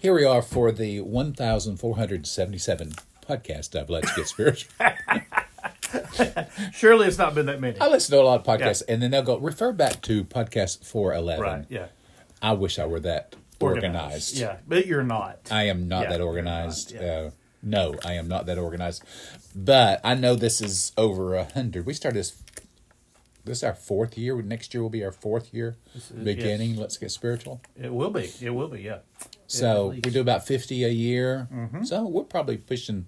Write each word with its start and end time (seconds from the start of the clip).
Here 0.00 0.14
we 0.14 0.24
are 0.24 0.40
for 0.42 0.72
the 0.72 1.00
1,477 1.00 2.92
podcast 3.28 3.74
of 3.78 3.90
Let's 3.90 4.14
Get 4.16 4.26
Spiritual. 4.28 4.72
Surely 6.72 7.06
it's 7.06 7.18
not 7.18 7.34
been 7.34 7.46
that 7.46 7.60
many. 7.60 7.78
I 7.80 7.88
listen 7.88 8.14
to 8.16 8.22
a 8.22 8.24
lot 8.24 8.40
of 8.40 8.46
podcasts, 8.46 8.82
and 8.88 9.02
then 9.02 9.10
they'll 9.10 9.22
go, 9.22 9.36
refer 9.38 9.72
back 9.72 10.00
to 10.02 10.24
podcast 10.24 10.84
411. 10.86 11.42
Right. 11.42 11.66
Yeah. 11.68 11.86
I 12.40 12.52
wish 12.52 12.78
I 12.78 12.86
were 12.86 13.00
that 13.00 13.36
organized. 13.60 14.38
Yeah, 14.38 14.56
but 14.66 14.86
you're 14.86 15.02
not. 15.04 15.48
I 15.50 15.64
am 15.64 15.86
not 15.88 16.04
Yeah, 16.04 16.10
that 16.10 16.20
organized. 16.22 16.94
not, 16.94 17.02
yeah. 17.02 17.08
uh, 17.10 17.30
no, 17.62 17.94
I 18.02 18.14
am 18.14 18.26
not 18.28 18.46
that 18.46 18.56
organized. 18.56 19.04
But 19.54 20.00
I 20.02 20.14
know 20.14 20.34
this 20.34 20.62
is 20.62 20.92
over 20.96 21.34
a 21.34 21.44
hundred. 21.44 21.84
We 21.84 21.92
started 21.92 22.18
this. 22.18 22.42
This 23.44 23.58
is 23.58 23.64
our 23.64 23.74
fourth 23.74 24.16
year. 24.16 24.40
Next 24.40 24.72
year 24.72 24.82
will 24.82 24.90
be 24.90 25.04
our 25.04 25.12
fourth 25.12 25.52
year 25.52 25.76
is- 25.94 26.08
beginning. 26.10 26.70
yes. 26.70 26.78
Let's 26.78 26.96
get 26.96 27.10
spiritual. 27.10 27.60
It 27.78 27.92
will 27.92 28.10
be. 28.10 28.30
It 28.40 28.50
will 28.50 28.68
be. 28.68 28.80
Yeah. 28.82 28.98
So 29.50 29.88
we 29.88 30.00
do 30.00 30.20
about 30.20 30.46
fifty 30.46 30.84
a 30.84 30.88
year. 30.88 31.48
Mm-hmm. 31.52 31.84
So 31.84 32.06
we're 32.06 32.24
probably 32.24 32.56
pushing 32.56 33.06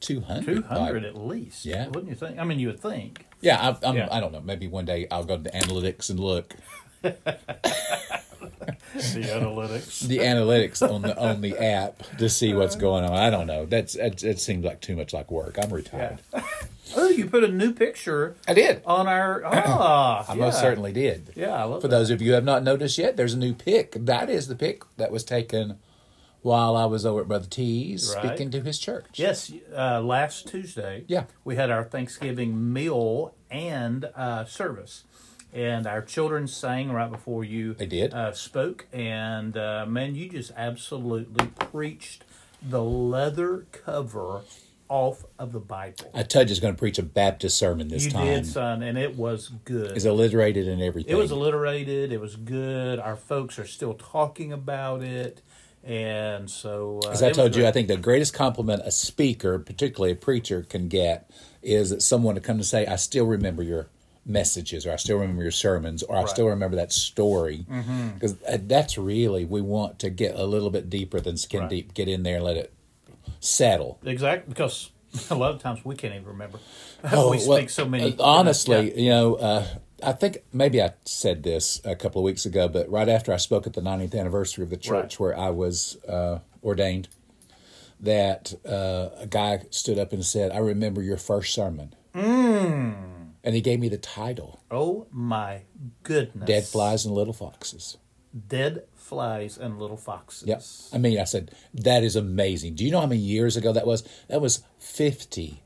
two 0.00 0.20
hundred. 0.20 0.56
Two 0.56 0.62
hundred 0.62 1.04
at 1.04 1.16
least. 1.16 1.64
Yeah. 1.64 1.86
Wouldn't 1.86 2.08
you 2.08 2.14
think? 2.14 2.38
I 2.38 2.44
mean, 2.44 2.58
you 2.58 2.68
would 2.68 2.80
think. 2.80 3.24
Yeah, 3.40 3.60
I, 3.82 3.88
I'm, 3.88 3.96
Yeah. 3.96 4.08
I 4.10 4.20
don't 4.20 4.32
know. 4.32 4.40
Maybe 4.40 4.66
one 4.66 4.84
day 4.84 5.06
I'll 5.10 5.24
go 5.24 5.36
to 5.36 5.42
the 5.42 5.50
analytics 5.50 6.10
and 6.10 6.18
look 6.18 6.54
The 8.94 9.22
analytics. 9.22 10.00
the 10.06 10.18
analytics 10.18 10.80
on 10.88 11.02
the 11.02 11.18
on 11.18 11.40
the 11.42 11.56
app 11.58 12.02
to 12.18 12.28
see 12.28 12.54
what's 12.54 12.76
going 12.76 13.04
on. 13.04 13.12
I 13.12 13.30
don't 13.30 13.46
know. 13.46 13.66
That's 13.66 13.94
it, 13.94 14.22
it 14.24 14.40
seems 14.40 14.64
like 14.64 14.80
too 14.80 14.96
much 14.96 15.12
like 15.12 15.30
work. 15.30 15.58
I'm 15.62 15.70
retired. 15.72 16.18
Oh, 16.96 17.08
you 17.08 17.26
put 17.26 17.42
a 17.42 17.48
new 17.48 17.72
picture 17.74 18.36
I 18.46 18.54
did. 18.54 18.80
on 18.86 19.08
our. 19.08 19.42
Ah, 19.44 20.24
I 20.28 20.34
yeah. 20.34 20.40
most 20.40 20.60
certainly 20.60 20.92
did. 20.92 21.32
Yeah, 21.34 21.50
I 21.52 21.64
love 21.64 21.78
it. 21.78 21.80
For 21.82 21.88
that. 21.88 21.96
those 21.96 22.10
of 22.10 22.22
you 22.22 22.28
who 22.28 22.34
have 22.34 22.44
not 22.44 22.62
noticed 22.62 22.96
yet, 22.96 23.16
there's 23.16 23.34
a 23.34 23.38
new 23.38 23.54
pic. 23.54 23.92
That 24.06 24.30
is 24.30 24.46
the 24.46 24.54
pic 24.54 24.82
that 24.96 25.10
was 25.10 25.24
taken 25.24 25.78
while 26.42 26.76
I 26.76 26.84
was 26.84 27.04
over 27.04 27.20
at 27.22 27.28
Brother 27.28 27.48
T's 27.50 28.14
Right. 28.14 28.24
speaking 28.28 28.50
to 28.52 28.60
his 28.60 28.78
church. 28.78 29.06
Yes, 29.14 29.52
uh, 29.76 30.00
last 30.00 30.46
Tuesday. 30.46 31.04
Yeah. 31.08 31.24
we 31.44 31.56
had 31.56 31.70
our 31.72 31.82
Thanksgiving 31.82 32.72
meal 32.72 33.34
and 33.50 34.04
uh, 34.14 34.44
service, 34.44 35.02
and 35.52 35.86
our 35.86 36.02
children 36.02 36.46
sang 36.46 36.92
right 36.92 37.10
before 37.10 37.44
you. 37.44 37.74
They 37.74 37.86
did. 37.86 38.12
uh, 38.14 38.32
spoke, 38.32 38.86
and 38.92 39.56
uh, 39.56 39.86
man, 39.86 40.14
you 40.14 40.28
just 40.28 40.52
absolutely 40.56 41.46
preached 41.58 42.24
the 42.62 42.82
leather 42.82 43.66
cover 43.72 44.42
off 44.88 45.24
of 45.38 45.52
the 45.52 45.60
Bible. 45.60 46.10
I 46.14 46.22
told 46.22 46.46
you 46.46 46.50
I 46.50 46.52
was 46.52 46.60
going 46.60 46.74
to 46.74 46.78
preach 46.78 46.98
a 46.98 47.02
Baptist 47.02 47.58
sermon 47.58 47.88
this 47.88 48.04
you 48.04 48.10
time. 48.12 48.26
did, 48.26 48.46
son, 48.46 48.82
and 48.82 48.96
it 48.96 49.16
was 49.16 49.50
good. 49.64 49.96
It's 49.96 50.06
alliterated 50.06 50.68
and 50.68 50.80
everything. 50.82 51.12
It 51.12 51.16
was 51.18 51.30
alliterated. 51.30 52.12
It 52.12 52.20
was 52.20 52.36
good. 52.36 52.98
Our 52.98 53.16
folks 53.16 53.58
are 53.58 53.66
still 53.66 53.94
talking 53.94 54.52
about 54.52 55.02
it, 55.02 55.42
and 55.82 56.50
so 56.50 57.00
uh, 57.04 57.10
As 57.10 57.22
I 57.22 57.32
told 57.32 57.54
you, 57.56 57.62
great. 57.62 57.68
I 57.68 57.72
think 57.72 57.88
the 57.88 57.96
greatest 57.96 58.34
compliment 58.34 58.82
a 58.84 58.90
speaker, 58.90 59.58
particularly 59.58 60.12
a 60.12 60.16
preacher, 60.16 60.62
can 60.62 60.88
get 60.88 61.30
is 61.62 61.90
that 61.90 62.02
someone 62.02 62.34
to 62.36 62.40
come 62.40 62.58
to 62.58 62.64
say, 62.64 62.86
"I 62.86 62.96
still 62.96 63.26
remember 63.26 63.62
your 63.62 63.88
messages," 64.26 64.84
or 64.86 64.92
"I 64.92 64.96
still 64.96 65.18
remember 65.18 65.42
your 65.42 65.50
sermons," 65.52 66.02
or 66.02 66.16
"I 66.16 66.20
Right. 66.20 66.28
still 66.28 66.46
remember 66.48 66.76
that 66.76 66.92
story." 66.92 67.64
Mm-hmm. 67.70 68.08
Because 68.14 68.36
that's 68.66 68.98
really 68.98 69.44
we 69.44 69.60
want 69.62 69.98
to 70.00 70.10
get 70.10 70.34
a 70.34 70.44
little 70.44 70.70
bit 70.70 70.90
deeper 70.90 71.20
than 71.20 71.36
skin 71.36 71.60
Right. 71.62 71.70
deep. 71.70 71.94
Get 71.94 72.08
in 72.08 72.22
there 72.24 72.36
and 72.36 72.44
let 72.44 72.56
it 72.56 72.72
settle. 73.40 73.98
exactly 74.04 74.48
because 74.52 74.90
a 75.30 75.34
lot 75.34 75.52
of 75.54 75.60
times 75.62 75.84
we 75.84 75.94
can't 75.94 76.14
even 76.14 76.26
remember. 76.26 76.58
Oh, 77.12 77.30
we 77.30 77.36
well, 77.46 77.58
speak 77.58 77.70
so 77.70 77.86
many. 77.86 78.16
uh, 78.18 78.22
honestly, 78.22 78.92
Yeah. 78.94 79.00
you 79.02 79.10
know, 79.10 79.34
uh, 79.36 79.66
I 80.02 80.12
think 80.12 80.38
maybe 80.52 80.82
I 80.82 80.92
said 81.04 81.42
this 81.42 81.80
a 81.84 81.94
couple 81.94 82.20
of 82.20 82.24
weeks 82.24 82.44
ago, 82.46 82.68
but 82.68 82.90
right 82.90 83.08
after 83.08 83.32
I 83.32 83.36
spoke 83.36 83.66
at 83.66 83.74
the 83.74 83.80
90th 83.80 84.14
anniversary 84.18 84.64
of 84.64 84.70
the 84.70 84.76
church 84.76 84.92
Right. 84.92 85.20
where 85.20 85.38
I 85.38 85.50
was 85.50 85.96
uh, 86.08 86.40
ordained, 86.64 87.08
that 88.00 88.54
uh, 88.68 89.10
a 89.18 89.26
guy 89.26 89.60
stood 89.70 89.98
up 89.98 90.12
and 90.12 90.24
said, 90.24 90.50
"I 90.52 90.58
remember 90.58 91.02
your 91.02 91.16
first 91.16 91.54
sermon," 91.54 91.94
Mm. 92.14 92.94
And 93.46 93.54
he 93.54 93.62
gave 93.62 93.80
me 93.80 93.88
the 93.88 93.96
title: 93.96 94.60
Oh 94.70 95.06
my 95.10 95.62
goodness! 96.02 96.46
"Dead 96.46 96.64
Flies 96.64 97.06
and 97.06 97.14
Little 97.14 97.32
Foxes." 97.32 97.96
dead 98.48 98.84
flies, 98.94 99.56
and 99.56 99.78
little 99.78 99.96
foxes. 99.96 100.46
Yep. 100.46 100.62
I 100.92 100.98
mean, 100.98 101.18
I 101.18 101.24
said 101.24 101.52
that 101.74 102.04
is 102.04 102.16
amazing. 102.16 102.74
Do 102.74 102.84
you 102.84 102.90
know 102.90 103.00
how 103.00 103.06
many 103.06 103.20
years 103.20 103.56
ago 103.56 103.72
that 103.72 103.86
was? 103.86 104.06
That 104.28 104.40
was 104.40 104.62
50 104.78 105.62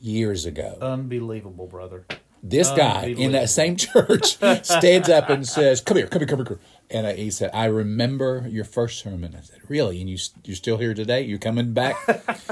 years 0.00 0.46
ago. 0.46 0.78
Unbelievable, 0.80 1.66
brother. 1.66 2.06
This 2.42 2.70
guy 2.70 3.06
in 3.06 3.32
that 3.32 3.50
same 3.50 3.76
church 3.76 4.36
stands 4.64 5.08
up 5.08 5.28
and 5.30 5.46
says, 5.46 5.80
"Come 5.80 5.96
here, 5.96 6.06
come 6.06 6.20
here, 6.20 6.26
come 6.26 6.38
here." 6.38 6.46
come 6.46 6.56
here." 6.58 6.66
And 6.90 7.06
uh, 7.06 7.12
he 7.12 7.30
said, 7.30 7.50
"I 7.52 7.66
remember 7.66 8.46
your 8.48 8.64
first 8.64 9.00
sermon." 9.00 9.34
I 9.36 9.42
said, 9.42 9.60
"Really? 9.68 10.00
And 10.00 10.08
you 10.08 10.18
you're 10.44 10.56
still 10.56 10.78
here 10.78 10.94
today? 10.94 11.22
You're 11.22 11.38
coming 11.38 11.72
back?" 11.72 11.96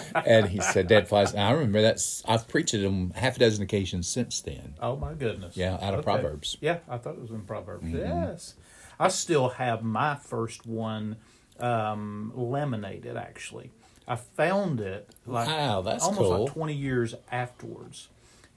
and 0.26 0.48
he 0.48 0.60
said, 0.60 0.88
"Dead 0.88 1.08
flies." 1.08 1.32
And 1.32 1.40
I 1.40 1.52
remember 1.52 1.82
that. 1.82 2.00
I've 2.26 2.48
preached 2.48 2.74
it 2.74 2.84
on 2.86 3.12
half 3.14 3.36
a 3.36 3.38
dozen 3.38 3.62
occasions 3.62 4.08
since 4.08 4.40
then. 4.40 4.74
Oh 4.80 4.96
my 4.96 5.14
goodness. 5.14 5.56
Yeah, 5.56 5.78
out 5.80 5.94
of 5.94 6.04
Proverbs. 6.04 6.56
Mm-hmm. 6.56 6.64
Yeah, 6.64 6.78
I 6.88 6.98
thought 6.98 7.14
it 7.14 7.22
was 7.22 7.30
in 7.30 7.42
Proverbs. 7.42 7.86
Yes. 7.88 8.54
I 8.98 9.08
still 9.08 9.50
have 9.50 9.82
my 9.82 10.14
first 10.16 10.66
one 10.66 11.16
um, 11.60 12.32
laminated 12.34 13.16
actually. 13.16 13.70
I 14.08 14.16
found 14.16 14.80
it 14.80 15.08
like 15.26 15.48
Wow, 15.48 15.82
that's 15.82 16.04
almost 16.04 16.20
cool. 16.22 16.44
like 16.44 16.52
20 16.52 16.74
years 16.74 17.14
afterwards. 17.30 18.08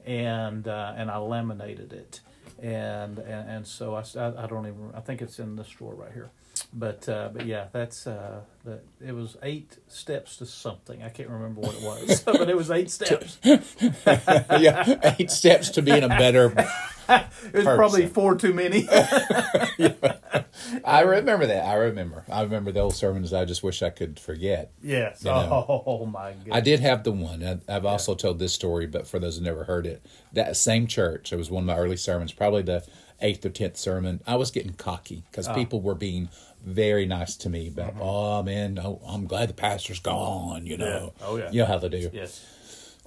And 0.06 0.68
uh, 0.68 0.94
and 0.96 1.12
I 1.12 1.18
laminated 1.18 1.94
it. 1.94 2.22
And 2.62 3.20
and, 3.20 3.50
and 3.50 3.68
so 3.68 3.96
I, 3.96 4.04
I 4.44 4.48
don't 4.48 4.68
even 4.68 4.92
I 4.94 5.02
think 5.02 5.22
it's 5.22 5.40
in 5.40 5.56
this 5.56 5.70
drawer 5.70 5.94
right 5.94 6.12
here. 6.14 6.32
But 6.72 7.10
uh, 7.10 7.30
but 7.34 7.48
yeah, 7.48 7.66
that's 7.72 8.06
uh, 8.06 8.42
that 8.64 8.84
it 9.04 9.14
was 9.14 9.38
eight 9.42 9.78
steps 9.88 10.38
to 10.38 10.46
something. 10.46 11.02
I 11.02 11.10
can't 11.10 11.30
remember 11.30 11.62
what 11.62 11.74
it 11.74 11.82
was, 11.82 12.22
but 12.26 12.48
it 12.48 12.56
was 12.56 12.70
eight 12.70 12.92
steps. 12.92 13.40
yeah, 13.44 15.16
eight 15.18 15.32
steps 15.32 15.72
to 15.72 15.82
being 15.82 16.04
a 16.04 16.10
better. 16.10 16.54
It 17.10 17.56
was 17.56 17.66
probably 17.66 18.06
four 18.06 18.36
too 18.36 18.54
many. 18.54 18.88
I 20.86 21.02
remember 21.02 21.48
that. 21.48 21.66
I 21.66 21.74
remember. 21.74 22.24
I 22.30 22.44
remember 22.44 22.72
the 22.72 22.82
old 22.82 22.94
sermons. 22.96 23.34
I 23.34 23.46
just 23.46 23.64
wish 23.64 23.82
I 23.82 23.90
could 23.90 24.20
forget. 24.20 24.72
Yes. 24.84 25.24
You 25.24 25.32
know. 25.32 25.84
Oh 25.88 26.06
my 26.06 26.34
goodness. 26.34 26.56
I 26.56 26.62
did 26.62 26.80
have 26.82 27.04
the 27.04 27.12
one. 27.12 27.44
I, 27.44 27.76
I've 27.76 27.86
also 27.86 28.14
told 28.16 28.40
this 28.40 28.54
story, 28.54 28.86
but 28.86 29.08
for 29.08 29.18
those 29.20 29.38
who 29.38 29.44
never 29.44 29.64
heard 29.64 29.88
it, 29.88 30.06
that 30.34 30.56
same 30.56 30.86
church, 30.88 31.34
it 31.34 31.38
was 31.38 31.50
one 31.50 31.64
of 31.64 31.68
my 31.68 31.78
early 31.78 31.98
sermons, 31.98 32.32
probably 32.32 32.62
the 32.62 32.86
eighth 33.22 33.46
or 33.46 33.50
tenth 33.50 33.78
sermon. 33.78 34.22
I 34.28 34.36
was 34.36 34.52
getting 34.52 34.74
cocky 34.74 35.24
because 35.32 35.48
Ah. 35.48 35.54
people 35.56 35.82
were 35.82 35.96
being 35.96 36.30
very 36.64 37.06
nice 37.06 37.36
to 37.38 37.50
me 37.50 37.68
about, 37.70 37.94
Mm-hmm. 37.94 38.02
oh 38.02 38.44
man, 38.44 38.80
oh, 38.80 39.02
I'm 39.08 39.26
glad 39.26 39.50
the 39.50 39.54
pastor's 39.54 40.00
gone, 40.00 40.66
you 40.66 40.78
know. 40.78 41.14
Oh, 41.22 41.38
yeah. 41.38 41.50
You 41.52 41.60
know 41.62 41.66
how 41.66 41.78
they 41.78 41.90
do. 41.90 42.10
Yes. 42.14 42.46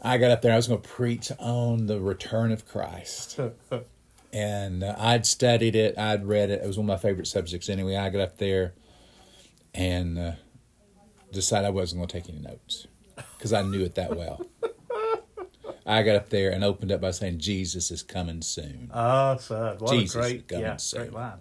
I 0.03 0.19
got 0.19 0.31
up 0.31 0.43
there, 0.43 0.53
I 0.53 0.57
was 0.57 0.67
going 0.69 0.81
to 0.83 0.89
preach 0.89 1.31
on 1.39 1.87
the 1.87 2.01
return 2.01 2.51
of 2.51 2.67
Christ. 2.67 3.39
and 4.33 4.83
uh, 4.83 4.95
I'd 4.99 5.27
studied 5.27 5.77
it, 5.77 5.97
I'd 5.99 6.27
read 6.27 6.51
it. 6.51 6.61
It 6.63 6.67
was 6.67 6.77
one 6.77 6.85
of 6.85 6.89
my 6.89 6.97
favorite 6.97 7.27
subjects 7.27 7.69
anyway. 7.69 7.97
I 7.97 8.09
got 8.11 8.21
up 8.21 8.39
there 8.39 8.75
and 9.75 10.19
uh, 10.19 10.33
decided 11.31 11.67
I 11.67 11.71
wasn't 11.71 12.01
going 12.01 12.09
to 12.09 12.21
take 12.21 12.29
any 12.29 12.43
notes 12.43 12.87
because 13.37 13.53
I 13.53 13.63
knew 13.63 13.83
it 13.85 13.95
that 13.95 14.17
well. 14.17 14.45
I 15.87 16.03
got 16.05 16.17
up 16.17 16.29
there 16.31 16.51
and 16.53 16.63
opened 16.65 16.93
up 16.93 17.01
by 17.01 17.11
saying, 17.11 17.39
Jesus 17.39 17.91
is 17.91 18.03
coming 18.03 18.41
soon. 18.43 18.91
Oh, 18.95 19.37
sir. 19.37 19.77
What 19.79 19.93
Jesus 19.93 20.15
a 20.15 20.19
great, 20.19 20.37
is 20.37 20.43
coming 20.49 20.65
yeah, 20.65 20.77
soon. 20.77 21.01
great 21.01 21.13
line. 21.13 21.41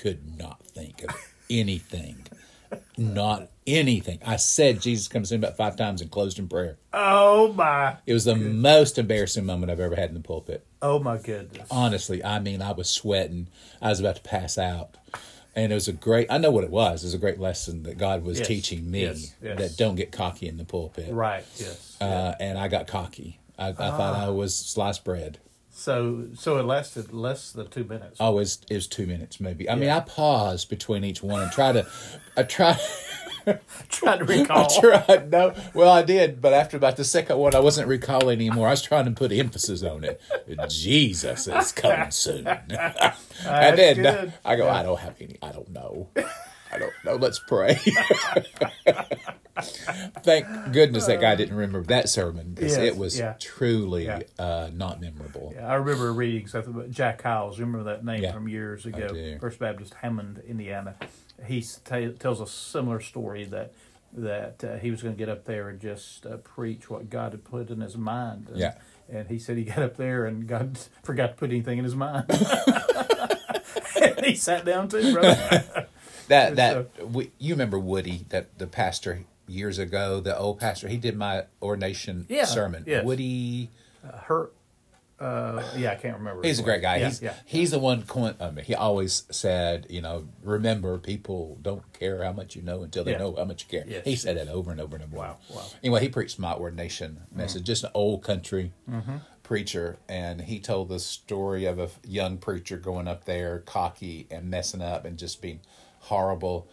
Could 0.00 0.38
not 0.38 0.62
think 0.64 1.02
of 1.04 1.14
anything. 1.50 2.26
not 2.96 3.48
anything. 3.66 4.18
I 4.24 4.36
said 4.36 4.80
Jesus 4.80 5.08
comes 5.08 5.30
soon 5.30 5.42
about 5.42 5.56
five 5.56 5.76
times 5.76 6.00
and 6.00 6.10
closed 6.10 6.38
in 6.38 6.48
prayer. 6.48 6.76
Oh, 6.92 7.52
my. 7.54 7.96
It 8.06 8.12
was 8.12 8.24
the 8.24 8.36
most 8.36 8.98
embarrassing 8.98 9.46
moment 9.46 9.70
I've 9.72 9.80
ever 9.80 9.96
had 9.96 10.08
in 10.10 10.14
the 10.14 10.20
pulpit. 10.20 10.64
Oh, 10.82 10.98
my 10.98 11.16
goodness. 11.16 11.66
honestly, 11.70 12.22
I 12.24 12.38
mean, 12.40 12.60
I 12.62 12.72
was 12.72 12.88
sweating. 12.90 13.48
I 13.80 13.88
was 13.88 14.00
about 14.00 14.16
to 14.16 14.22
pass 14.22 14.58
out. 14.58 14.96
And 15.56 15.72
it 15.72 15.74
was 15.74 15.88
a 15.88 15.92
great, 15.92 16.28
I 16.30 16.38
know 16.38 16.50
what 16.50 16.62
it 16.64 16.70
was. 16.70 17.02
It 17.02 17.06
was 17.06 17.14
a 17.14 17.18
great 17.18 17.40
lesson 17.40 17.82
that 17.84 17.98
God 17.98 18.22
was 18.22 18.38
Yes, 18.38 18.46
teaching 18.46 18.88
me 18.90 19.02
yes, 19.02 19.34
yes. 19.42 19.58
that 19.58 19.76
don't 19.76 19.96
get 19.96 20.12
cocky 20.12 20.46
in 20.46 20.56
the 20.56 20.64
pulpit. 20.64 21.12
Right, 21.12 21.44
yes. 21.56 21.96
Uh, 22.00 22.34
and 22.38 22.56
I 22.58 22.68
got 22.68 22.86
cocky. 22.86 23.40
I, 23.58 23.68
I 23.68 23.72
thought 23.72 24.14
Ah. 24.14 24.26
I 24.26 24.28
was 24.28 24.54
sliced 24.54 25.02
bread. 25.04 25.38
So 25.78 26.26
so 26.34 26.58
it 26.58 26.64
lasted 26.64 27.12
less 27.12 27.52
than 27.52 27.68
two 27.68 27.84
minutes. 27.84 28.16
Oh, 28.20 28.32
it 28.32 28.34
was, 28.34 28.58
it 28.68 28.74
was 28.74 28.86
two 28.86 29.06
minutes 29.06 29.40
maybe. 29.40 29.70
I 29.70 29.74
mean, 29.76 29.90
I 29.90 30.00
paused 30.00 30.68
between 30.68 31.04
each 31.04 31.22
one 31.22 31.42
and 31.42 31.52
tried 31.52 31.72
to, 31.72 31.86
I 32.36 32.42
tried, 32.42 32.78
Trying 33.88 34.26
to 34.26 34.34
I 34.34 34.38
recall. 34.40 34.68
tried, 34.68 35.30
no, 35.30 35.54
well, 35.74 35.90
I 35.90 36.02
did, 36.02 36.40
but 36.40 36.52
after 36.52 36.76
about 36.76 36.96
the 36.96 37.04
second 37.04 37.38
one, 37.38 37.54
I 37.54 37.60
wasn't 37.60 37.88
recalling 37.88 38.40
anymore. 38.40 38.66
I 38.68 38.72
was 38.72 38.82
trying 38.82 39.06
to 39.06 39.10
put 39.12 39.32
emphasis 39.32 39.82
on 39.82 40.04
it. 40.04 40.20
Jesus 40.68 41.46
is 41.46 41.72
coming 41.72 42.10
soon. 42.10 42.46
and 43.46 43.78
then 43.78 44.04
uh, 44.04 44.12
good. 44.12 44.32
I 44.44 44.56
go, 44.56 44.68
I 44.68 44.82
don't 44.82 44.98
have 44.98 45.14
any, 45.20 45.38
I 45.40 45.52
don't 45.52 45.70
know. 45.70 46.08
I 46.70 46.78
don't 46.78 46.92
know. 47.04 47.14
Let's 47.14 47.38
pray. 47.38 47.78
Thank 50.22 50.46
goodness 50.72 51.06
that 51.06 51.20
guy 51.20 51.34
didn't 51.34 51.56
remember 51.56 51.82
that 51.84 52.08
sermon 52.08 52.52
because 52.54 52.72
Yes, 52.76 52.82
it 52.82 52.96
was 52.96 53.18
yeah. 53.18 53.34
truly 53.40 54.04
Yeah. 54.06 54.20
uh, 54.38 54.70
not 54.72 55.00
memorable. 55.00 55.54
I 55.60 55.74
remember 55.74 56.12
reading 56.12 56.46
something 56.46 56.74
about 56.74 56.90
Jack 56.90 57.22
Hyles. 57.22 57.58
Remember 57.58 57.84
that 57.90 58.04
name 58.04 58.22
Yeah, 58.22 58.32
from 58.32 58.48
years 58.48 58.86
ago? 58.86 59.08
First 59.40 59.58
Baptist 59.58 59.94
Hammond, 59.94 60.42
Indiana. 60.46 60.94
he 61.46 61.64
ta 61.84 62.08
tells 62.18 62.40
a 62.40 62.46
similar 62.46 63.00
story 63.00 63.44
that 63.44 63.72
that 64.12 64.64
uh, 64.64 64.76
he 64.78 64.90
was 64.90 65.02
going 65.02 65.14
to 65.14 65.18
get 65.18 65.28
up 65.28 65.44
there 65.44 65.68
and 65.68 65.78
just 65.80 66.24
uh, 66.24 66.38
preach 66.38 66.88
what 66.88 67.10
God 67.10 67.32
had 67.32 67.44
put 67.44 67.68
in 67.70 67.80
his 67.82 67.96
mind. 67.96 68.48
And, 68.48 68.58
Yeah. 68.58 68.74
And 69.10 69.28
he 69.28 69.38
said 69.38 69.56
he 69.58 69.64
got 69.64 69.78
up 69.78 69.96
there 69.96 70.24
and 70.26 70.46
God 70.46 70.78
forgot 71.02 71.28
to 71.28 71.34
put 71.34 71.50
anything 71.50 71.78
in 71.78 71.84
his 71.84 71.94
mind. 71.96 72.24
and 74.00 74.24
he 74.24 74.34
sat 74.34 74.64
down 74.64 74.88
too, 74.88 75.12
brother. 75.12 75.86
That 76.28 76.56
that 76.56 77.08
we, 77.10 77.30
you 77.38 77.54
remember 77.54 77.78
Woody, 77.78 78.26
that 78.28 78.58
the 78.58 78.66
pastor 78.66 79.20
years 79.48 79.78
ago, 79.78 80.20
the 80.20 80.36
old 80.38 80.58
pastor. 80.60 80.88
He 80.88 80.96
did 80.96 81.16
my 81.16 81.44
ordination 81.62 82.26
Yeah, 82.28 82.44
sermon. 82.44 82.84
yes. 82.86 83.04
Woody, 83.04 83.70
Hurt. 84.24 84.52
Uh, 85.20 85.60
yeah, 85.76 85.90
I 85.90 85.94
can't 85.96 86.16
remember. 86.18 86.42
he's 86.44 86.60
a 86.60 86.62
great 86.62 86.80
guy. 86.80 86.98
Yeah, 86.98 87.06
he's 87.08 87.20
yeah. 87.22 87.34
he's 87.44 87.70
the 87.72 87.80
one. 87.80 88.04
Coin, 88.04 88.36
I 88.38 88.52
mean, 88.52 88.64
he 88.64 88.76
always 88.76 89.24
said, 89.32 89.86
you 89.90 90.00
know, 90.00 90.28
remember, 90.44 90.96
people 90.98 91.58
don't 91.60 91.82
care 91.92 92.22
how 92.22 92.32
much 92.32 92.54
you 92.54 92.62
know 92.62 92.84
until 92.84 93.02
they 93.02 93.10
Yeah. 93.12 93.18
know 93.18 93.34
how 93.36 93.44
much 93.44 93.64
you 93.64 93.80
care. 93.80 93.88
Yes, 93.88 94.04
he 94.04 94.14
said 94.14 94.36
that 94.36 94.46
over 94.46 94.70
and 94.70 94.80
over 94.80 94.94
and 94.94 95.04
over. 95.06 95.16
Wow, 95.16 95.38
wow. 95.52 95.64
Anyway, 95.82 96.02
he 96.02 96.08
preached 96.08 96.38
my 96.38 96.54
ordination 96.54 97.22
message. 97.34 97.64
Just 97.64 97.82
an 97.82 97.90
old 97.94 98.22
country 98.22 98.70
Mm-hmm. 98.88 99.16
preacher, 99.42 99.98
and 100.08 100.42
he 100.42 100.60
told 100.60 100.88
the 100.88 101.00
story 101.00 101.64
of 101.64 101.80
a 101.80 101.88
young 102.06 102.38
preacher 102.38 102.76
going 102.76 103.08
up 103.08 103.24
there, 103.24 103.58
cocky 103.66 104.28
and 104.30 104.48
messing 104.48 104.80
up, 104.82 105.04
and 105.04 105.18
just 105.18 105.42
being 105.42 105.58
horrible. 105.98 106.68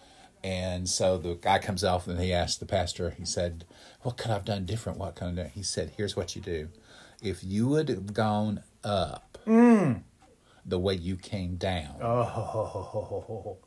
And 0.46 0.88
so 0.88 1.18
the 1.18 1.34
guy 1.42 1.58
comes 1.58 1.84
off 1.84 2.08
and 2.08 2.20
he 2.20 2.32
asked 2.32 2.60
the 2.60 2.68
pastor, 2.68 3.10
he 3.10 3.26
said, 3.26 3.66
What 4.04 4.16
could 4.16 4.30
I 4.30 4.36
have 4.36 4.46
done 4.46 4.64
different? 4.68 5.00
What 5.00 5.16
kind 5.16 5.40
of 5.40 5.52
He 5.52 5.64
said, 5.64 5.94
Here's 5.98 6.16
what 6.16 6.36
you 6.36 6.42
do. 6.42 6.70
If 7.20 7.44
you 7.44 7.68
would 7.70 7.90
have 7.90 8.14
gone 8.14 8.62
up 8.84 9.40
the 9.48 10.80
way 10.80 10.94
you 10.94 11.16
came 11.16 11.56
down, 11.56 11.96
Oh, 12.00 13.58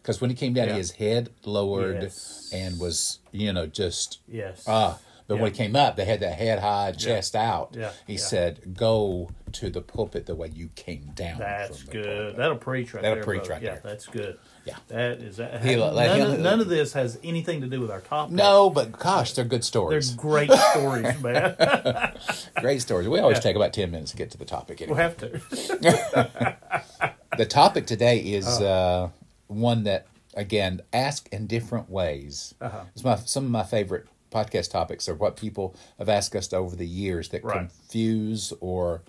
because 0.00 0.20
when 0.20 0.30
he 0.30 0.36
came 0.36 0.54
down, 0.54 0.68
Yeah. 0.68 0.76
his 0.76 0.92
head 0.92 1.30
lowered 1.44 2.02
Yes. 2.02 2.48
and 2.54 2.78
was, 2.78 3.18
you 3.32 3.52
know, 3.52 3.66
just 3.66 4.20
yes. 4.28 4.62
ah. 4.68 5.00
But 5.30 5.38
when 5.40 5.52
he 5.52 5.56
came 5.56 5.76
up, 5.76 5.96
they 5.96 6.04
had 6.04 6.20
that 6.20 6.34
head 6.38 6.58
high, 6.58 6.90
chest 6.92 7.36
out. 7.36 7.74
Yeah, 7.78 7.92
He 8.06 8.14
yeah. 8.14 8.18
said, 8.18 8.74
"Go 8.76 9.30
to 9.52 9.70
the 9.70 9.80
pulpit 9.80 10.26
the 10.26 10.34
way 10.34 10.50
you 10.54 10.70
came 10.74 11.12
down." 11.14 11.38
That's 11.38 11.84
good. 11.84 12.04
pulpit." 12.04 12.36
That'll 12.36 12.56
preach 12.56 12.92
right 12.92 13.02
That'll 13.02 13.14
there. 13.16 13.24
preach 13.24 13.44
brother. 13.46 13.52
right 13.54 13.62
yeah, 13.62 13.70
there. 13.74 13.82
that's 13.84 14.06
good. 14.06 14.38
Yeah. 14.64 14.76
That 14.88 15.12
is 15.22 15.36
that. 15.36 15.62
He- 15.64 15.76
none, 15.76 16.20
of, 16.20 16.40
none 16.40 16.60
of 16.60 16.68
this 16.68 16.92
has 16.94 17.18
anything 17.22 17.60
to 17.60 17.68
do 17.68 17.80
with 17.80 17.90
our 17.92 18.00
topic. 18.00 18.34
No, 18.34 18.70
but 18.70 18.90
gosh, 18.98 19.32
they're 19.32 19.44
good 19.44 19.64
stories. 19.64 20.16
They're 20.16 20.20
great 20.20 20.50
stories, 20.72 21.20
man. 21.22 21.56
Great 22.60 22.82
stories. 22.82 23.08
We 23.08 23.20
always 23.20 23.36
Yeah. 23.38 23.42
take 23.42 23.56
about 23.56 23.72
ten 23.72 23.90
minutes 23.92 24.10
to 24.10 24.16
get 24.16 24.30
to 24.32 24.38
the 24.38 24.44
topic. 24.44 24.82
Anyway. 24.82 24.98
we'll 25.20 25.28
Anyway. 25.30 25.76
have 25.80 26.58
to. 27.00 27.20
the 27.38 27.46
topic 27.46 27.86
today 27.86 28.18
is 28.18 28.46
Oh. 28.60 28.66
uh, 28.66 29.08
one 29.46 29.84
that 29.84 30.06
again 30.34 30.80
ask 30.92 31.28
in 31.32 31.46
different 31.46 31.88
ways. 31.88 32.54
Uh-huh. 32.60 32.80
It's 32.94 33.04
my 33.04 33.16
some 33.16 33.44
of 33.44 33.50
my 33.50 33.62
favorite 33.62 34.06
podcast 34.30 34.70
topics 34.70 35.08
are 35.08 35.14
what 35.14 35.36
people 35.36 35.74
have 35.98 36.08
asked 36.08 36.34
us 36.36 36.52
over 36.52 36.76
the 36.76 36.86
years 36.86 37.28
that 37.30 37.44
Right. 37.44 37.58
confuse 37.58 38.52
or 38.60 39.02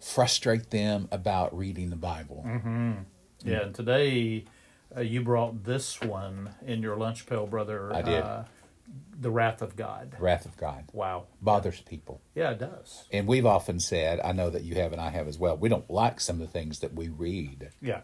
frustrate 0.00 0.70
them 0.70 1.08
about 1.10 1.56
reading 1.56 1.90
the 1.90 1.96
Bible. 1.96 2.44
Mm-hmm. 2.46 2.92
Yeah, 3.44 3.62
and 3.62 3.74
today 3.74 4.44
uh, 4.96 5.00
you 5.00 5.22
brought 5.22 5.64
this 5.64 6.00
one 6.00 6.54
in 6.66 6.82
your 6.82 6.96
lunch 6.96 7.26
pail, 7.26 7.46
brother. 7.46 7.92
I 7.94 8.02
did. 8.02 8.22
Uh, 8.22 8.44
the 9.20 9.30
wrath 9.30 9.62
of 9.62 9.76
God. 9.76 10.16
Wrath 10.18 10.46
of 10.46 10.56
God 10.56 10.84
Wow. 10.92 11.26
bothers 11.40 11.80
people. 11.82 12.20
Yeah, 12.34 12.50
it 12.52 12.58
does. 12.58 13.04
And 13.12 13.26
we've 13.28 13.46
often 13.46 13.78
said, 13.78 14.18
I 14.20 14.32
know 14.32 14.50
that 14.50 14.62
you 14.64 14.74
have 14.76 14.92
and 14.92 15.00
I 15.00 15.10
have 15.10 15.28
as 15.28 15.38
well, 15.38 15.56
we 15.56 15.68
don't 15.68 15.88
like 15.90 16.20
some 16.20 16.36
of 16.40 16.40
the 16.40 16.52
things 16.52 16.80
that 16.80 16.94
we 16.94 17.08
read, 17.08 17.68
Yeah. 17.80 18.00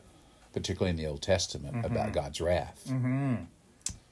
particularly 0.52 0.90
in 0.90 0.96
the 0.96 1.06
Old 1.06 1.22
Testament, 1.22 1.74
Mm-hmm. 1.76 1.86
about 1.86 2.12
God's 2.12 2.40
wrath. 2.40 2.92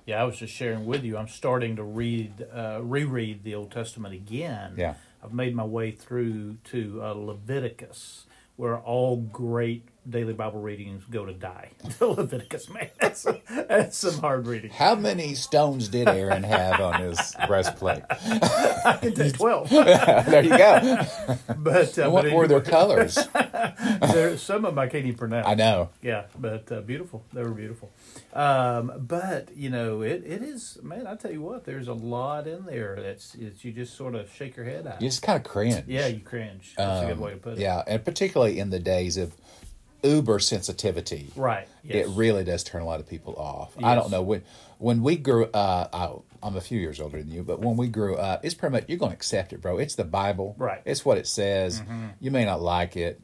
Yeah, 0.07 0.21
I 0.21 0.25
was 0.25 0.39
just 0.39 0.53
sharing 0.53 0.85
with 0.85 1.03
you. 1.03 1.17
I'm 1.17 1.29
starting 1.29 1.77
to 1.77 1.83
read, 1.83 2.47
uh, 2.53 2.81
reread 2.83 3.43
the 3.43 3.55
Old 3.55 3.71
Testament 3.71 4.15
again. 4.15 4.75
Yeah. 4.77 4.95
I've 5.23 5.33
made 5.33 5.55
my 5.55 5.65
way 5.65 5.91
through 5.91 6.59
to 6.65 7.01
uh, 7.03 7.13
Leviticus, 7.13 8.27
where 8.57 8.79
all 8.79 9.17
great 9.17 9.89
daily 10.09 10.33
Bible 10.35 10.61
readings 10.61 11.03
go 11.11 11.25
to 11.25 11.33
die. 11.33 11.71
Leviticus, 12.01 12.69
man, 12.69 12.91
that's, 13.01 13.27
that's 13.49 13.99
some 13.99 14.21
hard 14.21 14.47
reading. 14.47 14.71
How 14.71 14.95
many 14.95 15.35
stones 15.35 15.89
did 15.89 16.09
Aaron 16.09 16.43
have 16.43 16.81
on 16.81 17.01
his 17.01 17.35
breastplate? 17.47 18.03
I 18.11 18.99
can 19.01 19.15
take 19.15 19.35
twelve, 19.39 19.71
there 19.71 20.43
you 20.43 20.51
go. 20.51 21.07
but 21.59 21.99
uh, 21.99 22.11
What 22.11 22.25
but 22.25 22.33
were 22.33 22.47
their 22.49 22.61
colors? 22.61 23.15
there, 23.35 24.37
some 24.37 24.65
of 24.65 24.73
them 24.75 24.79
I 24.79 24.87
can't 24.89 25.05
even 25.07 25.19
pronounce. 25.19 25.47
I 25.47 25.55
know. 25.55 25.91
Yeah, 26.03 26.25
but 26.39 26.71
uh, 26.71 26.81
beautiful. 26.83 27.25
They 27.33 27.43
were 27.43 27.51
beautiful. 27.51 27.91
Um, 28.33 28.93
but 28.99 29.57
you 29.57 29.71
know, 29.71 30.03
it, 30.03 30.23
it 30.27 30.43
is 30.43 30.79
man. 30.83 31.07
I 31.07 31.15
tell 31.17 31.33
you 31.33 31.41
what, 31.41 31.65
there's 31.65 31.89
a 31.89 31.95
lot 31.95 32.47
in 32.47 32.65
there 32.65 32.99
that's 33.01 33.35
it's, 33.35 33.65
you 33.65 33.73
just 33.73 33.97
sort 33.97 34.15
of 34.15 34.31
shake 34.33 34.57
your 34.57 34.67
head 34.67 34.87
at. 34.87 35.01
You 35.01 35.09
just 35.09 35.23
kind 35.23 35.37
of 35.45 35.51
cringe. 35.51 35.85
Yeah, 35.87 36.07
you 36.09 36.21
cringe. 36.21 36.75
That's 36.77 37.03
a 37.03 37.07
good 37.07 37.13
Um, 37.15 37.21
way 37.21 37.31
to 37.33 37.37
put 37.37 37.53
it. 37.55 37.59
Yeah, 37.61 37.83
and 37.87 38.05
particularly 38.05 38.59
in 38.59 38.71
the 38.71 38.81
days 38.81 39.17
of 39.17 39.35
uber 40.05 40.39
sensitivity, 40.39 41.31
Right. 41.37 41.67
Yes. 41.83 42.07
it 42.07 42.11
really 42.13 42.45
does 42.45 42.63
turn 42.65 42.83
a 42.83 42.87
lot 42.87 43.01
of 43.01 43.09
people 43.09 43.35
off. 43.37 43.75
I 43.83 43.95
don't 43.95 44.11
know 44.11 44.23
when 44.23 44.43
when 44.79 45.03
we 45.03 45.17
grew. 45.17 45.47
Uh, 45.47 45.89
I, 45.93 46.47
I'm 46.47 46.57
a 46.57 46.61
few 46.61 46.79
years 46.79 47.01
older 47.01 47.19
than 47.19 47.31
you, 47.31 47.43
but 47.43 47.61
when 47.61 47.77
we 47.77 47.89
grew 47.89 48.17
up, 48.17 48.45
it's 48.45 48.55
pretty 48.55 48.73
much 48.73 48.85
you're 48.89 48.99
going 48.99 49.13
to 49.13 49.17
accept 49.17 49.53
it, 49.53 49.63
bro. 49.63 49.79
It's 49.79 49.95
the 49.95 50.05
Bible. 50.05 50.55
Right. 50.59 50.81
Mm-hmm. 50.81 50.91
It's 50.91 51.05
what 51.05 51.17
it 51.19 51.27
says. 51.27 51.83
You 52.21 52.31
may 52.31 52.45
not 52.45 52.61
like 52.61 52.97
it. 52.97 53.21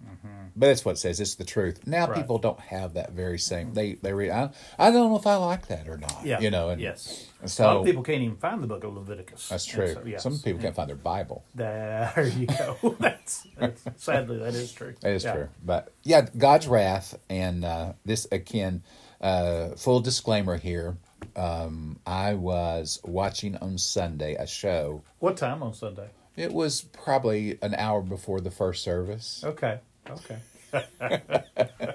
But 0.56 0.70
it's 0.70 0.84
what 0.84 0.92
it 0.92 0.98
says. 0.98 1.20
It's 1.20 1.36
the 1.36 1.44
truth. 1.44 1.86
Now 1.86 2.08
Right. 2.08 2.16
people 2.16 2.38
don't 2.38 2.58
have 2.60 2.94
that 2.94 3.12
very 3.12 3.38
same. 3.38 3.72
They 3.72 3.94
they 3.94 4.12
read. 4.12 4.30
I, 4.30 4.50
I 4.78 4.90
don't 4.90 5.10
know 5.10 5.16
if 5.16 5.26
I 5.26 5.36
like 5.36 5.68
that 5.68 5.88
or 5.88 5.96
not. 5.96 6.22
Yeah. 6.24 6.40
You 6.40 6.50
know. 6.50 6.70
And 6.70 6.80
yes. 6.80 7.29
And 7.42 7.48
a 7.58 7.62
lot 7.64 7.74
So 7.74 7.78
of 7.80 7.84
people 7.86 8.02
can't 8.02 8.22
even 8.22 8.36
find 8.36 8.62
the 8.62 8.66
book 8.66 8.84
of 8.84 8.94
Leviticus. 8.94 9.48
that's 9.48 9.64
true. 9.66 9.94
so, 9.94 10.02
yes. 10.04 10.22
Some 10.22 10.38
people 10.38 10.60
can't 10.60 10.74
find 10.74 10.88
their 10.88 10.96
Bible. 10.96 11.44
There 11.54 12.30
you 12.36 12.46
go. 12.46 12.76
that's, 13.00 13.46
that's 13.58 13.82
sadly 13.96 14.38
that 14.38 14.54
is 14.54 14.72
true. 14.72 14.94
That 15.00 15.12
is 15.12 15.24
Yeah. 15.24 15.32
true. 15.34 15.48
But 15.64 15.92
yeah, 16.02 16.26
God's 16.36 16.68
wrath, 16.68 17.18
and 17.28 17.64
uh, 17.64 17.92
this 18.04 18.26
again, 18.30 18.82
uh, 19.20 19.70
full 19.76 20.00
disclaimer 20.00 20.56
here. 20.56 20.96
Um, 21.36 21.98
I 22.06 22.34
was 22.34 22.98
watching 23.04 23.56
on 23.58 23.76
Sunday 23.78 24.34
a 24.34 24.46
show. 24.46 25.02
What 25.18 25.36
time 25.36 25.62
on 25.62 25.74
Sunday? 25.74 26.08
It 26.36 26.52
was 26.52 26.80
probably 26.80 27.58
an 27.60 27.74
hour 27.74 28.00
before 28.00 28.40
the 28.40 28.50
first 28.50 28.82
service. 28.82 29.42
Okay. 29.44 29.80
Okay. 30.08 30.38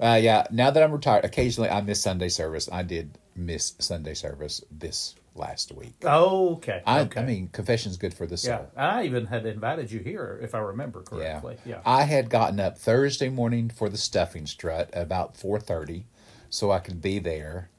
Uh, 0.00 0.18
yeah, 0.20 0.46
now 0.50 0.70
that 0.70 0.82
I'm 0.82 0.92
retired, 0.92 1.24
occasionally 1.24 1.68
I 1.68 1.80
miss 1.82 2.00
Sunday 2.02 2.28
service. 2.28 2.68
I 2.72 2.82
did 2.82 3.18
miss 3.36 3.74
Sunday 3.78 4.14
service 4.14 4.62
this 4.70 5.14
last 5.34 5.72
week. 5.72 5.94
Oh, 6.04 6.54
okay. 6.56 6.82
I, 6.86 7.00
okay. 7.00 7.20
I 7.20 7.24
mean, 7.24 7.48
confession's 7.48 7.96
good 7.96 8.14
for 8.14 8.26
the 8.26 8.34
yeah. 8.34 8.58
soul. 8.58 8.70
I 8.76 9.04
even 9.04 9.26
had 9.26 9.46
invited 9.46 9.90
you 9.90 10.00
here, 10.00 10.38
if 10.42 10.54
I 10.54 10.58
remember 10.58 11.02
correctly. 11.02 11.58
Yeah. 11.64 11.80
I 11.84 12.02
had 12.02 12.30
gotten 12.30 12.60
up 12.60 12.78
Thursday 12.78 13.28
morning 13.28 13.70
for 13.70 13.88
the 13.88 13.98
stuffing 13.98 14.46
strut 14.46 14.90
about 14.92 15.36
four 15.36 15.60
thirty, 15.60 16.06
so 16.50 16.70
I 16.70 16.78
could 16.78 17.00
be 17.00 17.18
there. 17.18 17.70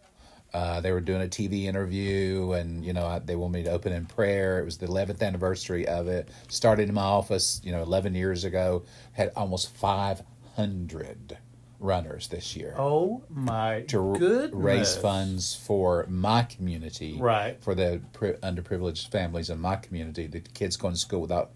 Uh, 0.54 0.80
they 0.80 0.92
were 0.92 1.02
doing 1.02 1.22
a 1.22 1.28
TV 1.28 1.66
interview, 1.66 2.54
and 2.54 2.84
you 2.86 2.94
know 2.94 3.06
I, 3.06 3.20
they 3.20 3.36
wanted 3.36 3.54
me 3.54 3.64
to 3.64 3.72
open 3.72 3.94
in 3.94 4.06
prayer. 4.06 4.60
It 4.60 4.66
was 4.66 4.78
the 4.78 4.88
eleventh 4.88 5.22
anniversary 5.22 5.88
of 5.88 6.08
it. 6.08 6.30
Started 6.48 6.90
in 6.90 6.96
my 6.96 7.02
office, 7.02 7.62
you 7.64 7.72
know, 7.72 7.82
eleven 7.82 8.16
years 8.16 8.44
ago. 8.44 8.86
Had 9.14 9.32
almost 9.36 9.76
five 9.76 10.22
hundred 10.56 11.38
runners 11.80 12.28
this 12.30 12.56
year 12.56 12.74
Oh 12.78 13.24
my 13.30 13.82
to 13.90 14.16
goodness. 14.18 14.54
raise 14.54 14.96
funds 14.98 15.54
for 15.56 16.06
my 16.10 16.44
community, 16.44 17.18
Right. 17.20 17.62
For 17.62 17.76
the 17.76 18.02
pri- 18.14 18.34
underprivileged 18.34 19.10
families 19.12 19.50
in 19.50 19.60
my 19.60 19.76
community. 19.76 20.26
The 20.28 20.40
kids 20.40 20.76
going 20.78 20.94
to 20.96 21.00
school 21.00 21.22
without 21.22 21.52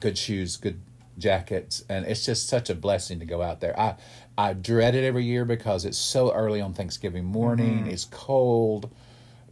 good 0.00 0.16
shoes, 0.16 0.56
good 0.56 0.80
jackets, 1.18 1.84
and 1.88 2.04
it's 2.06 2.24
just 2.24 2.48
such 2.48 2.70
a 2.70 2.74
blessing 2.74 3.18
to 3.20 3.24
go 3.26 3.42
out 3.42 3.60
there. 3.60 3.78
I 3.78 3.96
I 4.36 4.52
dread 4.52 4.94
it 4.94 5.04
every 5.04 5.24
year 5.24 5.44
because 5.44 5.84
it's 5.84 5.98
so 5.98 6.32
early 6.32 6.60
on 6.60 6.72
Thanksgiving 6.74 7.24
morning. 7.24 7.80
Mm-hmm. 7.80 7.90
It's 7.90 8.04
cold. 8.04 8.90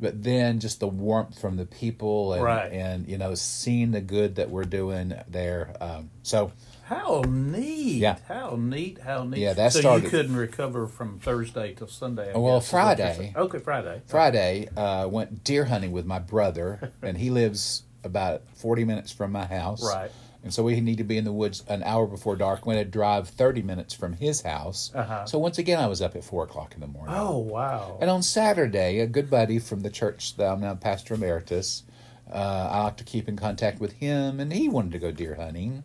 But 0.01 0.25
then 0.25 0.59
just 0.59 0.81
the 0.81 0.89
warmth 0.89 1.39
from 1.41 1.57
the 1.57 1.67
people 1.67 2.33
and, 2.33 2.43
Right. 2.43 2.73
and 2.73 3.07
you 3.09 3.19
know 3.19 3.35
seeing 3.37 3.93
the 3.93 4.01
good 4.01 4.35
that 4.37 4.51
we're 4.51 4.65
doing 4.65 5.15
there. 5.29 5.75
Um, 5.81 6.11
so 6.25 6.51
How 6.93 7.23
neat! 7.27 7.97
Yeah. 7.99 8.17
How 8.29 8.57
neat! 8.59 8.99
How 9.01 9.25
neat! 9.25 9.41
Yeah, 9.41 9.55
that 9.55 9.73
so 9.73 9.81
started- 9.81 10.05
you 10.05 10.11
couldn't 10.11 10.37
recover 10.37 10.87
from 10.87 11.19
Thursday 11.21 11.75
till 11.75 11.87
Sunday. 11.89 12.33
I 12.35 12.39
Well, 12.39 12.59
guess, 12.59 12.67
is 12.69 12.73
what 12.73 12.99
you're 12.99 13.07
Friday. 13.07 13.33
Okay, 13.37 13.59
Friday. 13.59 14.03
Friday, 14.07 14.69
uh, 14.77 15.09
went 15.09 15.43
deer 15.43 15.65
hunting 15.65 15.93
with 15.93 16.05
my 16.05 16.19
brother, 16.19 16.93
and 17.03 17.17
he 17.17 17.31
lives 17.31 17.85
about 18.05 18.43
40 18.55 18.85
minutes 18.85 19.11
from 19.11 19.33
my 19.33 19.47
house. 19.47 19.83
Right. 19.83 20.11
And 20.45 20.53
so 20.53 20.65
we 20.65 20.81
need 20.81 20.99
to 20.99 21.05
be 21.05 21.17
in 21.17 21.25
the 21.25 21.33
woods 21.33 21.63
an 21.69 21.83
hour 21.85 22.07
before 22.07 22.35
dark. 22.35 22.67
We 22.67 22.75
had 22.75 22.87
to 22.87 22.91
drive 22.91 23.29
30 23.29 23.63
minutes 23.63 23.95
from 23.95 24.15
his 24.15 24.43
house. 24.43 24.91
Uh-huh. 24.93 25.25
So 25.25 25.39
once 25.39 25.57
again, 25.59 25.79
I 25.79 25.87
was 25.87 26.03
up 26.03 26.17
at 26.17 26.25
4 26.25 26.45
o'clock 26.45 26.75
in 26.75 26.81
the 26.81 26.89
morning. 26.89 27.15
Oh 27.17 27.39
wow! 27.39 27.97
And 28.01 28.11
on 28.11 28.23
Saturday, 28.23 28.99
a 28.99 29.07
good 29.07 29.31
buddy 29.31 29.59
from 29.61 29.81
the 29.81 29.91
church 29.91 30.37
that 30.37 30.51
I'm 30.53 30.61
now 30.61 30.75
pastor 30.75 31.15
emeritus, 31.15 31.85
uh, 32.31 32.69
I 32.73 32.83
like 32.85 32.97
to 32.97 33.05
keep 33.05 33.29
in 33.29 33.37
contact 33.37 33.81
with 33.81 33.93
him, 33.93 34.41
and 34.41 34.53
he 34.53 34.69
wanted 34.69 34.93
to 34.93 34.99
go 34.99 35.13
deer 35.13 35.37
hunting. 35.37 35.85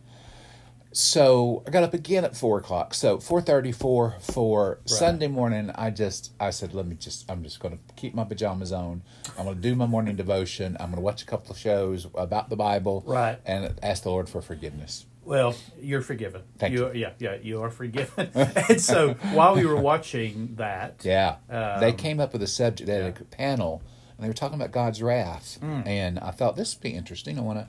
So 0.92 1.62
I 1.66 1.70
got 1.70 1.82
up 1.82 1.94
again 1.94 2.24
at 2.24 2.36
four 2.36 2.58
o'clock. 2.58 2.94
So 2.94 3.18
four 3.18 3.40
thirty 3.40 3.72
four 3.72 4.16
for 4.20 4.78
Sunday 4.86 5.28
morning. 5.28 5.70
I 5.74 5.90
just 5.90 6.32
I 6.40 6.50
said, 6.50 6.74
let 6.74 6.86
me 6.86 6.96
just 6.96 7.30
I'm 7.30 7.42
just 7.42 7.60
going 7.60 7.76
to 7.76 7.94
keep 7.94 8.14
my 8.14 8.24
pajamas 8.24 8.72
on. 8.72 9.02
I'm 9.38 9.44
going 9.44 9.56
to 9.56 9.62
do 9.62 9.74
my 9.74 9.86
morning 9.86 10.16
devotion. 10.16 10.76
I'm 10.80 10.86
going 10.86 10.96
to 10.96 11.02
watch 11.02 11.22
a 11.22 11.26
couple 11.26 11.52
of 11.52 11.58
shows 11.58 12.06
about 12.14 12.48
the 12.50 12.56
Bible, 12.56 13.02
Right. 13.06 13.38
and 13.44 13.74
ask 13.82 14.02
the 14.02 14.10
Lord 14.10 14.28
for 14.28 14.40
forgiveness. 14.40 15.04
Well, 15.24 15.54
you're 15.78 16.00
forgiven. 16.00 16.42
Thank 16.58 16.72
you. 16.72 16.90
Yeah, 16.94 17.10
yeah, 17.18 17.36
you 17.42 17.60
are 17.62 17.70
forgiven. 17.70 18.30
and 18.34 18.80
so 18.80 19.12
while 19.34 19.54
we 19.54 19.66
were 19.66 19.76
watching 19.76 20.54
that, 20.56 21.02
Yeah, 21.04 21.36
they 21.50 21.90
Um, 21.90 21.96
came 21.96 22.18
up 22.18 22.32
with 22.32 22.42
a 22.42 22.46
subject. 22.46 22.86
They 22.86 22.94
had 22.94 23.20
a 23.20 23.24
panel, 23.24 23.82
and 24.16 24.24
they 24.24 24.28
were 24.28 24.34
talking 24.34 24.54
about 24.58 24.72
God's 24.72 25.02
wrath, 25.02 25.58
Hmm. 25.60 25.82
and 25.84 26.18
I 26.20 26.30
thought 26.30 26.56
this 26.56 26.74
would 26.74 26.82
be 26.82 26.94
interesting. 26.94 27.38
I 27.38 27.42
want 27.42 27.58
to, 27.58 27.68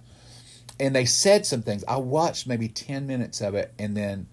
and 0.79 0.95
they 0.95 1.05
said 1.05 1.45
some 1.45 1.61
things. 1.61 1.83
I 1.87 1.97
watched 1.97 2.47
maybe 2.47 2.67
ten 2.67 3.05
minutes 3.07 3.41
of 3.41 3.55
it, 3.55 3.73
and 3.79 3.95
then, 3.97 4.27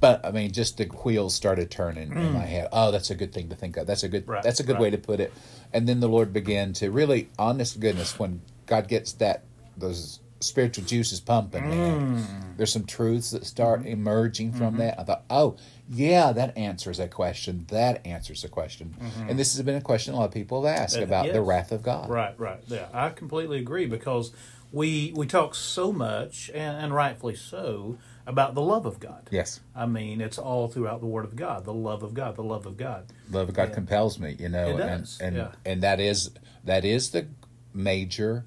but 0.00 0.24
I 0.24 0.30
mean, 0.30 0.52
just 0.52 0.76
the 0.78 0.84
wheels 0.84 1.34
started 1.34 1.70
turning 1.70 2.12
in 2.12 2.32
my 2.32 2.44
head. 2.46 2.68
Oh, 2.72 2.90
that's 2.90 3.10
a 3.10 3.14
good 3.14 3.32
thing 3.32 3.48
to 3.50 3.56
think 3.56 3.76
of. 3.76 3.86
That's 3.86 4.02
a 4.02 4.08
good. 4.08 4.26
Right, 4.28 4.42
that's 4.42 4.60
a 4.60 4.64
good 4.64 4.78
way 4.78 4.90
to 4.90 4.98
put 4.98 5.20
it. 5.20 5.32
And 5.72 5.88
then 5.88 6.00
the 6.00 6.08
Lord 6.08 6.32
began 6.32 6.72
to 6.74 6.90
really, 6.90 7.28
honest 7.38 7.80
goodness, 7.80 8.18
when 8.18 8.40
God 8.66 8.88
gets 8.88 9.12
that 9.14 9.44
those 9.76 10.20
spiritual 10.40 10.84
juices 10.84 11.18
pumping, 11.20 11.62
Hmm. 11.64 11.70
man, 11.70 12.54
there's 12.56 12.72
some 12.72 12.84
truths 12.84 13.30
that 13.30 13.44
start 13.46 13.80
Mm-hmm. 13.80 13.88
emerging 13.88 14.52
from 14.52 14.76
that. 14.76 14.98
I 15.00 15.02
thought, 15.04 15.24
oh, 15.30 15.56
yeah, 15.88 16.32
that 16.32 16.56
answers 16.58 17.00
a 17.00 17.08
question. 17.08 17.64
That 17.68 18.06
answers 18.06 18.44
a 18.44 18.48
question. 18.48 18.94
And 19.28 19.38
this 19.38 19.54
has 19.56 19.64
been 19.64 19.76
a 19.76 19.80
question 19.80 20.12
a 20.14 20.18
lot 20.18 20.26
of 20.26 20.32
people 20.32 20.64
have 20.64 20.78
asked 20.78 20.98
Uh, 20.98 21.02
about 21.02 21.32
the 21.32 21.40
wrath 21.42 21.72
of 21.72 21.82
God. 21.82 22.08
Right, 22.10 22.38
right. 22.38 22.60
Yeah, 22.68 22.86
I 22.92 23.08
completely 23.10 23.58
agree 23.58 23.86
because 23.86 24.30
we 24.76 25.10
we 25.16 25.26
talk 25.26 25.54
so 25.54 25.90
much 25.90 26.50
and, 26.52 26.84
and 26.84 26.94
rightfully 26.94 27.34
so 27.34 27.96
about 28.26 28.54
the 28.54 28.60
love 28.60 28.84
of 28.84 29.00
God. 29.00 29.26
Yes, 29.30 29.60
I 29.74 29.86
mean, 29.86 30.20
it's 30.20 30.36
all 30.36 30.68
throughout 30.68 31.00
the 31.00 31.06
Word 31.06 31.24
of 31.24 31.34
God. 31.34 31.64
The 31.64 31.72
love 31.72 32.02
of 32.02 32.12
God. 32.12 32.36
The 32.36 32.42
love 32.42 32.66
of 32.66 32.76
God. 32.76 33.06
love 33.30 33.48
of 33.48 33.54
God 33.54 33.70
Yeah. 33.70 33.74
compels 33.74 34.18
me. 34.18 34.36
You 34.38 34.50
know, 34.50 34.76
and 34.76 35.08
and 35.20 35.36
yeah. 35.36 35.52
and 35.64 35.82
that 35.82 35.98
is 35.98 36.30
that 36.62 36.84
is 36.84 37.10
the 37.10 37.26
major 37.72 38.44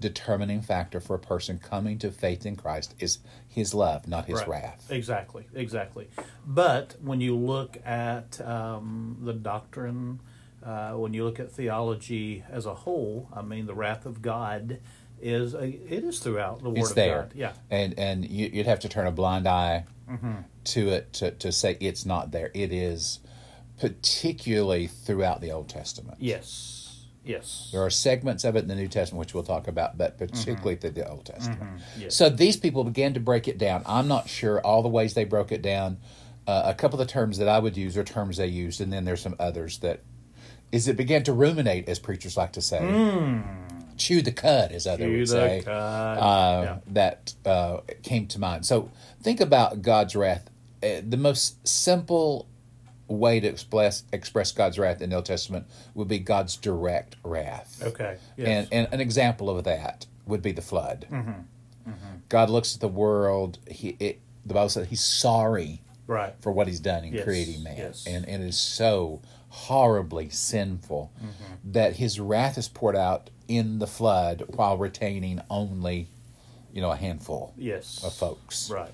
determining 0.00 0.60
factor 0.60 0.98
for 0.98 1.14
a 1.14 1.18
person 1.20 1.58
coming 1.58 1.98
to 1.98 2.10
faith 2.10 2.44
in 2.44 2.56
Christ 2.56 2.94
is 2.98 3.18
His 3.46 3.72
love, 3.72 4.08
not 4.08 4.26
His 4.26 4.40
Right. 4.40 4.48
wrath. 4.48 4.90
Exactly, 4.90 5.46
exactly. 5.54 6.08
But 6.44 6.96
when 7.00 7.20
you 7.20 7.36
look 7.36 7.76
at 7.84 8.40
um, 8.40 9.18
the 9.22 9.34
doctrine, 9.34 10.20
uh, 10.64 10.92
when 10.92 11.12
you 11.14 11.24
look 11.24 11.38
at 11.38 11.52
theology 11.52 12.42
as 12.50 12.66
a 12.66 12.74
whole, 12.74 13.28
I 13.32 13.42
mean, 13.42 13.66
the 13.66 13.74
wrath 13.74 14.06
of 14.06 14.22
God 14.22 14.80
is 15.22 15.54
a, 15.54 15.64
it 15.64 16.04
is 16.04 16.18
throughout 16.18 16.62
the 16.62 16.70
Word 16.70 16.78
It's 16.78 16.90
of 16.90 16.96
there. 16.96 17.22
God. 17.22 17.32
Yeah, 17.34 17.52
and 17.70 17.98
and 17.98 18.28
you, 18.28 18.50
you'd 18.52 18.66
have 18.66 18.80
to 18.80 18.88
turn 18.88 19.06
a 19.06 19.12
blind 19.12 19.46
eye 19.46 19.84
Mm-hmm. 20.10 20.32
to 20.64 20.88
it 20.88 21.12
to, 21.14 21.30
to 21.30 21.52
say 21.52 21.76
it's 21.78 22.04
not 22.04 22.32
there. 22.32 22.50
It 22.52 22.72
is, 22.72 23.20
particularly 23.78 24.86
throughout 24.88 25.40
the 25.40 25.52
Old 25.52 25.68
Testament. 25.68 26.18
yes, 26.20 27.04
yes. 27.24 27.68
There 27.72 27.80
are 27.82 27.90
segments 27.90 28.44
of 28.44 28.56
it 28.56 28.60
in 28.60 28.68
the 28.68 28.74
New 28.74 28.88
Testament 28.88 29.20
which 29.20 29.34
we'll 29.34 29.44
talk 29.44 29.68
about, 29.68 29.96
but 29.96 30.18
particularly 30.18 30.74
through 30.76 30.90
the 30.90 31.08
Old 31.08 31.24
Testament. 31.26 31.60
Mm-hmm. 31.60 32.00
Yes. 32.02 32.16
So 32.16 32.28
these 32.28 32.56
people 32.56 32.82
began 32.84 33.14
to 33.14 33.20
break 33.20 33.46
it 33.48 33.56
down. 33.56 33.82
I'm 33.86 34.08
not 34.08 34.28
sure 34.28 34.60
all 34.60 34.82
the 34.82 34.88
ways 34.88 35.14
they 35.14 35.24
broke 35.24 35.52
it 35.52 35.62
down. 35.62 35.98
Uh, 36.46 36.62
a 36.66 36.74
couple 36.74 37.00
of 37.00 37.06
the 37.06 37.12
terms 37.12 37.38
that 37.38 37.46
I 37.48 37.58
would 37.58 37.76
use 37.76 37.96
are 37.96 38.02
terms 38.04 38.36
they 38.38 38.46
used, 38.48 38.80
and 38.80 38.92
then 38.92 39.04
there's 39.04 39.20
some 39.22 39.36
others 39.38 39.78
that 39.78 40.00
is 40.72 40.88
it 40.88 40.96
began 40.96 41.22
to 41.24 41.32
ruminate, 41.32 41.88
as 41.88 41.98
preachers 41.98 42.36
like 42.36 42.52
to 42.54 42.60
say, 42.60 42.78
chew 44.00 44.22
the 44.22 44.32
cud, 44.32 44.72
as 44.72 44.86
others. 44.86 45.06
Chew 45.06 45.18
would 45.18 45.28
say 45.28 45.62
cud. 45.64 46.18
uh, 46.18 46.62
Yeah. 46.64 46.78
that 46.88 47.34
uh, 47.44 47.80
came 48.02 48.26
to 48.28 48.38
mind. 48.38 48.66
So 48.66 48.90
think 49.22 49.40
about 49.40 49.82
God's 49.82 50.16
wrath. 50.16 50.48
Uh, 50.82 51.02
the 51.06 51.16
most 51.18 51.66
simple 51.68 52.46
way 53.06 53.40
to 53.40 53.46
express 53.48 54.04
express 54.12 54.52
God's 54.52 54.78
wrath 54.78 55.02
in 55.02 55.10
the 55.10 55.16
Old 55.16 55.26
Testament 55.26 55.66
would 55.94 56.08
be 56.08 56.18
God's 56.18 56.56
direct 56.56 57.16
wrath. 57.24 57.82
Okay. 57.84 58.16
Yes. 58.36 58.48
And, 58.48 58.68
and 58.72 58.94
an 58.94 59.00
example 59.00 59.50
of 59.50 59.64
that 59.64 60.06
would 60.26 60.42
be 60.42 60.52
the 60.52 60.62
flood. 60.62 61.06
Mm-hmm. 61.10 61.32
God 62.28 62.50
looks 62.50 62.74
at 62.76 62.80
the 62.80 62.88
world. 62.88 63.58
He 63.68 63.96
it, 63.98 64.20
the 64.46 64.54
Bible 64.54 64.68
says 64.68 64.86
He's 64.88 65.02
sorry 65.02 65.82
right. 66.06 66.34
for 66.40 66.52
what 66.52 66.68
He's 66.68 66.78
done 66.80 67.04
in 67.04 67.12
Yes, 67.12 67.24
creating 67.24 67.62
man, 67.64 67.76
yes. 67.76 68.06
and 68.06 68.28
and 68.28 68.42
it 68.44 68.46
is 68.48 68.58
so 68.58 69.20
horribly 69.48 70.28
sinful 70.28 71.10
Mm-hmm. 71.18 71.72
that 71.72 71.96
His 71.96 72.20
wrath 72.20 72.56
is 72.56 72.68
poured 72.68 72.94
out 72.96 73.30
in 73.50 73.80
the 73.80 73.86
flood 73.86 74.44
while 74.54 74.78
retaining 74.78 75.40
only, 75.50 76.06
you 76.72 76.80
know, 76.80 76.92
a 76.92 76.96
handful 76.96 77.52
Yes. 77.56 78.02
of 78.04 78.14
folks. 78.14 78.70
Right. 78.70 78.92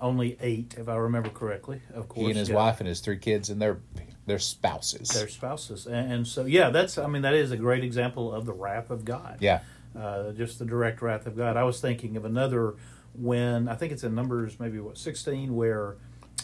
Only 0.00 0.36
eight, 0.40 0.74
if 0.76 0.88
I 0.88 0.96
remember 0.96 1.28
correctly. 1.30 1.80
Of 1.94 2.08
course. 2.08 2.24
He 2.24 2.30
and 2.30 2.36
his 2.38 2.48
yeah. 2.48 2.56
wife 2.56 2.80
and 2.80 2.88
his 2.88 2.98
three 3.00 3.18
kids 3.18 3.48
and 3.50 3.62
their 3.62 3.78
their 4.26 4.38
spouses. 4.40 5.08
their 5.08 5.28
spouses, 5.28 5.86
and, 5.86 6.12
and 6.12 6.26
so 6.28 6.44
yeah, 6.44 6.70
that's 6.70 6.96
I 6.98 7.06
mean 7.08 7.22
that 7.22 7.34
is 7.34 7.50
a 7.52 7.56
great 7.56 7.82
example 7.84 8.32
of 8.32 8.44
the 8.46 8.52
wrath 8.52 8.90
of 8.90 9.04
God. 9.04 9.38
yeah, 9.40 9.60
uh, 9.98 10.30
just 10.32 10.58
the 10.60 10.64
direct 10.64 11.02
wrath 11.02 11.26
of 11.26 11.36
God. 11.36 11.56
I 11.56 11.64
was 11.64 11.80
thinking 11.80 12.16
of 12.16 12.24
another 12.24 12.74
when 13.14 13.68
I 13.68 13.74
think 13.74 13.92
it's 13.92 14.04
in 14.04 14.14
Numbers 14.14 14.58
maybe 14.60 14.78
what 14.80 14.96
sixteen 14.98 15.54
where 15.56 15.96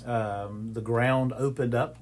um, 0.07 0.73
the 0.73 0.81
ground 0.81 1.33
opened 1.37 1.75
up. 1.75 1.97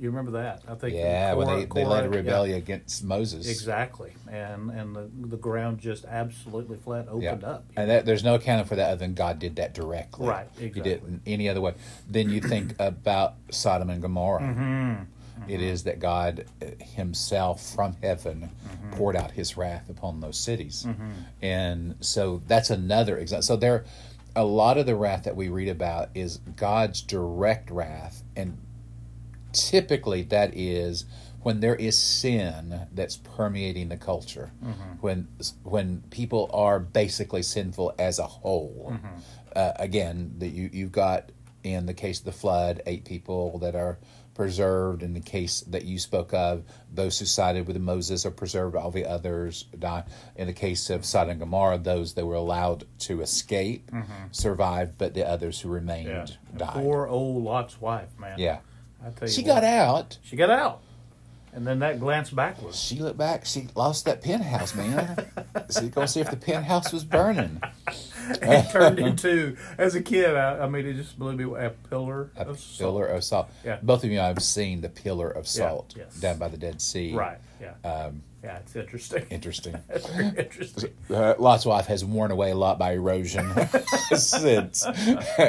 You 0.00 0.08
remember 0.10 0.30
that? 0.32 0.62
I 0.66 0.74
think. 0.76 0.94
yeah. 0.96 1.34
When 1.34 1.46
they, 1.46 1.64
they 1.66 1.84
led 1.84 2.04
a 2.04 2.08
Korah- 2.08 2.14
yeah, 2.14 2.16
rebellion 2.16 2.56
against 2.58 3.04
Moses. 3.04 3.46
exactly, 3.48 4.14
and 4.30 4.70
and 4.70 4.96
the 4.96 5.10
the 5.28 5.36
ground 5.36 5.78
just 5.78 6.06
absolutely 6.06 6.78
flat 6.78 7.04
Yeah, 7.04 7.30
opened 7.32 7.44
up. 7.44 7.64
and 7.76 7.90
that, 7.90 8.06
there's 8.06 8.24
no 8.24 8.34
accounting 8.36 8.64
for 8.66 8.76
that 8.76 8.88
other 8.88 8.96
than 8.96 9.12
God 9.14 9.38
did 9.38 9.56
that 9.56 9.74
directly. 9.74 10.26
Right, 10.26 10.48
He 10.58 10.70
didn't 10.70 11.20
any 11.26 11.48
other 11.50 11.60
way. 11.60 11.74
Then 12.08 12.30
you 12.30 12.40
think 12.40 12.74
about 12.78 13.34
Sodom 13.50 13.90
and 13.90 14.00
Gomorrah. 14.00 14.40
Mm-hmm. 14.42 15.04
It 15.50 15.62
is 15.62 15.84
that 15.84 16.00
God 16.00 16.46
uh, 16.62 16.66
Himself 16.82 17.62
from 17.74 17.96
heaven 18.02 18.50
Mm-hmm. 18.50 18.96
poured 18.96 19.16
out 19.16 19.30
His 19.32 19.56
wrath 19.58 19.88
upon 19.90 20.20
those 20.20 20.38
cities, 20.38 20.86
and 21.42 21.94
so 22.00 22.40
that's 22.46 22.70
another 22.70 23.18
example. 23.18 23.42
So 23.42 23.56
there, 23.56 23.84
a 24.34 24.44
lot 24.44 24.78
of 24.78 24.86
the 24.86 24.94
wrath 24.96 25.24
that 25.24 25.36
we 25.36 25.48
read 25.48 25.68
about 25.68 26.08
is 26.14 26.38
God's 26.56 27.02
direct 27.02 27.70
wrath, 27.70 28.22
and 28.36 28.56
typically 29.52 30.22
that 30.24 30.56
is 30.56 31.04
when 31.42 31.60
there 31.60 31.74
is 31.74 31.96
sin 31.96 32.86
that's 32.92 33.16
permeating 33.16 33.88
the 33.88 33.96
culture. 33.96 34.52
Mm-hmm. 34.62 34.82
When 35.00 35.28
when 35.62 36.02
people 36.10 36.50
are 36.52 36.78
basically 36.78 37.42
sinful 37.42 37.94
as 37.98 38.18
a 38.18 38.26
whole. 38.26 38.92
Mm-hmm. 38.92 39.18
Uh, 39.56 39.72
again 39.76 40.34
that 40.38 40.48
you 40.50 40.70
you've 40.72 40.92
got 40.92 41.32
in 41.64 41.86
the 41.86 41.94
case 41.94 42.20
of 42.20 42.24
the 42.24 42.32
flood 42.32 42.80
eight 42.86 43.04
people 43.04 43.58
that 43.58 43.74
are 43.74 43.98
preserved. 44.34 45.02
In 45.02 45.12
the 45.12 45.20
case 45.20 45.60
that 45.62 45.84
you 45.84 45.98
spoke 45.98 46.32
of 46.32 46.62
those 46.92 47.18
who 47.18 47.24
sided 47.26 47.66
with 47.66 47.76
Moses 47.78 48.24
are 48.24 48.30
preserved 48.30 48.76
all 48.76 48.90
the 48.90 49.06
others 49.06 49.64
die. 49.78 50.04
In 50.36 50.46
the 50.46 50.52
case 50.52 50.88
of 50.88 51.04
Sodom 51.04 51.30
and 51.30 51.40
Gomorrah 51.40 51.78
those 51.78 52.14
that 52.14 52.24
were 52.26 52.36
allowed 52.36 52.84
to 53.00 53.22
escape 53.22 53.90
mm-hmm. 53.90 54.12
survived 54.30 54.96
but 54.98 55.14
the 55.14 55.26
others 55.28 55.60
who 55.60 55.68
remained 55.68 56.08
Yeah. 56.08 56.26
died. 56.56 56.74
Poor 56.74 57.06
old 57.06 57.42
Lot's 57.44 57.80
wife, 57.80 58.10
man. 58.18 58.38
yeah 58.38 58.58
I 59.04 59.10
tell 59.10 59.28
you 59.28 59.34
she 59.34 59.42
what. 59.42 59.46
got 59.48 59.64
out 59.64 60.18
She 60.22 60.36
got 60.36 60.50
out, 60.50 60.80
and 61.52 61.66
then 61.66 61.78
that 61.80 61.98
glance 62.00 62.30
backwards. 62.30 62.78
She 62.78 62.96
looked 62.96 63.18
back. 63.18 63.44
She 63.46 63.68
lost 63.74 64.04
that 64.04 64.22
penthouse, 64.22 64.74
man. 64.74 65.26
She's 65.68 65.88
going 65.90 66.06
to 66.06 66.08
see 66.08 66.20
if 66.20 66.30
the 66.30 66.36
penthouse 66.36 66.92
was 66.92 67.04
burning. 67.04 67.60
it 68.28 68.70
turned 68.70 68.98
into 68.98 69.56
as 69.78 69.94
a 69.94 70.02
kid. 70.02 70.36
I, 70.36 70.60
I 70.64 70.68
mean, 70.68 70.86
it 70.86 70.94
just 70.94 71.18
blew 71.18 71.32
me 71.32 71.44
away. 71.44 71.66
A 71.66 71.70
pillar 71.70 72.30
A 72.36 72.42
of 72.46 72.60
pillar 72.78 73.06
salt. 73.06 73.16
of 73.16 73.24
salt. 73.24 73.50
Yeah. 73.64 73.78
Both 73.82 74.04
of 74.04 74.10
you 74.10 74.20
I've 74.20 74.42
seen 74.42 74.80
the 74.80 74.88
pillar 74.88 75.28
of 75.30 75.44
Yeah, 75.46 75.50
salt 75.68 75.94
yes. 75.96 76.14
down 76.20 76.38
by 76.38 76.48
the 76.48 76.56
Dead 76.56 76.80
Sea. 76.80 77.12
Right. 77.14 77.38
Yeah. 77.60 77.74
Um, 77.88 78.22
yeah. 78.42 78.58
It's 78.58 78.76
interesting. 78.76 79.26
interesting. 79.30 79.76
It's 79.88 80.06
very 80.08 80.28
interesting. 80.36 80.90
Uh, 81.10 81.34
Lot's 81.40 81.66
wife 81.66 81.86
has 81.86 82.04
worn 82.04 82.30
away 82.30 82.52
a 82.52 82.54
lot 82.54 82.78
by 82.78 82.92
erosion 82.92 83.50
since 84.14 84.86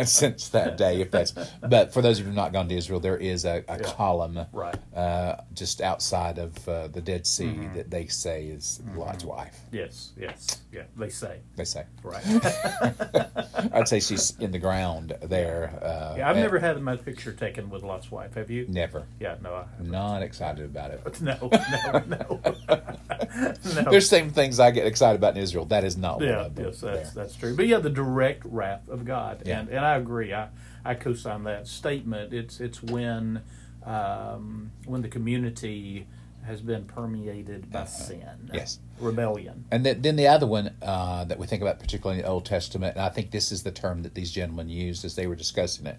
since 0.05 0.49
that 0.49 0.75
day. 0.75 1.01
If 1.01 1.11
that's, 1.11 1.33
but 1.61 1.93
for 1.93 2.01
those 2.01 2.17
of 2.17 2.25
you 2.25 2.29
who've 2.31 2.35
not 2.35 2.51
gone 2.51 2.67
to 2.69 2.75
Israel, 2.75 2.99
there 2.99 3.17
is 3.17 3.45
a, 3.45 3.63
a 3.67 3.77
column 3.79 4.39
Right. 4.51 4.75
uh, 4.95 5.37
just 5.53 5.81
outside 5.81 6.39
of 6.39 6.67
uh, 6.67 6.87
the 6.87 6.99
Dead 7.01 7.27
Sea 7.27 7.69
that 7.75 7.91
they 7.91 8.07
say 8.07 8.45
is 8.47 8.81
Mm-hmm. 8.81 8.97
Lot's 8.99 9.23
wife. 9.23 9.59
Yes. 9.71 10.11
Yes. 10.17 10.61
Yeah. 10.71 10.83
They 10.97 11.09
say. 11.09 11.39
They 11.55 11.65
say. 11.65 11.83
Right. 12.03 12.23
I'd 13.73 13.87
say 13.87 13.99
she's 13.99 14.35
in 14.39 14.51
the 14.51 14.59
ground 14.59 15.15
there. 15.21 15.71
Uh, 15.81 16.15
Yeah. 16.17 16.29
I've 16.29 16.35
never 16.37 16.57
had 16.59 16.81
my 16.81 16.95
picture 16.95 17.33
taken 17.33 17.69
with 17.69 17.83
Lot's 17.83 18.09
wife. 18.09 18.33
Have 18.35 18.49
you? 18.49 18.65
Never. 18.67 19.05
Yeah. 19.19 19.35
No. 19.43 19.53
I 19.53 19.65
haven't. 19.77 19.91
Not 19.91 20.23
excited 20.23 20.65
about 20.65 20.91
it. 20.91 21.21
No. 21.21 21.37
No. 21.51 22.03
No. 22.07 22.80
No. 23.75 23.91
There's 23.91 24.09
same 24.09 24.29
things 24.29 24.59
I 24.59 24.71
get 24.71 24.85
excited 24.87 25.17
about 25.17 25.35
in 25.37 25.43
Israel. 25.43 25.65
That 25.65 25.83
is 25.83 25.97
not 25.97 26.21
Yeah, 26.21 26.47
them. 26.49 26.65
yes, 26.65 26.79
that's 26.81 26.81
there. 26.81 27.23
that's 27.23 27.35
true. 27.35 27.55
But 27.55 27.67
yeah, 27.67 27.77
the 27.79 27.89
direct 27.89 28.43
wrath 28.45 28.87
of 28.89 29.05
God, 29.05 29.43
Yeah. 29.45 29.59
and 29.61 29.69
and 29.69 29.79
I 29.85 29.95
agree. 29.97 30.33
I 30.33 30.49
I 30.83 30.95
co-sign 30.95 31.43
that 31.43 31.67
statement. 31.67 32.33
It's 32.33 32.59
it's 32.59 32.81
when 32.83 33.41
um, 33.85 34.71
when 34.85 35.01
the 35.01 35.07
community 35.09 36.07
has 36.45 36.61
been 36.61 36.85
permeated 36.85 37.71
by 37.71 37.85
sin. 37.85 38.21
Uh-huh. 38.23 38.51
Yes. 38.53 38.79
Rebellion. 38.99 39.63
And 39.71 39.85
then, 39.85 40.01
then 40.01 40.15
the 40.15 40.27
other 40.27 40.47
one 40.47 40.71
uh, 40.81 41.23
that 41.25 41.37
we 41.37 41.45
think 41.45 41.61
about, 41.61 41.79
particularly 41.79 42.19
in 42.19 42.25
the 42.25 42.31
Old 42.31 42.45
Testament, 42.45 42.95
and 42.95 43.05
I 43.05 43.09
think 43.09 43.29
this 43.29 43.51
is 43.51 43.61
the 43.61 43.71
term 43.71 44.01
that 44.03 44.15
these 44.15 44.31
gentlemen 44.31 44.67
used 44.67 45.05
as 45.05 45.15
they 45.15 45.27
were 45.27 45.35
discussing 45.35 45.85
it. 45.85 45.97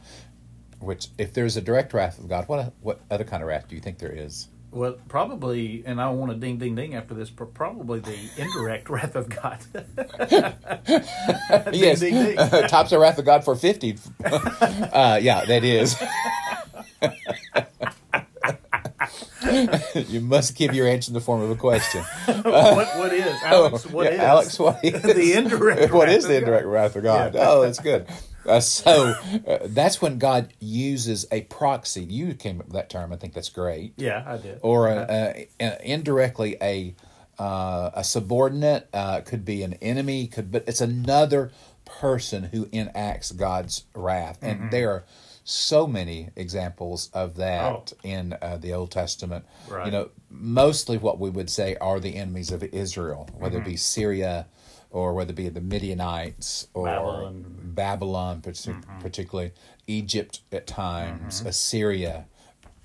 Which, 0.80 1.06
if 1.16 1.32
there's 1.32 1.56
a 1.56 1.60
direct 1.60 1.94
wrath 1.94 2.18
of 2.18 2.28
God, 2.28 2.48
what 2.48 2.72
what 2.80 3.00
other 3.08 3.22
kind 3.22 3.40
of 3.40 3.48
wrath 3.48 3.68
do 3.68 3.76
you 3.76 3.80
think 3.80 3.98
there 3.98 4.10
is? 4.12 4.48
Well, 4.72 4.94
probably, 5.06 5.82
and 5.84 6.00
I 6.00 6.06
don't 6.06 6.18
want 6.18 6.32
to 6.32 6.38
ding, 6.38 6.56
ding, 6.56 6.74
ding 6.74 6.94
after 6.94 7.12
this, 7.12 7.28
but 7.28 7.52
probably 7.52 8.00
the 8.00 8.16
indirect 8.38 8.88
wrath 8.88 9.14
of 9.14 9.28
God. 9.28 9.58
yes, 11.74 12.00
ding, 12.00 12.14
ding. 12.14 12.36
tops 12.68 12.88
the 12.90 12.98
wrath 12.98 13.18
of 13.18 13.26
God 13.26 13.44
for 13.44 13.54
fifty. 13.54 13.98
uh, 14.24 15.18
yeah, 15.22 15.44
that 15.44 15.62
is. 15.62 15.94
you 20.10 20.20
must 20.22 20.56
give 20.56 20.74
your 20.74 20.88
answer 20.88 21.10
in 21.10 21.14
the 21.14 21.20
form 21.20 21.42
of 21.42 21.50
a 21.50 21.56
question. 21.56 22.02
what, 22.26 22.96
what 22.96 23.12
is? 23.12 23.26
Alex, 23.44 23.86
what 23.86 24.04
Yeah, 24.06 24.12
is? 24.12 24.20
Alex, 24.20 24.58
what 24.58 24.82
is 24.84 25.02
The 25.02 25.32
indirect 25.34 25.92
What 25.92 26.06
wrath 26.08 26.16
is 26.16 26.24
the 26.24 26.36
of 26.36 26.42
indirect 26.44 26.64
God. 26.64 26.70
wrath 26.70 26.96
of 26.96 27.02
God? 27.02 27.34
Yeah. 27.34 27.50
Oh, 27.50 27.60
that's 27.62 27.78
good. 27.80 28.06
Uh, 28.46 28.60
so 28.60 29.14
uh, 29.46 29.58
that's 29.66 30.02
when 30.02 30.18
God 30.18 30.52
uses 30.60 31.26
a 31.30 31.42
proxy. 31.42 32.02
You 32.04 32.34
came 32.34 32.60
up 32.60 32.66
with 32.66 32.74
that 32.74 32.90
term. 32.90 33.12
I 33.12 33.16
think 33.16 33.34
that's 33.34 33.48
great. 33.48 33.94
Yeah, 33.96 34.24
I 34.26 34.36
did. 34.36 34.58
Or 34.62 34.88
a, 34.88 35.06
a, 35.08 35.48
a- 35.60 35.90
indirectly 35.92 36.56
a 36.60 36.94
uh, 37.38 37.90
a 37.94 38.04
subordinate 38.04 38.88
uh, 38.92 39.20
could 39.22 39.44
be 39.44 39.62
an 39.62 39.74
enemy. 39.74 40.26
Could 40.26 40.50
but 40.52 40.64
it's 40.66 40.80
another 40.80 41.50
person 41.84 42.44
who 42.44 42.68
enacts 42.72 43.32
God's 43.32 43.84
wrath, 43.94 44.38
and 44.42 44.70
there 44.70 44.90
are 44.90 45.04
so 45.44 45.86
many 45.86 46.28
examples 46.36 47.10
of 47.12 47.36
that 47.36 47.92
in 48.04 48.32
uh, 48.40 48.58
the 48.58 48.72
Old 48.72 48.90
Testament. 48.92 49.44
Right. 49.68 49.86
You 49.86 49.92
know, 49.92 50.10
mostly 50.30 50.98
what 50.98 51.18
we 51.18 51.30
would 51.30 51.50
say 51.50 51.76
are 51.80 51.98
the 51.98 52.16
enemies 52.16 52.52
of 52.52 52.62
Israel, 52.62 53.28
whether 53.38 53.58
it 53.58 53.64
be 53.64 53.76
Syria 53.76 54.46
or 54.92 55.14
whether 55.14 55.30
it 55.32 55.36
be 55.36 55.48
the 55.48 55.60
Midianites 55.60 56.68
or 56.74 56.86
Babylon. 56.86 57.44
Babylon, 57.74 58.40
partic- 58.42 59.00
particularly 59.00 59.52
Egypt 59.86 60.40
at 60.52 60.66
times, 60.66 61.40
Assyria. 61.40 62.26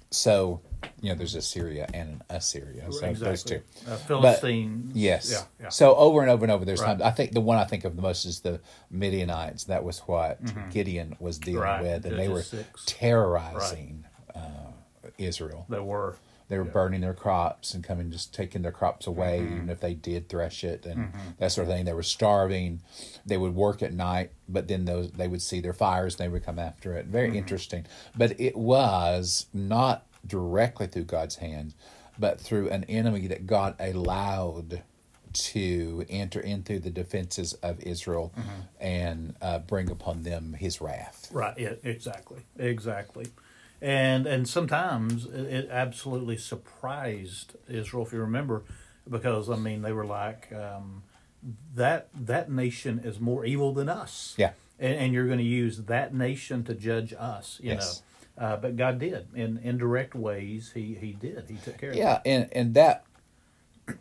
So, 0.10 0.62
you 1.02 1.10
know, 1.10 1.16
there's 1.16 1.36
Assyria 1.36 1.86
and 1.94 2.10
an 2.10 2.22
Assyria. 2.30 2.86
So 2.92 3.02
those 3.12 3.22
exactly. 3.46 3.62
two. 3.86 3.92
Uh, 3.92 3.98
Philistines. 3.98 4.96
Yes. 4.96 5.30
Yeah, 5.32 5.64
yeah. 5.66 5.70
So 5.70 5.96
over 5.96 6.22
and 6.22 6.30
over 6.32 6.46
and 6.46 6.52
over, 6.52 6.64
there's 6.64 6.80
Right. 6.80 6.88
times. 6.98 7.02
I 7.02 7.12
think 7.12 7.34
the 7.34 7.42
one 7.42 7.58
I 7.58 7.66
think 7.66 7.84
of 7.84 7.98
the 7.98 8.02
most 8.02 8.24
is 8.26 8.40
the 8.40 8.62
Midianites. 8.90 9.66
That 9.66 9.84
was 9.84 10.00
what 10.00 10.40
Gideon 10.72 11.18
was 11.20 11.38
dealing 11.38 11.62
Mm-hmm. 11.62 11.84
Right. 11.84 11.94
with, 11.96 12.06
and 12.06 12.18
they 12.18 12.30
were 12.30 12.42
six. 12.42 12.84
terrorizing 12.86 14.06
uh, 14.34 14.72
Israel. 15.18 15.66
They 15.68 15.80
were. 15.80 16.16
They 16.50 16.58
were 16.58 16.64
burning 16.64 17.02
their 17.02 17.14
crops 17.14 17.74
and 17.74 17.84
coming, 17.84 18.10
just 18.10 18.34
taking 18.34 18.62
their 18.62 18.72
crops 18.72 19.06
away, 19.06 19.40
Mm-hmm. 19.42 19.54
even 19.56 19.70
if 19.70 19.80
they 19.82 19.94
did 19.94 20.30
thresh 20.30 20.64
it 20.64 20.86
and 20.86 21.12
that 21.40 21.52
sort 21.52 21.68
of 21.68 21.74
thing. 21.74 21.84
They 21.86 21.94
were 21.94 22.04
starving. 22.04 22.82
They 23.26 23.36
would 23.38 23.54
work 23.54 23.84
at 23.84 23.92
night, 23.94 24.32
but 24.48 24.68
then 24.70 24.86
those 24.86 25.12
they 25.12 25.28
would 25.28 25.42
see 25.42 25.60
their 25.60 25.74
fires 25.74 26.16
and 26.16 26.20
they 26.26 26.30
would 26.32 26.46
come 26.46 26.58
after 26.60 26.94
it. 26.94 27.06
Very 27.08 27.28
Mm-hmm. 27.30 27.38
interesting. 27.38 27.86
But 28.18 28.40
it 28.40 28.56
was 28.56 29.48
not 29.54 30.06
directly 30.26 30.88
through 30.88 31.04
God's 31.06 31.36
hand, 31.38 31.74
but 32.18 32.40
through 32.40 32.70
an 32.70 32.86
enemy 32.86 33.28
that 33.28 33.46
God 33.46 33.76
allowed 33.80 34.84
to 35.34 36.06
enter 36.10 36.40
into 36.40 36.80
the 36.80 36.90
defenses 36.90 37.54
of 37.56 37.80
Israel 37.82 38.32
Mm-hmm. 38.38 38.50
and 38.80 39.36
uh, 39.42 39.60
bring 39.60 39.90
upon 39.92 40.24
them 40.24 40.54
His 40.54 40.80
wrath. 40.82 41.28
Right. 41.32 41.58
Yeah. 41.58 41.74
Exactly. 41.84 42.40
Exactly. 42.58 43.28
And 43.82 44.26
and 44.26 44.48
sometimes 44.48 45.26
it, 45.26 45.46
it 45.46 45.70
absolutely 45.72 46.38
surprised 46.38 47.56
Israel, 47.70 48.06
if 48.06 48.12
you 48.14 48.20
remember, 48.20 48.64
because 49.10 49.50
I 49.50 49.56
mean 49.56 49.82
they 49.84 49.92
were 49.94 50.06
like 50.06 50.52
um, 50.54 51.04
that. 51.76 52.10
That 52.20 52.50
nation 52.52 53.00
is 53.04 53.20
more 53.20 53.46
evil 53.46 53.74
than 53.74 53.88
us. 53.90 54.34
Yeah. 54.38 54.52
And, 54.80 54.96
and 54.96 55.14
you're 55.14 55.26
going 55.28 55.40
to 55.40 55.44
use 55.44 55.78
that 55.84 56.14
nation 56.14 56.64
to 56.66 56.74
judge 56.74 57.14
us. 57.18 57.60
You 57.62 57.72
Yes. 57.74 58.02
know. 58.38 58.46
Uh, 58.46 58.56
but 58.58 58.76
God 58.78 59.00
did 59.00 59.28
in 59.36 59.60
indirect 59.64 60.14
ways. 60.14 60.72
He 60.74 60.94
He 61.00 61.14
did. 61.14 61.46
He 61.48 61.56
took 61.58 61.78
care 61.80 61.90
of. 61.92 61.96
Yeah, 61.96 62.22
and 62.26 62.50
and 62.52 62.74
that 62.76 63.04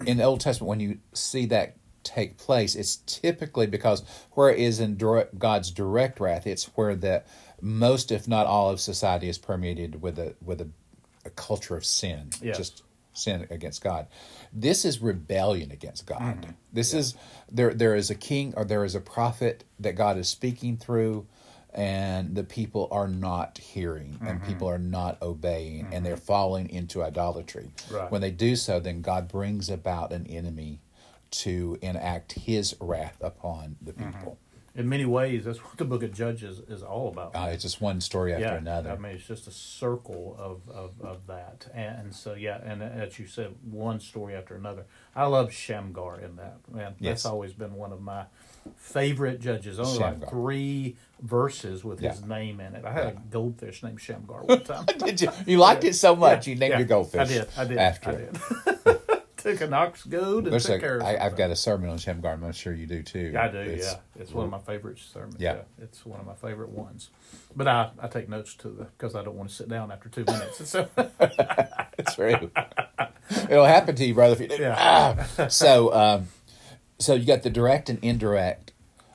in 0.07 0.17
the 0.19 0.25
Old 0.25 0.41
Testament, 0.41 0.69
when 0.69 0.81
you 0.81 0.99
see 1.15 1.47
that 1.47 1.77
take 2.07 2.38
place, 2.38 2.75
it's 2.75 2.97
typically 3.07 3.66
because 3.66 4.03
where 4.33 4.51
it 4.51 4.59
is 4.59 4.81
in 4.81 4.97
direct, 4.97 5.38
God's 5.38 5.71
direct 5.71 6.21
wrath, 6.21 6.47
it's 6.47 6.64
where 6.77 6.95
the 6.95 7.23
most, 7.61 8.12
if 8.12 8.27
not 8.29 8.47
all, 8.47 8.71
of 8.71 8.81
society 8.81 9.29
is 9.29 9.38
permeated 9.38 10.01
with 10.03 10.19
a 10.19 10.35
with 10.45 10.61
a, 10.61 10.69
a 11.25 11.31
culture 11.31 11.77
of 11.77 11.85
sin, 11.85 12.31
Yes. 12.42 12.57
just 12.57 12.83
sin 13.12 13.47
against 13.51 13.83
God. 13.83 14.07
This 14.53 14.85
is 14.85 15.01
rebellion 15.03 15.71
against 15.71 16.07
God. 16.07 16.21
Mm-hmm. 16.42 16.51
This 16.73 16.92
is 16.95 17.14
there. 17.51 17.73
There 17.75 17.95
is 17.97 18.11
a 18.11 18.14
king 18.14 18.53
or 18.57 18.64
there 18.64 18.85
is 18.85 18.95
a 18.95 19.01
prophet 19.01 19.64
that 19.81 19.97
God 19.97 20.16
is 20.19 20.29
speaking 20.29 20.77
through. 20.77 21.27
And 21.75 22.35
the 22.35 22.42
people 22.45 22.88
are 22.90 23.07
not 23.09 23.59
hearing, 23.59 24.16
and 24.23 24.38
Mm-hmm. 24.40 24.47
people 24.47 24.66
are 24.71 24.79
not 24.79 25.21
obeying, 25.21 25.88
and 25.92 26.07
they're 26.07 26.16
falling 26.16 26.71
into 26.71 27.03
idolatry. 27.05 27.71
Right. 27.90 28.11
When 28.11 28.23
they 28.23 28.31
do 28.31 28.57
so, 28.57 28.81
then 28.81 29.03
God 29.03 29.29
brings 29.29 29.69
about 29.69 30.11
an 30.11 30.27
enemy 30.27 30.81
to 31.42 31.79
enact 31.83 32.33
his 32.33 32.75
wrath 32.81 33.16
upon 33.20 33.77
the 33.81 33.92
Mm-hmm. 33.92 34.11
people. 34.12 34.38
In 34.75 34.90
many 34.90 35.07
ways, 35.07 35.46
that's 35.46 35.59
what 35.64 35.79
the 35.79 35.87
Book 35.87 36.03
of 36.03 36.12
Judges 36.12 36.61
is 36.68 36.83
all 36.83 37.09
about. 37.09 37.35
Uh, 37.35 37.49
it's 37.51 37.62
just 37.62 37.81
one 37.81 37.99
story 38.03 38.35
after 38.35 38.44
yeah, 38.44 38.55
another. 38.57 38.90
I 38.90 38.96
mean, 38.99 39.12
it's 39.12 39.27
just 39.27 39.46
a 39.46 39.51
circle 39.51 40.37
of, 40.38 40.68
of, 40.68 40.90
of 41.01 41.27
that. 41.29 41.66
And, 41.72 42.14
so, 42.14 42.35
yeah, 42.35 42.61
and 42.62 42.83
as 42.83 43.18
you 43.18 43.27
said, 43.27 43.55
one 43.62 44.01
story 44.01 44.35
after 44.35 44.55
another. 44.55 44.85
I 45.14 45.25
love 45.29 45.51
Shamgar 45.51 46.20
in 46.20 46.37
that. 46.37 46.59
Man, 46.70 46.94
Yes. 47.01 47.22
that's 47.22 47.25
always 47.25 47.55
been 47.55 47.72
one 47.72 47.90
of 47.90 48.03
my 48.03 48.25
favorite 48.77 49.40
judges. 49.40 49.81
Only 49.81 49.96
Shamgar. 49.99 50.20
like 50.20 50.29
three 50.29 50.96
verses 51.22 51.83
with 51.83 52.01
his 52.01 52.22
name 52.27 52.61
in 52.61 52.75
it. 52.75 52.85
I 52.85 52.92
had 52.92 53.07
a 53.07 53.16
goldfish 53.31 53.83
named 53.83 54.03
Shamgar 54.03 54.42
one 54.44 54.61
time. 54.64 54.85
Did 54.99 55.22
you? 55.22 55.31
You 55.46 55.57
liked 55.57 55.85
it 55.85 55.94
so 55.94 56.14
much, 56.14 56.46
Yeah, 56.46 56.53
you 56.53 56.61
named 56.61 56.72
yeah, 56.72 56.79
your 56.81 56.87
goldfish. 56.88 57.20
I 57.22 57.25
did. 57.25 57.49
I 57.57 57.64
did. 57.64 57.79
after 57.79 58.11
I 58.11 58.12
it. 58.12 58.33
did. 58.85 59.01
Took 59.47 59.61
an 59.61 59.73
ox 59.75 60.03
goad 60.05 60.49
and 60.49 60.61
took 60.61 60.81
care 60.81 60.97
of 60.97 61.03
I, 61.03 61.19
I've 61.19 61.37
got 61.37 61.51
a 61.51 61.57
sermon 61.57 61.89
on 61.89 61.99
Shamgar. 61.99 62.33
I'm 62.33 62.53
sure 62.53 62.73
you 62.75 62.87
do 62.87 63.05
too. 63.05 63.33
I 63.39 63.47
do, 63.47 63.59
It's- 63.59 63.93
yeah. 63.93 64.21
It's 64.21 64.33
one 64.33 64.45
of 64.47 64.51
my 64.51 64.59
favorite 64.59 64.99
sermons. 64.99 65.37
Yeah. 65.39 65.55
Yeah. 65.55 65.85
it's 65.85 66.05
one 66.05 66.19
of 66.19 66.27
my 66.27 66.35
favorite 66.35 66.71
ones. 66.71 67.11
But 67.55 67.69
I, 67.69 67.91
I 68.01 68.09
take 68.09 68.29
notes 68.29 68.55
to 68.57 68.69
the 68.69 68.85
because 68.85 69.15
I 69.15 69.23
don't 69.23 69.37
want 69.37 69.51
to 69.51 69.55
sit 69.55 69.69
down 69.69 69.93
after 69.93 70.09
two 70.09 70.25
minutes. 70.25 70.61
So 70.67 70.89
It's 71.99 72.15
true. 72.17 72.51
It'll 73.49 73.65
happen 73.65 73.95
to 73.95 74.05
you, 74.05 74.15
brother, 74.15 74.35
if 74.35 74.41
you 74.41 74.49
do. 74.49 74.63
Yeah. 74.63 75.27
Ah. 75.39 75.47
So, 75.49 75.95
um, 75.95 76.27
so 76.99 77.15
you 77.15 77.25
got 77.25 77.43
the 77.45 77.51
direct 77.51 77.89
and 77.89 77.99
indirect 78.03 78.73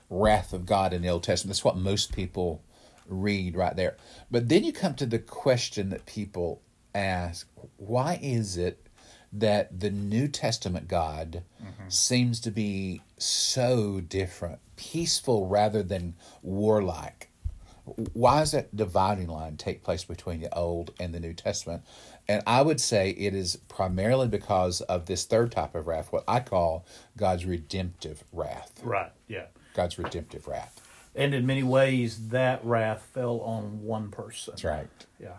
wrath 0.10 0.54
of 0.54 0.66
God 0.66 0.94
in 0.94 1.02
the 1.02 1.10
Old 1.10 1.24
Testament. 1.24 1.52
That's 1.56 1.66
what 1.66 1.76
most 1.78 2.16
people 2.16 2.64
read 3.08 3.56
right 3.58 3.76
there. 3.76 3.98
But 4.30 4.48
then 4.50 4.64
you 4.64 4.72
come 4.72 4.96
to 4.96 5.06
the 5.06 5.20
question 5.20 5.90
that 5.90 6.06
people 6.06 6.62
ask: 6.96 7.48
Why 7.78 8.18
is 8.22 8.56
it 8.58 8.88
that 9.34 9.80
the 9.80 9.90
New 9.90 10.28
Testament 10.28 10.88
God 10.88 11.44
mm-hmm. 11.62 11.90
seems 11.90 12.40
to 12.42 12.52
be 12.52 13.02
so 13.18 14.02
different, 14.02 14.60
peaceful 14.76 15.48
rather 15.48 15.84
than 15.84 16.16
warlike? 16.42 17.32
why 18.14 18.40
does 18.40 18.52
that 18.52 18.76
dividing 18.76 19.28
line 19.28 19.58
take 19.58 19.84
place 19.84 20.04
between 20.04 20.42
the 20.42 20.54
Old 20.56 20.94
and 21.00 21.14
the 21.14 21.20
New 21.20 21.34
Testament? 21.34 21.84
And 22.28 22.44
I 22.46 22.62
would 22.62 22.80
say 22.80 23.12
it 23.12 23.34
is 23.34 23.58
primarily 23.68 24.28
because 24.28 24.82
of 24.82 25.06
this 25.06 25.26
third 25.26 25.52
type 25.52 25.76
of 25.76 25.88
wrath, 25.88 26.12
what 26.12 26.24
I 26.28 26.40
call 26.40 26.86
God's 27.18 27.46
redemptive 27.46 28.24
wrath. 28.32 28.80
right, 28.84 29.12
yeah. 29.28 29.46
God's 29.74 29.98
redemptive 29.98 30.48
wrath. 30.48 30.80
And 31.16 31.34
in 31.34 31.46
many 31.46 31.64
ways, 31.64 32.30
that 32.30 32.64
wrath 32.64 33.08
fell 33.14 33.40
on 33.42 33.84
one 33.84 34.12
person. 34.12 34.52
That's 34.52 34.64
right. 34.64 34.88
Yeah, 35.20 35.38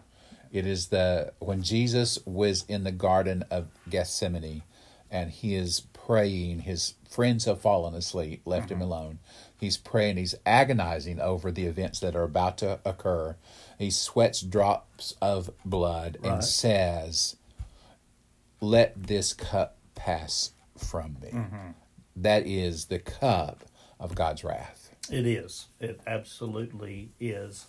It 0.52 0.66
is 0.66 0.88
the 0.88 1.32
when 1.38 1.62
Jesus 1.62 2.18
was 2.26 2.64
in 2.68 2.84
the 2.84 2.92
Garden 2.92 3.44
of 3.50 3.68
Gethsemane 3.88 4.62
and 5.10 5.30
he 5.30 5.54
is 5.54 5.80
praying, 5.92 6.60
his 6.60 6.94
friends 7.08 7.46
have 7.46 7.60
fallen 7.60 7.94
asleep, 7.94 8.42
left 8.44 8.70
him 8.70 8.78
mm-hmm. 8.78 8.84
alone. 8.84 9.18
He's 9.58 9.76
praying, 9.76 10.16
he's 10.16 10.34
agonizing 10.44 11.20
over 11.20 11.50
the 11.50 11.66
events 11.66 12.00
that 12.00 12.16
are 12.16 12.22
about 12.22 12.58
to 12.58 12.80
occur. 12.84 13.36
He 13.78 13.90
sweats 13.90 14.40
drops 14.40 15.14
of 15.22 15.50
blood 15.64 16.18
and 16.22 16.42
says, 16.44 17.36
Let 18.60 19.06
this 19.06 19.32
cup 19.32 19.76
pass 19.94 20.52
from 20.76 21.16
me. 21.22 21.30
Mm-hmm. 21.30 21.70
That 22.16 22.46
is 22.46 22.86
the 22.86 22.98
cup 22.98 23.64
of 24.00 24.14
God's 24.14 24.44
wrath. 24.44 24.90
it 25.10 25.26
is. 25.26 25.68
It 25.80 26.00
absolutely 26.06 27.10
is. 27.20 27.66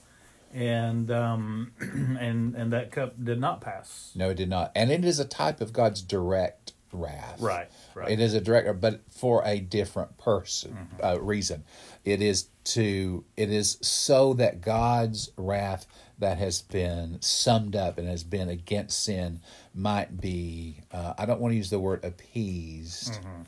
And 0.53 1.09
um, 1.11 1.71
and 2.19 2.55
and 2.55 2.71
that 2.73 2.91
cup 2.91 3.15
did 3.23 3.39
not 3.39 3.59
pass. 3.61 4.11
No, 4.15 4.29
it 4.29 4.35
did 4.35 4.49
not. 4.49 4.71
And 4.75 4.91
it 4.91 5.03
is 5.03 5.19
a 5.19 5.25
type 5.25 5.61
of 5.61 5.73
God's 5.73 6.01
direct 6.01 6.73
wrath. 6.91 7.41
Right, 7.41 7.69
right. 7.95 8.11
It 8.11 8.19
is 8.19 8.35
a 8.35 8.41
direct, 8.41 8.79
but 8.79 9.01
for 9.09 9.41
a 9.45 9.59
different 9.59 10.17
person 10.19 10.89
Mm-hmm. 10.93 11.05
uh, 11.05 11.15
reason. 11.19 11.63
It 12.05 12.21
is 12.21 12.49
to. 12.65 13.23
It 13.35 13.49
is 13.49 13.77
so 13.81 14.33
that 14.35 14.61
God's 14.61 15.31
wrath 15.37 15.87
that 16.19 16.37
has 16.37 16.61
been 16.61 17.17
summed 17.21 17.75
up 17.75 17.97
and 17.97 18.07
has 18.07 18.23
been 18.23 18.47
against 18.49 19.03
sin 19.03 19.41
might 19.73 20.21
be. 20.21 20.83
Uh, 20.91 21.13
I 21.17 21.25
don't 21.25 21.39
want 21.41 21.53
to 21.53 21.57
use 21.57 21.71
the 21.71 21.79
word 21.79 22.05
appeased, 22.05 23.13
Mm-hmm. 23.13 23.41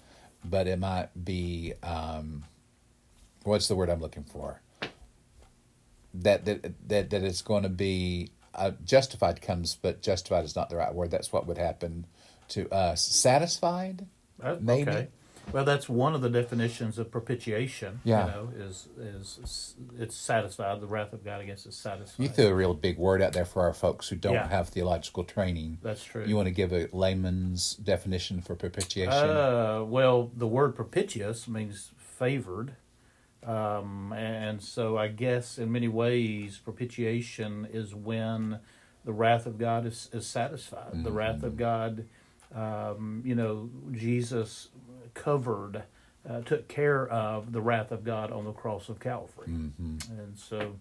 but 0.46 0.68
it 0.68 0.80
might 0.80 1.10
be. 1.24 1.74
Um, 1.84 2.46
what's 3.44 3.68
the 3.68 3.76
word 3.76 3.90
I'm 3.92 4.02
looking 4.02 4.24
for? 4.24 4.62
That 6.22 6.46
that 6.46 6.74
that 6.90 7.10
that 7.10 7.24
it's 7.24 7.42
going 7.42 7.64
to 7.64 7.70
be 7.70 8.30
uh, 8.54 8.72
justified 8.84 9.42
comes, 9.42 9.78
but 9.82 10.02
justified 10.02 10.46
is 10.46 10.56
not 10.56 10.70
the 10.70 10.78
right 10.78 10.94
word. 10.94 11.12
That's 11.12 11.32
what 11.34 11.46
would 11.48 11.58
happen 11.58 12.06
to 12.50 12.70
us. 12.74 13.06
Satisfied. 13.06 14.06
Uh, 14.42 14.56
Maybe. 14.60 14.92
Okay. 14.92 15.08
Well, 15.52 15.64
that's 15.64 15.88
one 15.88 16.16
of 16.16 16.22
the 16.22 16.30
definitions 16.30 16.98
of 16.98 17.12
propitiation. 17.12 18.02
Yeah. 18.04 18.26
You 18.26 18.32
know, 18.32 18.50
is 18.58 18.88
is 19.00 19.76
it's 20.00 20.16
satisfied. 20.16 20.82
The 20.82 20.88
wrath 20.88 21.14
of 21.14 21.24
God 21.24 21.42
against 21.42 21.68
is 21.68 21.76
satisfied. 21.76 22.24
You 22.24 22.30
threw 22.30 22.48
a 22.48 22.56
real 22.56 22.74
big 22.74 22.98
word 22.98 23.22
out 23.22 23.34
there 23.34 23.46
for 23.46 23.62
our 23.62 23.74
folks 23.74 24.10
who 24.10 24.16
don't 24.16 24.34
Yeah. 24.34 24.48
have 24.48 24.70
theological 24.70 25.24
training. 25.24 25.78
That's 25.84 26.04
true. 26.04 26.26
You 26.26 26.36
want 26.36 26.48
to 26.48 26.52
give 26.52 26.74
a 26.74 26.88
layman's 26.92 27.76
definition 27.76 28.42
for 28.42 28.56
propitiation? 28.56 29.14
Uh, 29.14 29.84
well, 29.88 30.32
the 30.36 30.48
word 30.48 30.76
propitious 30.76 31.48
means 31.48 31.92
favored. 31.98 32.76
Um, 33.46 34.12
and 34.14 34.62
so 34.62 34.98
I 34.98 35.08
guess 35.08 35.58
in 35.60 35.72
many 35.72 35.88
ways, 35.88 36.58
propitiation 36.58 37.68
is 37.72 37.94
when 37.94 38.60
the 39.04 39.14
wrath 39.14 39.46
of 39.46 39.58
God 39.60 39.86
is, 39.86 40.10
is 40.14 40.26
satisfied. 40.26 41.04
The 41.04 41.12
wrath 41.12 41.44
of 41.44 41.58
God, 41.58 42.06
um, 42.56 43.22
you 43.24 43.36
know, 43.36 43.70
Jesus 43.92 44.70
covered, 45.14 45.84
uh, 46.28 46.42
took 46.42 46.68
care 46.68 47.08
of 47.08 47.52
the 47.52 47.62
wrath 47.62 47.92
of 47.92 48.04
God 48.04 48.32
on 48.32 48.46
the 48.46 48.52
cross 48.52 48.90
of 48.90 49.00
Calvary. 49.00 49.46
And 50.10 50.36
so 50.38 50.76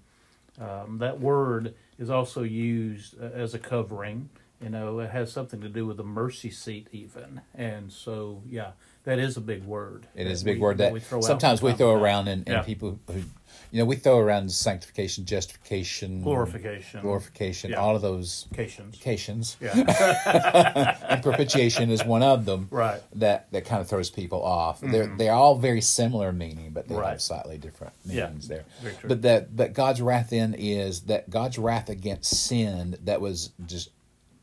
um, 0.59 0.99
that 0.99 1.21
word 1.21 1.75
is 1.99 2.09
also 2.09 2.43
used 2.43 3.21
uh, 3.21 3.27
as 3.27 3.53
a 3.53 3.59
covering. 3.59 4.31
You 4.63 4.71
know, 4.71 5.01
it 5.01 5.11
has 5.11 5.31
something 5.31 5.61
to 5.61 5.69
do 5.69 5.85
with 5.85 5.99
the 5.99 6.05
mercy 6.05 6.51
seat, 6.51 6.87
even. 6.93 7.43
And 7.55 7.93
so, 7.93 8.41
yeah, 8.49 8.71
that 9.05 9.19
is 9.19 9.37
a 9.37 9.41
big 9.41 9.65
word. 9.65 10.07
It 10.15 10.27
is 10.27 10.43
a 10.43 10.45
big 10.45 10.57
we- 10.57 10.63
word 10.63 10.79
that, 10.79 10.93
we 10.93 11.01
throw 11.01 11.21
sometimes 11.21 11.61
from 11.61 11.69
we 11.71 11.75
throw 11.75 11.95
around, 11.95 12.29
and, 12.29 12.47
and 12.49 12.57
Yeah. 12.57 12.63
people 12.63 12.99
who, 13.09 13.23
you 13.71 13.79
know, 13.81 13.85
we 13.85 13.97
throw 13.97 14.19
around 14.19 14.51
sanctification, 14.53 15.25
justification, 15.27 16.23
glorification, 16.23 17.01
glorification, 17.03 17.71
Yeah. 17.73 17.77
all 17.81 17.97
of 17.97 18.03
those 18.03 18.47
Glorifications. 18.55 18.95
occasions. 18.95 19.57
Yeah, 19.61 20.97
and 21.09 21.23
propitiation 21.23 21.91
is 21.91 22.05
one 22.05 22.23
of 22.23 22.45
them. 22.45 22.69
Right. 22.71 23.03
That 23.17 23.51
that 23.53 23.65
kind 23.67 23.81
of 23.81 23.89
throws 23.89 24.11
people 24.11 24.43
off. 24.43 24.81
They're 24.81 25.05
mm-hmm. 25.07 25.17
they're 25.19 25.33
all 25.33 25.57
very 25.59 25.81
similar 25.81 26.33
meaning, 26.33 26.71
but 26.73 26.89
they 26.89 26.95
Right. 26.95 27.11
have 27.11 27.23
slightly 27.23 27.59
different 27.59 27.93
Yeah. 28.07 28.27
meanings 28.27 28.49
there. 28.49 28.65
Very 28.83 28.95
true. 28.95 29.09
But 29.09 29.23
that 29.23 29.57
but 29.57 29.73
God's 29.75 30.01
wrath 30.01 30.31
then 30.31 30.55
is 30.57 31.03
that 31.03 31.29
God's 31.29 31.59
wrath 31.59 31.89
against 31.91 32.47
sin 32.47 32.97
that 33.05 33.21
was 33.21 33.51
just 33.67 33.91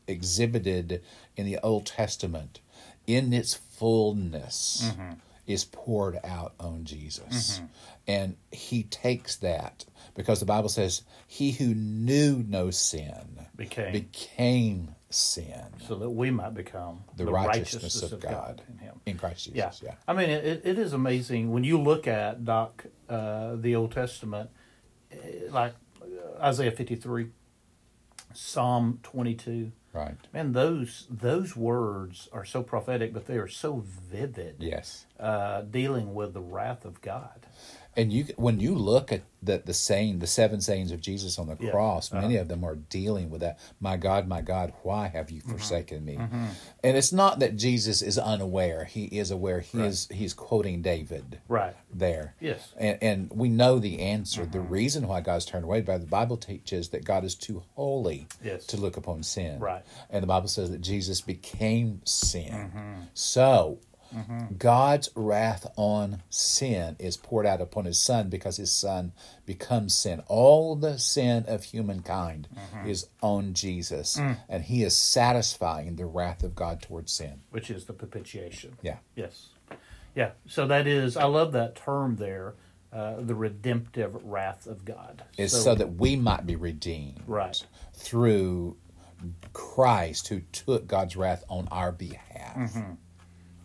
exhibited 0.06 1.02
in 1.36 1.46
the 1.46 1.58
Old 1.62 1.86
Testament 1.86 2.60
in 3.06 3.32
its 3.32 3.54
fullness 3.54 4.90
Mm-hmm. 4.92 5.12
is 5.46 5.64
poured 5.64 6.18
out 6.24 6.54
on 6.60 6.84
Jesus. 6.84 7.60
And 8.06 8.36
he 8.50 8.82
takes 8.84 9.36
that 9.36 9.84
because 10.14 10.40
the 10.40 10.46
Bible 10.46 10.68
says 10.68 11.02
he 11.26 11.52
who 11.52 11.74
knew 11.74 12.44
no 12.48 12.70
sin 12.70 13.46
became 13.56 13.92
became 13.92 14.94
sin. 15.10 15.66
so 15.86 15.94
that 15.96 16.10
we 16.10 16.30
might 16.30 16.54
become 16.54 17.04
The, 17.16 17.26
righteousness, 17.26 18.02
of 18.02 18.18
God, 18.20 18.62
in 18.68 18.78
Him. 18.78 19.00
in 19.06 19.18
Christ. 19.18 19.44
Jesus. 19.44 19.56
Yeah. 19.56 19.70
yeah. 19.82 19.94
I 20.08 20.14
mean, 20.14 20.30
it, 20.30 20.62
it 20.64 20.78
is 20.78 20.92
amazing 20.92 21.52
when 21.52 21.64
you 21.64 21.78
look 21.78 22.06
at 22.08 22.44
Doc, 22.44 22.86
uh, 23.08 23.56
the 23.56 23.76
Old 23.76 23.92
Testament, 23.92 24.50
eh, 25.12 25.16
like 25.50 25.74
uh, 26.02 26.40
Isaiah 26.42 26.70
fifty 26.72 26.96
three, 26.96 27.28
Psalm 28.34 28.98
twenty 29.02 29.34
two. 29.34 29.72
Right. 29.92 30.16
Man, 30.32 30.52
those 30.52 31.06
those 31.10 31.54
words 31.54 32.28
are 32.32 32.46
so 32.46 32.62
prophetic, 32.62 33.12
but 33.12 33.26
they 33.26 33.36
are 33.36 33.48
so 33.48 33.84
vivid. 34.10 34.56
Yes. 34.60 35.04
Uh, 35.20 35.62
dealing 35.62 36.14
with 36.14 36.32
the 36.32 36.40
wrath 36.40 36.84
of 36.86 37.02
God. 37.02 37.46
And 37.94 38.10
you, 38.12 38.24
when 38.36 38.58
you 38.58 38.74
look 38.74 39.12
at 39.12 39.22
the 39.42 39.60
the 39.64 39.74
saying, 39.74 40.20
the 40.20 40.26
seven 40.26 40.60
sayings 40.60 40.92
of 40.92 41.00
Jesus 41.00 41.38
on 41.38 41.48
the 41.48 41.56
Yeah. 41.60 41.70
cross, 41.72 42.12
many 42.12 42.36
Uh-huh. 42.36 42.42
of 42.42 42.48
them 42.48 42.64
are 42.64 42.76
dealing 42.76 43.28
with 43.28 43.40
that. 43.42 43.58
My 43.80 43.96
God, 43.96 44.26
my 44.28 44.40
God, 44.40 44.72
why 44.82 45.08
have 45.08 45.30
you 45.30 45.40
Mm-hmm. 45.42 45.50
forsaken 45.50 46.04
me? 46.04 46.16
And 46.16 46.96
it's 46.96 47.12
not 47.12 47.38
that 47.40 47.56
Jesus 47.56 48.00
is 48.00 48.18
unaware; 48.18 48.84
he 48.84 49.04
is 49.06 49.30
aware. 49.30 49.60
He 49.60 49.78
Right. 49.78 49.88
is 49.88 50.08
he's 50.10 50.32
quoting 50.32 50.80
David 50.80 51.40
Right. 51.48 51.74
there. 51.92 52.34
Yes. 52.40 52.72
And, 52.78 52.98
and 53.02 53.30
we 53.34 53.48
know 53.48 53.78
the 53.78 53.98
answer. 54.00 54.46
The 54.46 54.58
Mm-hmm. 54.60 54.68
reason 54.72 55.08
why 55.08 55.20
God's 55.20 55.44
turned 55.44 55.64
away, 55.64 55.80
but 55.82 56.00
the 56.00 56.06
Bible 56.06 56.36
teaches 56.38 56.88
that 56.90 57.04
God 57.04 57.24
is 57.24 57.34
too 57.34 57.62
holy 57.74 58.26
Yes. 58.42 58.64
to 58.66 58.76
look 58.78 58.96
upon 58.96 59.22
sin. 59.22 59.58
Right. 59.58 59.82
And 60.08 60.22
the 60.22 60.26
Bible 60.28 60.48
says 60.48 60.70
that 60.70 60.80
Jesus 60.80 61.20
became 61.20 62.00
sin. 62.06 62.70
Mm-hmm. 64.14 64.56
God's 64.58 65.08
wrath 65.14 65.66
on 65.76 66.22
sin 66.30 66.96
is 66.98 67.16
poured 67.16 67.46
out 67.46 67.60
upon 67.60 67.84
his 67.86 67.98
son 67.98 68.28
because 68.28 68.56
his 68.56 68.70
son 68.72 69.12
becomes 69.46 69.94
sin. 69.94 70.22
All 70.28 70.76
the 70.76 70.98
sin 70.98 71.44
of 71.48 71.64
humankind 71.64 72.48
Mm-hmm. 72.54 72.88
is 72.88 73.06
on 73.22 73.54
Jesus, 73.54 74.16
Mm. 74.16 74.36
and 74.48 74.62
he 74.64 74.82
is 74.82 74.96
satisfying 74.96 75.96
the 75.96 76.06
wrath 76.06 76.42
of 76.42 76.54
God 76.54 76.82
towards 76.82 77.12
sin. 77.12 77.40
Which 77.50 77.70
is 77.70 77.84
the 77.86 77.92
propitiation. 77.92 78.76
Yeah. 78.82 78.98
Yes. 79.16 79.48
Yeah. 80.14 80.32
So 80.46 80.66
that 80.66 80.86
is, 80.86 81.16
I 81.16 81.24
love 81.24 81.52
that 81.52 81.74
term 81.76 82.16
there, 82.16 82.54
uh, 82.92 83.14
the 83.20 83.34
redemptive 83.34 84.22
wrath 84.24 84.66
of 84.66 84.84
God. 84.84 85.22
Is 85.38 85.52
so, 85.52 85.74
that 85.74 85.94
we 85.94 86.16
might 86.16 86.46
be 86.46 86.56
redeemed. 86.56 87.22
Right. 87.26 87.64
through 87.94 88.76
Christ 89.52 90.28
who 90.28 90.40
took 90.52 90.86
God's 90.86 91.16
wrath 91.16 91.44
on 91.48 91.68
our 91.70 91.92
behalf. 91.92 92.56
Mm-hmm. 92.56 92.92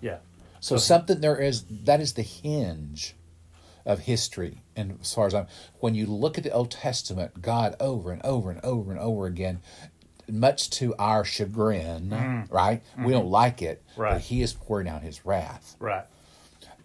Yeah. 0.01 0.17
So 0.59 0.77
something 0.77 1.21
there 1.21 1.37
is 1.37 1.63
that 1.85 1.99
is 2.01 2.13
the 2.13 2.21
hinge 2.23 3.15
of 3.85 3.99
history. 3.99 4.63
And 4.75 4.97
as 5.01 5.13
far 5.13 5.27
as 5.27 5.33
I'm 5.33 5.47
when 5.79 5.95
you 5.95 6.05
look 6.07 6.37
at 6.37 6.43
the 6.43 6.51
Old 6.51 6.71
Testament, 6.71 7.41
God 7.41 7.75
over 7.79 8.11
and 8.11 8.21
over 8.25 8.51
and 8.51 8.59
over 8.63 8.91
and 8.91 8.99
over 8.99 9.25
again, 9.27 9.61
much 10.29 10.69
to 10.71 10.93
our 10.99 11.23
chagrin, 11.23 12.47
right? 12.49 12.81
We 13.01 13.13
don't 13.13 13.29
like 13.29 13.61
it, 13.61 13.81
but 13.85 13.91
Mm-hmm. 13.93 14.01
Right. 14.01 14.21
he 14.21 14.41
is 14.41 14.53
pouring 14.53 14.87
out 14.89 15.01
his 15.03 15.25
wrath. 15.25 15.75
Right. 15.79 16.03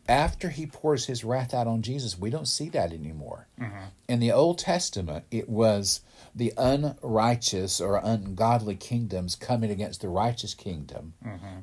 After 0.09 0.49
he 0.49 0.67
pours 0.67 1.07
his 1.07 1.23
wrath 1.23 1.55
out 1.55 1.69
on 1.69 1.83
Jesus, 1.83 2.19
we 2.19 2.29
don't 2.29 2.49
see 2.49 2.69
that 2.71 2.93
anymore. 2.93 3.47
Mm-hmm. 3.61 3.85
In 4.09 4.19
the 4.19 4.33
Old 4.33 4.59
Testament, 4.59 5.25
it 5.31 5.49
was 5.49 6.01
the 6.35 6.53
unrighteous 6.57 7.81
or 7.81 8.01
ungodly 8.03 8.75
kingdoms 8.75 9.37
coming 9.37 9.71
against 9.71 10.01
the 10.01 10.09
righteous 10.09 10.55
kingdom. 10.55 11.15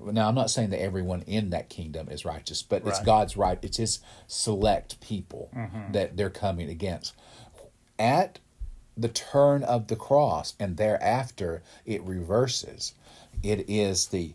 Now, 0.02 0.30
I'm 0.30 0.36
not 0.36 0.50
saying 0.50 0.70
that 0.70 0.82
everyone 0.82 1.24
in 1.24 1.50
that 1.50 1.70
kingdom 1.70 2.08
is 2.10 2.24
righteous, 2.24 2.64
but 2.64 2.88
it's 2.88 3.02
God's 3.02 3.36
right. 3.36 3.60
It's 3.62 3.78
His 3.78 4.00
select 4.28 5.02
people 5.02 5.52
that 5.92 6.16
they're 6.16 6.30
coming 6.30 6.70
against. 6.70 7.14
At 7.98 8.40
the 8.96 9.10
turn 9.10 9.64
of 9.64 9.88
the 9.88 9.96
cross 9.96 10.54
and 10.60 10.78
thereafter, 10.78 11.62
it 11.86 12.02
reverses. 12.04 12.94
It 13.44 13.70
is 13.70 14.08
the 14.08 14.34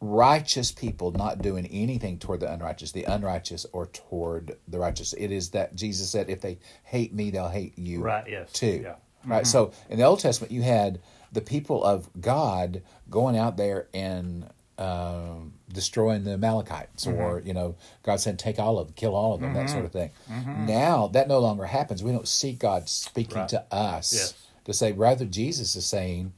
righteous 0.00 0.72
people 0.72 1.10
not 1.12 1.40
doing 1.42 1.66
anything 1.66 2.18
toward 2.18 2.40
the 2.40 2.52
unrighteous, 2.52 2.92
the 2.92 3.04
unrighteous 3.04 3.64
or 3.72 3.86
toward 3.86 4.56
the 4.68 4.78
righteous. 4.78 5.12
It 5.14 5.30
is 5.32 5.50
that 5.50 5.74
Jesus 5.74 6.10
said, 6.10 6.28
if 6.28 6.40
they 6.40 6.58
hate 6.84 7.12
me, 7.14 7.30
they'll 7.30 7.48
hate 7.48 7.78
you 7.78 8.00
Right, 8.02 8.24
yes. 8.28 8.52
too. 8.52 8.80
Yeah. 8.84 8.96
Right. 9.24 9.46
So 9.46 9.72
in 9.90 9.98
the 9.98 10.04
Old 10.04 10.20
Testament, 10.20 10.52
you 10.52 10.62
had 10.62 11.00
the 11.32 11.40
people 11.40 11.82
of 11.82 12.08
God 12.20 12.82
going 13.10 13.36
out 13.36 13.56
there 13.56 13.88
and 13.92 14.48
um, 14.78 15.54
destroying 15.72 16.24
the 16.24 16.32
Amalekites, 16.32 17.06
or 17.06 17.38
Mm-hmm. 17.38 17.48
you 17.48 17.54
know, 17.54 17.76
God 18.02 18.20
said, 18.20 18.38
"Take 18.38 18.58
all 18.58 18.78
of 18.78 18.88
them, 18.88 18.94
kill 18.94 19.14
all 19.16 19.32
of 19.34 19.40
them," 19.40 19.54
that 19.54 19.70
sort 19.70 19.86
of 19.86 19.90
thing. 19.92 20.10
Now 20.46 21.06
that 21.08 21.28
no 21.28 21.38
longer 21.38 21.64
happens. 21.64 22.04
We 22.04 22.12
don't 22.12 22.28
see 22.28 22.52
God 22.52 22.88
speaking 22.90 23.38
Right. 23.38 23.48
to 23.48 23.64
us 23.74 24.12
Yes. 24.12 24.34
to 24.66 24.74
say. 24.74 24.92
Rather, 24.92 25.24
Jesus 25.24 25.74
is 25.76 25.86
saying, 25.86 26.34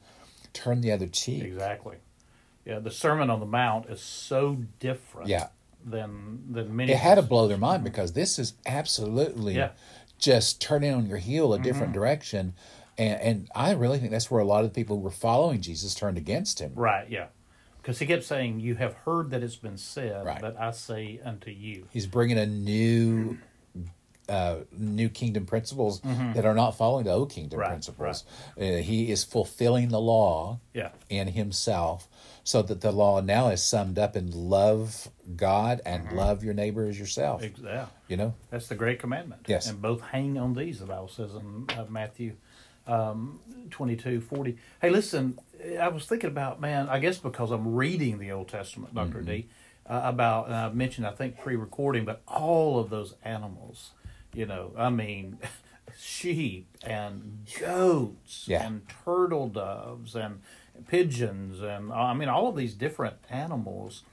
"Turn 0.53 0.79
the 0.81 0.91
other 0.93 1.07
cheek." 1.07 1.43
Exactly. 1.43 1.97
Yeah. 2.69 2.79
The 2.79 2.91
Sermon 2.91 3.29
on 3.29 3.39
the 3.39 3.45
Mount 3.45 3.87
is 3.89 4.01
so 4.01 4.57
different. 4.79 5.27
Yeah. 5.29 5.47
Than 5.85 6.43
than 6.51 6.75
many. 6.75 6.91
It 6.91 6.97
had 6.99 7.15
to 7.15 7.21
blow 7.21 7.47
their 7.47 7.57
mind 7.57 7.83
because 7.83 8.13
this 8.13 8.37
is 8.37 8.53
absolutely 8.65 9.55
Yeah. 9.55 9.69
just 10.17 10.61
turning 10.61 10.93
on 10.93 11.05
your 11.07 11.17
heel 11.17 11.53
a 11.53 11.59
different 11.59 11.93
direction. 11.93 12.53
And, 12.97 13.21
and 13.21 13.49
I 13.55 13.71
really 13.71 13.97
think 13.97 14.11
that's 14.11 14.29
where 14.29 14.41
a 14.41 14.45
lot 14.45 14.65
of 14.65 14.71
the 14.73 14.75
people 14.75 14.97
who 14.97 15.01
were 15.03 15.09
following 15.09 15.61
Jesus 15.61 15.95
turned 15.95 16.17
against 16.17 16.59
him. 16.59 16.73
Right. 16.75 17.09
Yeah. 17.09 17.27
Because 17.81 17.97
he 17.99 18.05
kept 18.05 18.25
saying, 18.25 18.59
"You 18.59 18.75
have 18.75 18.93
heard 19.05 19.31
that 19.31 19.41
it's 19.41 19.55
been 19.55 19.77
said, 19.77 20.25
Right. 20.25 20.41
but 20.41 20.59
I 20.59 20.71
say 20.71 21.21
unto 21.23 21.49
you." 21.49 21.87
He's 21.91 22.07
bringing 22.07 22.37
a 22.37 22.45
new 22.45 23.37
uh, 24.27 24.57
new 24.77 25.09
kingdom 25.09 25.45
principles 25.47 26.01
that 26.35 26.45
are 26.45 26.53
not 26.53 26.77
following 26.77 27.05
the 27.05 27.11
old 27.11 27.31
kingdom 27.31 27.57
Mm-hmm. 27.57 27.61
Right, 27.61 27.69
principles. 27.69 28.25
Uh, 28.59 28.63
he 28.83 29.09
is 29.11 29.23
fulfilling 29.23 29.89
the 29.89 29.99
law 29.99 30.59
Yeah. 30.73 30.89
in 31.09 31.29
himself, 31.29 32.07
so 32.43 32.61
that 32.61 32.81
the 32.81 32.91
law 32.91 33.21
now 33.21 33.49
is 33.49 33.61
summed 33.63 33.99
up 33.99 34.15
in 34.15 34.31
love 34.31 35.07
God 35.35 35.81
and 35.85 36.05
Mm-hmm. 36.05 36.15
love 36.17 36.43
your 36.43 36.53
neighbor 36.53 36.85
as 36.87 36.97
yourself. 36.99 37.43
Yeah. 37.63 37.85
You 38.07 38.17
know, 38.17 38.33
That's 38.49 38.67
the 38.67 38.75
great 38.75 38.99
commandment. 38.99 39.43
Yes. 39.47 39.69
And 39.69 39.81
both 39.81 40.01
hang 40.01 40.37
on 40.39 40.53
these, 40.53 40.79
the 40.79 40.85
Bible 40.87 41.07
says 41.09 41.35
in 41.35 41.67
uh, 41.77 41.85
Matthew 41.89 42.35
um, 42.87 43.39
22, 43.69 44.21
40. 44.21 44.57
Hey, 44.81 44.89
listen, 44.89 45.37
I 45.79 45.89
was 45.89 46.05
thinking 46.05 46.29
about, 46.29 46.59
man, 46.59 46.89
I 46.89 46.97
guess 46.99 47.17
because 47.19 47.51
I'm 47.51 47.75
reading 47.75 48.17
the 48.17 48.31
Old 48.31 48.47
Testament, 48.47 48.95
doctor 48.95 49.21
D, 49.21 49.47
uh, 49.87 50.01
about, 50.03 50.47
and 50.47 50.55
I 50.55 50.69
mentioned, 50.69 51.05
I 51.05 51.11
think, 51.11 51.39
pre 51.39 51.55
recording, 51.55 52.03
but 52.05 52.21
all 52.27 52.79
of 52.79 52.89
those 52.89 53.13
animals, 53.23 53.91
you 54.33 54.45
know, 54.47 54.71
I 54.77 54.89
mean, 54.89 55.37
sheep 55.99 56.67
and 56.83 57.45
goats 57.59 58.45
Yeah. 58.47 58.65
and 58.65 58.81
turtle 59.05 59.49
doves 59.49 60.15
and 60.15 60.41
pigeons 60.87 61.61
and, 61.61 61.91
uh, 61.91 61.95
I 61.95 62.13
mean, 62.13 62.29
all 62.29 62.47
of 62.47 62.55
these 62.55 62.73
different 62.73 63.15
animals 63.29 64.03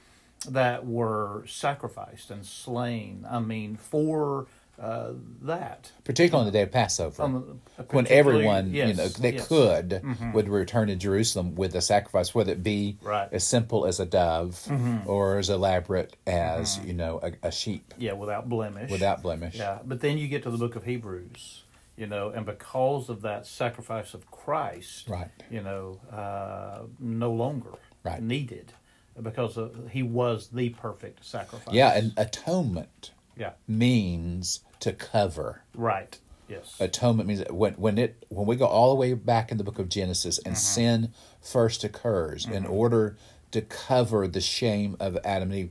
that 0.48 0.86
were 0.86 1.44
sacrificed 1.46 2.30
and 2.30 2.44
slain. 2.44 3.26
I 3.28 3.40
mean, 3.40 3.76
for 3.76 4.46
uh, 4.78 5.12
that. 5.40 5.90
particularly 6.04 6.40
on 6.46 6.52
the 6.52 6.56
day 6.58 6.62
of 6.62 6.70
Passover. 6.70 7.22
Um, 7.22 7.60
when 7.90 8.06
everyone 8.08 8.74
you 8.74 8.92
know 8.92 9.08
that 9.08 9.34
yes. 9.34 9.48
could 9.48 10.02
would 10.34 10.50
return 10.50 10.88
to 10.88 10.96
Jerusalem 10.96 11.54
with 11.54 11.74
a 11.74 11.80
sacrifice, 11.80 12.34
whether 12.34 12.52
it 12.52 12.62
be 12.62 12.98
Right. 13.00 13.24
Mm-hmm. 13.26 13.36
as 13.36 13.44
simple 13.46 13.86
as 13.86 14.00
a 14.00 14.04
dove 14.04 14.60
or 15.06 15.38
as 15.38 15.48
elaborate 15.48 16.14
as 16.26 16.78
you 16.84 16.92
know 16.92 17.20
a, 17.22 17.32
a 17.48 17.50
sheep 17.50 17.94
Yeah, 17.96 18.12
without 18.12 18.50
blemish. 18.50 18.90
without 18.90 19.22
blemish. 19.22 19.54
Yeah, 19.56 19.78
but 19.82 20.00
then 20.02 20.18
you 20.18 20.28
get 20.28 20.42
to 20.42 20.50
the 20.50 20.58
book 20.58 20.76
of 20.76 20.84
Hebrews, 20.84 21.62
you 21.96 22.06
know, 22.06 22.28
and 22.30 22.44
because 22.46 23.08
of 23.08 23.22
that 23.22 23.46
sacrifice 23.46 24.14
of 24.14 24.30
Christ, 24.30 25.08
Right. 25.08 25.30
you 25.50 25.62
know, 25.62 26.00
uh, 26.10 26.82
no 27.00 27.32
longer 27.32 27.70
Right. 28.04 28.22
needed 28.22 28.72
because 29.20 29.56
uh, 29.56 29.70
he 29.90 30.02
was 30.02 30.48
the 30.48 30.68
perfect 30.70 31.24
sacrifice. 31.24 31.74
Yeah, 31.74 31.96
and 31.96 32.12
atonement 32.16 33.12
yeah, 33.36 33.52
means 33.66 34.60
to 34.80 34.92
cover. 34.92 35.62
right. 35.74 36.18
Yes. 36.48 36.76
Atonement 36.78 37.26
means 37.28 37.42
when 37.50 37.74
when 37.74 37.98
it 37.98 38.24
when 38.28 38.46
we 38.46 38.54
go 38.54 38.66
all 38.66 38.90
the 38.90 38.94
way 38.94 39.14
back 39.14 39.50
in 39.50 39.58
the 39.58 39.64
book 39.64 39.80
of 39.80 39.88
Genesis 39.88 40.38
Mm-hmm. 40.38 40.48
and 40.48 40.56
sin 40.58 41.12
first 41.40 41.82
occurs 41.82 42.46
in 42.46 42.64
order 42.66 43.16
to 43.50 43.62
cover 43.62 44.28
the 44.28 44.40
shame 44.40 44.96
of 45.00 45.18
Adam 45.24 45.50
and 45.50 45.58
Eve, 45.58 45.70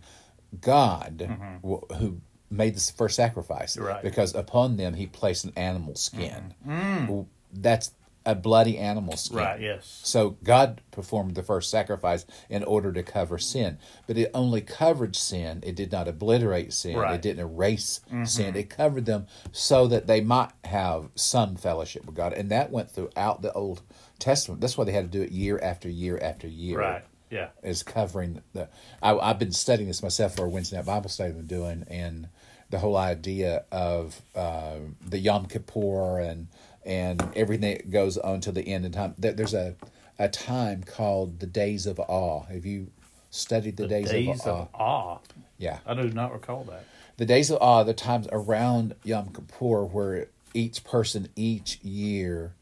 God 0.60 1.30
wh- 1.64 1.96
who 1.96 2.20
made 2.50 2.76
the 2.76 2.94
first 2.94 3.16
sacrifice 3.16 3.76
Mm-hmm. 3.76 3.86
Right. 3.86 4.04
because 4.04 4.34
upon 4.36 4.78
them 4.78 4.94
he 4.94 5.08
placed 5.08 5.46
an 5.46 5.54
animal 5.56 5.96
skin. 5.96 6.54
Well, 6.66 7.28
That's 7.54 7.92
a 8.28 8.34
bloody 8.34 8.80
animal 8.80 9.16
skin. 9.18 9.38
Mm. 9.38 9.42
right. 9.46 9.62
Yes. 9.62 10.00
So 10.04 10.36
God 10.44 10.82
performed 10.90 11.36
the 11.36 11.44
first 11.44 11.70
sacrifice 11.70 12.26
in 12.50 12.64
order 12.64 12.92
to 12.92 13.04
cover 13.04 13.38
sin, 13.38 13.78
but 14.08 14.18
it 14.18 14.32
only 14.34 14.62
covered 14.62 15.16
sin. 15.16 15.62
It 15.64 15.76
did 15.76 15.92
not 15.92 16.08
obliterate 16.08 16.74
sin. 16.74 16.98
Right. 16.98 17.14
It 17.16 17.22
didn't 17.22 17.42
erase 17.44 18.02
sin. 18.24 18.56
It 18.56 18.70
covered 18.72 19.06
them 19.06 19.28
so 19.52 19.86
that 19.88 20.08
they 20.08 20.22
might 20.22 20.50
have 20.64 21.10
some 21.14 21.56
fellowship 21.56 22.06
with 22.08 22.16
God, 22.16 22.34
and 22.34 22.50
that 22.50 22.72
went 22.72 22.90
throughout 22.90 23.44
the 23.44 23.54
Old 23.54 23.84
Testament. 24.18 24.60
That's 24.60 24.76
why 24.76 24.86
they 24.86 24.92
had 24.92 25.12
to 25.12 25.18
do 25.20 25.24
it 25.24 25.32
year 25.32 25.60
after 25.62 25.88
year 25.88 26.18
after 26.20 26.48
year. 26.48 26.80
Right. 26.80 27.04
Yeah. 27.30 27.50
Is 27.64 27.84
covering 27.84 28.42
the. 28.54 28.70
I, 29.02 29.18
I've 29.18 29.40
been 29.40 29.52
studying 29.52 29.88
this 29.88 30.04
myself 30.04 30.36
for 30.36 30.46
a 30.46 30.50
Wednesday 30.50 30.78
night 30.78 30.86
Bible 30.86 31.10
study 31.10 31.32
I'm 31.32 31.48
doing, 31.48 31.86
and 31.90 32.30
the 32.70 32.80
whole 32.80 32.98
idea 32.98 33.66
of 33.72 34.22
uh, 34.36 34.76
the 35.06 35.18
Yom 35.18 35.48
Kippur 35.48 36.20
and 36.20 36.48
and 36.86 37.22
everything 37.36 37.78
that 37.78 37.90
goes 37.90 38.18
on 38.18 38.42
to 38.42 38.52
the 38.52 38.62
end 38.68 38.86
of 38.86 38.92
time. 38.92 39.16
There's 39.18 39.54
a 39.54 39.76
a 40.20 40.30
time 40.30 40.84
called 40.84 41.40
the 41.40 41.48
Days 41.48 41.86
of 41.88 42.00
Awe. 42.00 42.44
Have 42.46 42.66
you 42.66 42.92
studied 43.32 43.78
the, 43.78 43.88
days, 43.88 44.10
Days 44.10 44.46
of 44.46 44.70
Awe? 44.74 44.80
awe. 44.80 45.20
yeah, 45.58 45.80
I 45.86 45.94
do 45.94 46.10
not 46.10 46.32
recall 46.32 46.64
that. 46.66 46.86
the 47.18 47.26
Days 47.26 47.50
of 47.50 47.58
Awe. 47.62 47.84
The 47.84 47.94
times 47.94 48.28
around 48.32 48.96
Yom 49.04 49.30
Kippur 49.34 49.84
where 49.84 50.28
each 50.54 50.84
person 50.84 51.28
each 51.36 51.82
year 51.82 52.54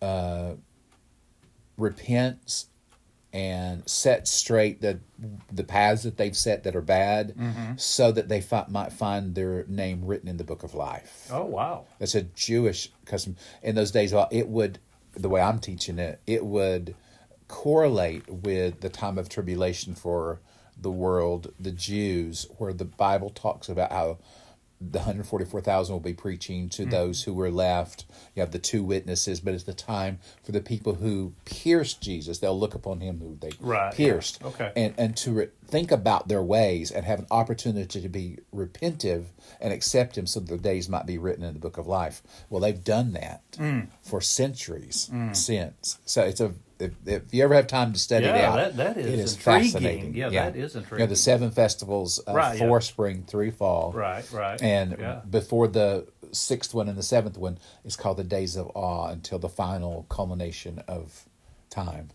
uh, 0.00 0.54
repents 1.76 2.66
and 3.34 3.82
set 3.86 4.28
straight 4.28 4.80
the 4.80 5.00
the 5.52 5.64
paths 5.64 6.04
that 6.04 6.16
they've 6.16 6.36
set 6.36 6.62
that 6.62 6.76
are 6.76 6.80
bad, 6.80 7.34
mm-hmm. 7.36 7.72
so 7.76 8.12
that 8.12 8.28
they 8.28 8.40
fi- 8.40 8.64
might 8.68 8.92
find 8.92 9.34
their 9.34 9.64
name 9.66 10.06
written 10.06 10.28
in 10.28 10.36
the 10.36 10.44
book 10.44 10.62
of 10.62 10.72
life. 10.72 11.28
Oh 11.32 11.44
wow. 11.44 11.84
That's 11.98 12.14
a 12.14 12.22
Jewish 12.22 12.92
custom. 13.04 13.36
In 13.62 13.74
those 13.74 13.90
days, 13.90 14.12
well, 14.12 14.28
it 14.30 14.48
would, 14.48 14.78
the 15.14 15.28
way 15.28 15.40
I'm 15.40 15.58
teaching 15.58 15.98
it, 15.98 16.20
it 16.28 16.44
would 16.44 16.94
correlate 17.48 18.28
with 18.28 18.80
the 18.80 18.88
time 18.88 19.18
of 19.18 19.28
tribulation 19.28 19.96
for 19.96 20.40
the 20.80 20.92
world, 20.92 21.52
the 21.58 21.72
Jews, 21.72 22.46
where 22.58 22.72
the 22.72 22.84
Bible 22.84 23.30
talks 23.30 23.68
about 23.68 23.90
how 23.90 24.18
the 24.80 24.98
144,000 24.98 25.92
will 25.92 26.00
be 26.00 26.12
preaching 26.12 26.68
to 26.70 26.84
those 26.84 27.22
who 27.22 27.32
were 27.32 27.50
left. 27.50 28.04
You 28.34 28.40
have 28.40 28.50
the 28.50 28.58
two 28.58 28.82
witnesses, 28.82 29.40
but 29.40 29.54
it's 29.54 29.64
the 29.64 29.72
time 29.72 30.18
for 30.42 30.52
the 30.52 30.60
people 30.60 30.94
who 30.94 31.32
pierced 31.44 32.02
Jesus. 32.02 32.38
They'll 32.38 32.58
look 32.58 32.74
upon 32.74 33.00
him 33.00 33.18
who 33.20 33.36
they 33.40 33.50
Right, 33.60 33.86
yeah. 33.86 33.96
pierced. 33.96 34.42
Okay. 34.44 34.72
And, 34.76 34.94
and 34.98 35.16
to 35.18 35.32
re- 35.32 35.48
think 35.66 35.90
about 35.90 36.28
their 36.28 36.42
ways 36.42 36.90
and 36.90 37.06
have 37.06 37.20
an 37.20 37.26
opportunity 37.30 38.00
to 38.02 38.08
be 38.08 38.38
repentive 38.54 39.26
and 39.60 39.72
accept 39.72 40.18
him 40.18 40.26
so 40.26 40.40
the 40.40 40.58
days 40.58 40.88
might 40.88 41.06
be 41.06 41.16
written 41.18 41.44
in 41.44 41.54
the 41.54 41.60
book 41.60 41.78
of 41.78 41.86
life. 41.86 42.22
Well, 42.50 42.60
they've 42.60 42.84
done 42.84 43.12
that 43.12 43.42
Mm. 43.52 43.86
for 44.02 44.20
centuries 44.20 45.10
since. 45.32 45.98
So 46.04 46.22
it's 46.24 46.40
a 46.40 46.52
if, 46.84 46.92
if 47.06 47.22
you 47.34 47.42
ever 47.44 47.54
have 47.54 47.66
time 47.66 47.92
to 47.92 47.98
study 47.98 48.26
it 48.26 48.34
Yeah, 48.34 48.50
out, 48.50 48.56
that- 48.56 48.76
that 48.76 48.96
is 48.98 49.06
it 49.06 49.18
is 49.18 49.34
intriguing. 49.34 49.62
fascinating. 49.72 50.14
Yeah, 50.14 50.28
that 50.30 50.56
is 50.56 50.74
You 50.74 50.82
know, 50.98 51.06
the 51.06 51.16
seven 51.16 51.50
festivals, 51.50 52.20
uh, 52.28 52.32
Right, 52.32 52.58
yeah. 52.58 52.66
four 52.66 52.80
spring, 52.80 53.24
three 53.26 53.50
fall, 53.50 53.92
Right. 53.92 54.24
Right. 54.32 54.62
and 54.62 54.96
yeah. 54.98 55.20
before 55.28 55.66
the 55.68 56.06
sixth 56.32 56.74
one 56.74 56.88
and 56.88 56.96
the 56.98 57.02
seventh 57.02 57.38
one 57.38 57.58
is 57.84 57.96
called 57.96 58.16
the 58.18 58.24
Days 58.24 58.56
of 58.56 58.70
Awe 58.74 59.08
until 59.08 59.38
the 59.38 59.48
final 59.48 60.04
culmination 60.08 60.80
of 60.88 61.24
time. 61.70 62.10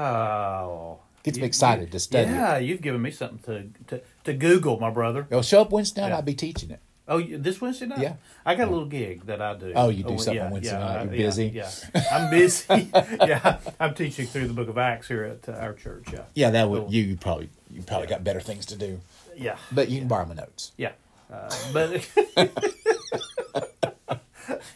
Wow. 0.00 1.00
Gets 1.22 1.38
me 1.38 1.44
excited 1.44 1.86
you- 1.88 1.90
to 1.92 2.00
study 2.00 2.30
it. 2.30 2.34
Yeah, 2.34 2.58
you've 2.58 2.80
given 2.80 3.02
me 3.02 3.10
something 3.10 3.74
to 3.86 3.96
to, 3.98 4.02
to 4.24 4.32
Google, 4.32 4.80
my 4.80 4.90
brother. 4.90 5.26
It'll 5.30 5.42
show 5.42 5.60
up 5.62 5.70
Wednesday 5.70 6.00
night. 6.00 6.08
Yeah. 6.08 6.16
I'll 6.16 6.22
be 6.22 6.34
teaching 6.34 6.70
it. 6.70 6.80
Oh, 7.10 7.20
this 7.20 7.60
Wednesday 7.60 7.86
night? 7.86 7.98
Yeah. 7.98 8.14
I 8.46 8.54
got 8.54 8.68
a 8.68 8.70
little 8.70 8.86
gig 8.86 9.26
that 9.26 9.42
I 9.42 9.54
do. 9.54 9.72
Oh, 9.74 9.88
you 9.88 10.04
do 10.04 10.16
something 10.16 10.40
on 10.40 10.52
Wednesday 10.52 10.78
night? 10.78 11.06
You're 11.06 11.14
yeah, 11.14 11.26
busy? 11.26 11.46
Yeah, 11.48 11.70
I'm 12.12 12.30
busy. 12.30 12.88
yeah, 12.94 13.58
I'm 13.80 13.94
teaching 13.94 14.28
through 14.28 14.46
the 14.46 14.54
Book 14.54 14.68
of 14.68 14.78
Acts 14.78 15.08
here 15.08 15.24
at 15.24 15.48
uh, 15.48 15.58
our 15.58 15.72
church. 15.72 16.06
Yeah. 16.12 16.22
Yeah, 16.34 16.50
that 16.50 16.70
would 16.70 16.92
you, 16.92 17.16
probably 17.16 17.50
you 17.68 17.82
probably 17.82 18.06
got 18.06 18.22
better 18.22 18.40
things 18.40 18.64
to 18.66 18.76
do. 18.76 19.00
Yeah. 19.36 19.56
But 19.72 19.88
you 19.88 19.98
can 19.98 20.06
borrow 20.06 20.24
my 20.24 20.34
notes. 20.34 20.70
Yeah. 20.76 20.92
Uh, 21.32 21.50
but 21.72 21.90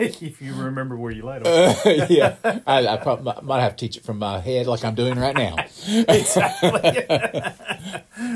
if 0.01 0.43
you 0.43 0.55
remember 0.55 0.97
where 0.97 1.13
you 1.13 1.23
laid 1.25 1.45
them. 1.45 2.07
yeah, 2.11 2.35
I, 2.67 2.85
I 2.89 2.97
probably 2.97 3.33
might 3.43 3.61
have 3.61 3.77
to 3.77 3.87
teach 3.87 3.97
it 3.97 4.05
from 4.05 4.19
my 4.19 4.41
head 4.41 4.67
like 4.67 4.85
I'm 4.85 4.97
doing 4.97 5.21
right 5.21 5.37
now. 5.37 5.55
exactly. 5.87 6.81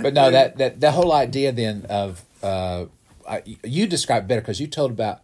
But 0.03 0.15
no, 0.15 0.31
that 0.31 0.57
that 0.59 0.81
the 0.81 0.93
whole 0.93 1.13
idea 1.13 1.51
then 1.51 1.87
of 1.89 2.25
uh, 2.43 2.87
I, 3.29 3.43
you 3.65 3.87
described 3.87 4.27
better 4.29 4.41
because 4.41 4.61
you 4.61 4.67
told 4.67 4.91
about 4.91 5.21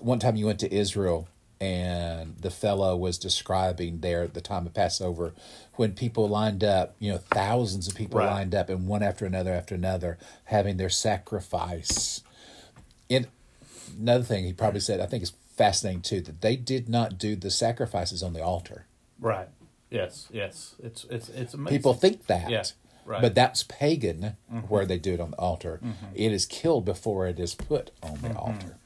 one 0.00 0.18
time 0.18 0.36
you 0.36 0.46
went 0.46 0.60
to 0.60 0.72
Israel 0.72 1.28
and 1.60 2.36
the 2.40 2.50
fellow 2.50 2.96
was 2.96 3.18
describing 3.18 4.00
there 4.00 4.22
at 4.22 4.34
the 4.34 4.40
time 4.40 4.66
of 4.66 4.74
Passover 4.74 5.34
when 5.74 5.92
people 5.92 6.28
lined 6.28 6.62
up, 6.62 6.94
you 7.00 7.10
know, 7.10 7.18
thousands 7.18 7.88
of 7.88 7.94
people 7.96 8.18
Right. 8.20 8.30
lined 8.30 8.54
up 8.54 8.68
and 8.68 8.86
one 8.86 9.02
after 9.02 9.26
another 9.26 9.52
after 9.52 9.74
another 9.74 10.18
having 10.44 10.76
their 10.76 10.88
sacrifice. 10.90 12.22
And 13.10 13.26
another 13.98 14.22
thing 14.24 14.44
he 14.44 14.52
probably 14.52 14.80
said, 14.80 15.00
I 15.00 15.06
think 15.06 15.22
is 15.24 15.32
fascinating 15.56 16.02
too, 16.02 16.20
that 16.20 16.40
they 16.42 16.54
did 16.54 16.88
not 16.88 17.18
do 17.18 17.34
the 17.34 17.50
sacrifices 17.50 18.22
on 18.22 18.32
the 18.34 18.42
altar. 18.42 18.86
right. 19.18 19.48
Yes. 19.90 20.28
Yes. 20.30 20.74
It's 20.82 21.04
it's 21.04 21.30
it's 21.30 21.54
amazing. 21.54 21.78
People 21.78 21.94
think 21.94 22.26
that. 22.26 22.50
Yeah, 22.50 22.62
right. 23.08 23.16
Mm-hmm. 23.16 23.22
But 23.22 23.34
that's 23.34 23.62
pagan 23.64 24.36
where 24.68 24.84
they 24.84 24.98
do 24.98 25.14
it 25.14 25.20
on 25.20 25.30
the 25.30 25.38
altar. 25.38 25.80
It 26.14 26.32
is 26.32 26.46
killed 26.46 26.84
before 26.84 27.26
it 27.26 27.40
is 27.40 27.54
put 27.54 27.90
on 28.02 28.18
the 28.22 28.34
altar. 28.34 28.76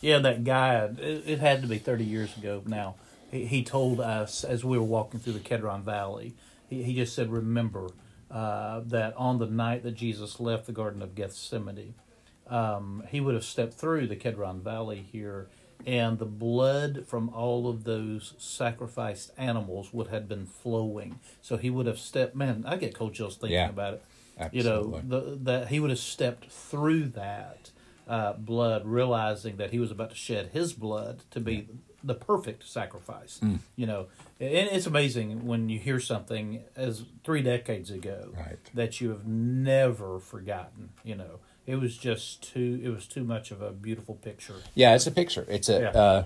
Yeah, 0.00 0.18
that 0.20 0.44
guy. 0.44 0.76
It, 0.98 1.24
it 1.26 1.38
had 1.40 1.62
to 1.62 1.68
be 1.68 1.78
thirty 1.78 2.04
years 2.04 2.36
ago 2.36 2.62
now. 2.66 2.94
He, 3.30 3.46
he 3.46 3.64
told 3.64 4.00
us 4.00 4.44
as 4.44 4.64
we 4.64 4.78
were 4.78 4.84
walking 4.84 5.20
through 5.20 5.34
the 5.34 5.40
Kedron 5.40 5.82
Valley. 5.82 6.34
He, 6.68 6.82
he 6.82 6.94
just 6.94 7.14
said, 7.14 7.30
"Remember 7.30 7.88
uh, 8.30 8.80
that 8.86 9.16
on 9.16 9.38
the 9.38 9.46
night 9.46 9.82
that 9.82 9.92
Jesus 9.92 10.40
left 10.40 10.66
the 10.66 10.72
Garden 10.72 11.02
of 11.02 11.14
Gethsemane, 11.14 11.94
um, 12.48 13.02
he 13.08 13.20
would 13.20 13.34
have 13.34 13.44
stepped 13.44 13.74
through 13.74 14.06
the 14.06 14.16
Kedron 14.16 14.62
Valley 14.62 15.06
here, 15.12 15.48
and 15.86 16.18
the 16.18 16.26
blood 16.26 17.04
from 17.06 17.28
all 17.30 17.68
of 17.68 17.84
those 17.84 18.34
sacrificed 18.38 19.32
animals 19.36 19.92
would 19.92 20.08
have 20.08 20.28
been 20.28 20.46
flowing. 20.46 21.18
So 21.42 21.56
he 21.56 21.70
would 21.70 21.86
have 21.86 21.98
stepped. 21.98 22.34
Man, 22.36 22.64
I 22.66 22.76
get 22.76 22.94
cold 22.94 23.14
chills 23.14 23.36
thinking 23.36 23.54
Yeah. 23.54 23.68
about 23.68 23.94
it. 23.94 24.04
Absolutely. 24.38 25.00
You 25.02 25.08
know, 25.08 25.20
the, 25.20 25.36
that 25.42 25.68
he 25.68 25.80
would 25.80 25.90
have 25.90 25.98
stepped 25.98 26.50
through 26.50 27.06
that 27.10 27.70
uh, 28.08 28.32
blood, 28.34 28.86
realizing 28.86 29.56
that 29.58 29.70
he 29.70 29.78
was 29.78 29.90
about 29.90 30.10
to 30.10 30.16
shed 30.16 30.50
his 30.52 30.72
blood 30.72 31.22
to 31.30 31.40
be 31.40 31.68
the 32.02 32.14
perfect 32.14 32.66
sacrifice. 32.66 33.38
Hmm. 33.40 33.56
You 33.76 33.86
know, 33.86 34.06
and 34.40 34.68
it's 34.70 34.86
amazing 34.86 35.46
when 35.46 35.68
you 35.68 35.78
hear 35.78 36.00
something 36.00 36.64
as 36.74 37.04
three 37.24 37.42
decades 37.42 37.90
ago 37.90 38.32
Right. 38.36 38.58
that 38.74 39.00
you 39.00 39.10
have 39.10 39.26
never 39.26 40.18
forgotten. 40.18 40.90
You 41.04 41.16
know, 41.16 41.40
it 41.66 41.76
was 41.76 41.96
just 41.96 42.42
too. 42.42 42.80
It 42.82 42.88
was 42.88 43.06
too 43.06 43.24
much 43.24 43.50
of 43.50 43.62
a 43.62 43.70
beautiful 43.70 44.14
picture. 44.16 44.56
Yeah, 44.74 44.94
it's 44.94 45.06
a 45.06 45.10
picture. 45.12 45.46
It's 45.48 45.68
a 45.68 45.80
Yeah. 45.80 45.88
uh, 46.00 46.24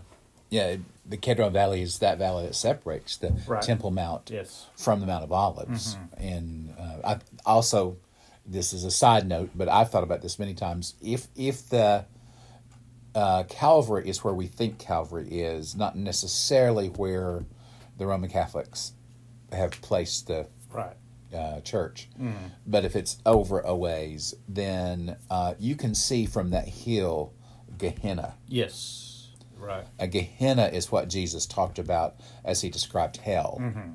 yeah. 0.50 0.76
The 1.06 1.16
Kedron 1.18 1.52
Valley 1.52 1.82
is 1.82 1.98
that 1.98 2.16
valley 2.18 2.46
that 2.46 2.54
separates 2.54 3.16
the 3.18 3.34
Right. 3.46 3.62
Temple 3.62 3.90
Mount 3.90 4.30
Yes. 4.30 4.66
from 4.76 5.00
the 5.00 5.06
Mount 5.06 5.22
of 5.24 5.32
Olives. 5.32 5.96
Mm-hmm. 5.96 6.22
And 6.22 6.74
uh, 6.78 6.96
I 7.04 7.18
also, 7.44 7.98
this 8.46 8.72
is 8.72 8.84
a 8.84 8.90
side 8.90 9.26
note, 9.28 9.50
but 9.54 9.68
I've 9.68 9.90
thought 9.90 10.02
about 10.04 10.22
this 10.22 10.38
many 10.38 10.54
times. 10.54 10.94
If 11.02 11.28
if 11.36 11.68
the 11.68 12.06
uh, 13.14 13.44
Calvary 13.44 14.08
is 14.08 14.24
where 14.24 14.34
we 14.34 14.46
think 14.46 14.78
Calvary 14.78 15.28
is, 15.28 15.76
not 15.76 15.94
necessarily 15.96 16.88
where 16.88 17.44
the 17.98 18.06
Roman 18.06 18.28
Catholics 18.30 18.92
have 19.52 19.70
placed 19.82 20.26
the 20.26 20.46
Right. 20.72 20.96
Uh, 21.34 21.60
church. 21.60 22.08
Mm-hmm. 22.20 22.46
But 22.66 22.84
if 22.84 22.96
it's 22.96 23.18
over 23.26 23.60
a 23.60 23.74
ways, 23.74 24.34
then 24.48 25.16
uh, 25.30 25.54
you 25.58 25.76
can 25.76 25.94
see 25.94 26.26
from 26.26 26.50
that 26.50 26.68
hill 26.68 27.32
Gehenna. 27.76 28.34
Yes. 28.48 29.30
Right. 29.58 29.86
A 29.98 30.06
Gehenna 30.06 30.66
is 30.66 30.92
what 30.92 31.08
Jesus 31.08 31.46
talked 31.46 31.78
about 31.78 32.16
as 32.44 32.60
he 32.60 32.70
described 32.70 33.16
hell. 33.18 33.58
Mm-hmm. 33.60 33.90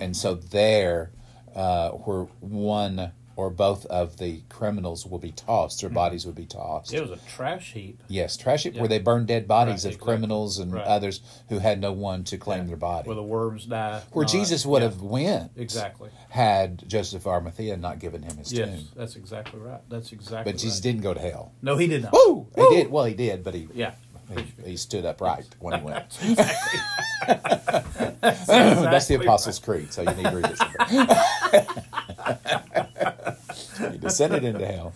And 0.00 0.16
so 0.16 0.34
there, 0.34 1.12
uh, 1.54 1.90
where 1.90 2.22
one 2.40 3.12
or 3.36 3.50
both 3.50 3.86
of 3.86 4.18
the 4.18 4.42
criminals 4.48 5.06
will 5.06 5.18
be 5.18 5.32
tossed, 5.32 5.80
their 5.80 5.88
hmm. 5.88 5.94
bodies 5.94 6.26
would 6.26 6.34
be 6.34 6.46
tossed. 6.46 6.92
It 6.92 7.00
was 7.00 7.10
a 7.10 7.18
trash 7.28 7.72
heap. 7.72 8.02
Yes, 8.08 8.36
trash 8.36 8.64
heap 8.64 8.74
Yeah. 8.74 8.80
where 8.80 8.88
they 8.88 8.98
burned 8.98 9.28
dead 9.28 9.48
bodies 9.48 9.84
Right, 9.84 9.86
of 9.86 9.90
exactly. 9.92 10.06
criminals 10.06 10.58
and 10.58 10.72
Right. 10.72 10.84
others 10.84 11.20
who 11.48 11.58
had 11.58 11.80
no 11.80 11.92
one 11.92 12.24
to 12.24 12.36
claim 12.36 12.62
Yeah. 12.62 12.66
their 12.68 12.76
body. 12.76 13.06
Where 13.06 13.16
the 13.16 13.22
worms 13.22 13.66
die. 13.66 14.02
where 14.12 14.26
Jesus 14.26 14.66
would 14.66 14.82
Yeah, 14.82 14.88
have 14.88 15.02
went 15.02 15.52
Exactly. 15.56 16.10
had 16.28 16.88
Joseph 16.88 17.22
of 17.22 17.26
Arimathea 17.28 17.76
not 17.76 17.98
given 17.98 18.22
him 18.22 18.36
his 18.36 18.52
Yes, 18.52 18.68
tomb. 18.68 18.88
that's 18.96 19.16
exactly 19.16 19.60
right. 19.60 19.80
That's 19.88 20.12
exactly. 20.12 20.52
But 20.52 20.58
Jesus 20.58 20.78
right. 20.78 20.82
didn't 20.82 21.02
go 21.02 21.14
to 21.14 21.20
hell. 21.20 21.52
No, 21.62 21.76
he 21.76 21.86
did 21.86 22.02
not. 22.02 22.12
Woo! 22.12 22.46
He 22.56 22.76
did. 22.76 22.90
Well, 22.90 23.04
he 23.04 23.14
did, 23.14 23.42
but 23.44 23.54
he 23.54 23.68
Yeah. 23.74 23.92
he, 24.36 24.70
he 24.70 24.76
stood 24.76 25.04
upright 25.04 25.46
when 25.58 25.78
he 25.78 25.84
went. 25.84 26.18
Exactly. 26.22 26.80
That's 28.20 29.06
the 29.06 29.18
Apostles' 29.20 29.58
Creed, 29.58 29.92
so 29.92 30.02
you 30.02 30.10
need 30.14 30.24
to 30.24 30.36
read 30.36 30.46
it. 30.46 30.58
He 33.92 33.98
descended 33.98 34.44
into 34.44 34.66
hell. 34.66 34.92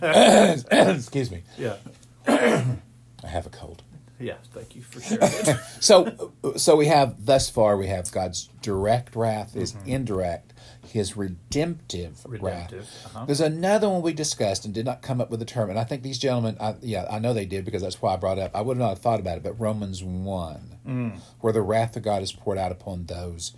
Excuse 0.96 1.30
me. 1.30 1.42
Yeah. 1.58 1.76
I 2.26 3.26
have 3.26 3.46
a 3.46 3.50
cold. 3.50 3.82
Yeah. 4.18 4.34
Thank 4.52 4.76
you 4.76 4.82
for 4.82 5.00
sharing 5.00 5.22
it. 5.22 5.58
So, 5.80 6.32
so 6.56 6.76
we 6.76 6.86
have 6.86 7.24
thus 7.24 7.48
far 7.48 7.76
we 7.76 7.86
have 7.86 8.10
God's 8.12 8.48
direct 8.60 9.16
wrath, 9.16 9.54
His 9.54 9.74
indirect, 9.86 10.52
His 10.86 11.16
redemptive, 11.16 12.24
wrath. 12.26 12.72
Uh-huh. 13.06 13.24
There's 13.24 13.40
another 13.40 13.88
one 13.88 14.02
we 14.02 14.12
discussed 14.12 14.66
and 14.66 14.74
did 14.74 14.84
not 14.84 15.00
come 15.00 15.20
up 15.22 15.30
with 15.30 15.40
a 15.40 15.46
term, 15.46 15.70
and 15.70 15.78
I 15.78 15.84
think 15.84 16.02
these 16.02 16.18
gentlemen, 16.18 16.56
I, 16.60 16.74
yeah, 16.82 17.06
I 17.10 17.18
know 17.18 17.32
they 17.32 17.46
did 17.46 17.64
because 17.64 17.80
that's 17.80 18.02
why 18.02 18.12
I 18.12 18.16
brought 18.16 18.36
it 18.36 18.42
up. 18.42 18.50
I 18.54 18.60
would 18.60 18.76
not 18.76 18.90
have 18.90 18.98
thought 18.98 19.20
about 19.20 19.38
it, 19.38 19.42
but 19.42 19.58
Romans 19.58 20.04
one, 20.04 21.22
where 21.40 21.52
the 21.54 21.62
wrath 21.62 21.96
of 21.96 22.02
God 22.02 22.22
is 22.22 22.32
poured 22.32 22.58
out 22.58 22.72
upon 22.72 23.06
those 23.06 23.52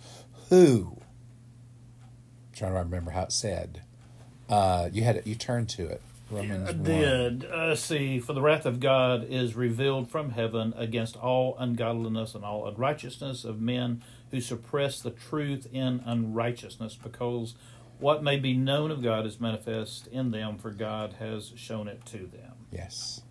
who. 0.49 0.97
I'm 2.49 2.55
trying 2.57 2.73
to 2.73 2.79
remember 2.79 3.11
how 3.11 3.23
it 3.23 3.31
said. 3.33 3.81
Uh, 4.53 4.89
you 4.93 5.03
had 5.03 5.15
it. 5.15 5.25
You 5.25 5.33
turned 5.33 5.67
to 5.69 5.87
it. 5.87 6.01
Romans 6.29 6.73
one. 6.73 6.83
did 6.83 7.45
uh, 7.45 7.75
see 7.75 8.19
for 8.19 8.33
the 8.33 8.41
wrath 8.41 8.65
of 8.65 8.79
God 8.79 9.25
is 9.27 9.55
revealed 9.55 10.11
from 10.11 10.31
heaven 10.31 10.73
against 10.77 11.15
all 11.15 11.55
ungodliness 11.57 12.35
and 12.35 12.45
all 12.45 12.67
unrighteousness 12.67 13.43
of 13.45 13.59
men 13.59 14.03
who 14.29 14.39
suppress 14.39 15.01
the 15.01 15.09
truth 15.09 15.67
in 15.71 16.01
unrighteousness, 16.05 16.95
because 17.01 17.55
what 17.99 18.23
may 18.23 18.37
be 18.37 18.53
known 18.53 18.91
of 18.91 19.01
God 19.01 19.25
is 19.25 19.39
manifest 19.39 20.07
in 20.07 20.29
them, 20.29 20.57
for 20.57 20.69
God 20.69 21.15
has 21.19 21.51
shown 21.55 21.87
it 21.87 22.05
to 22.07 22.17
them. 22.17 22.53
Yes. 22.71 23.21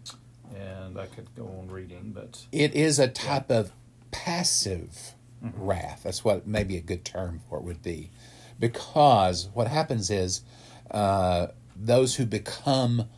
And 0.55 0.99
I 0.99 1.07
could 1.07 1.35
go 1.37 1.47
on 1.47 1.69
reading, 1.71 2.13
but 2.15 2.47
It 2.51 2.75
is 2.75 2.99
a 2.99 3.09
type 3.09 3.51
of 3.51 3.73
passive 4.11 5.15
wrath. 5.41 6.03
That's 6.03 6.25
what 6.25 6.47
maybe 6.47 6.77
a 6.77 6.81
good 6.81 7.05
term 7.05 7.41
for 7.49 7.59
it 7.59 7.65
would 7.65 7.83
be. 7.83 8.11
Because 8.59 9.49
what 9.55 9.67
happens 9.69 10.11
is 10.11 10.43
uh, 10.93 11.49
those 11.77 12.15
who 12.17 12.27
become 12.27 13.09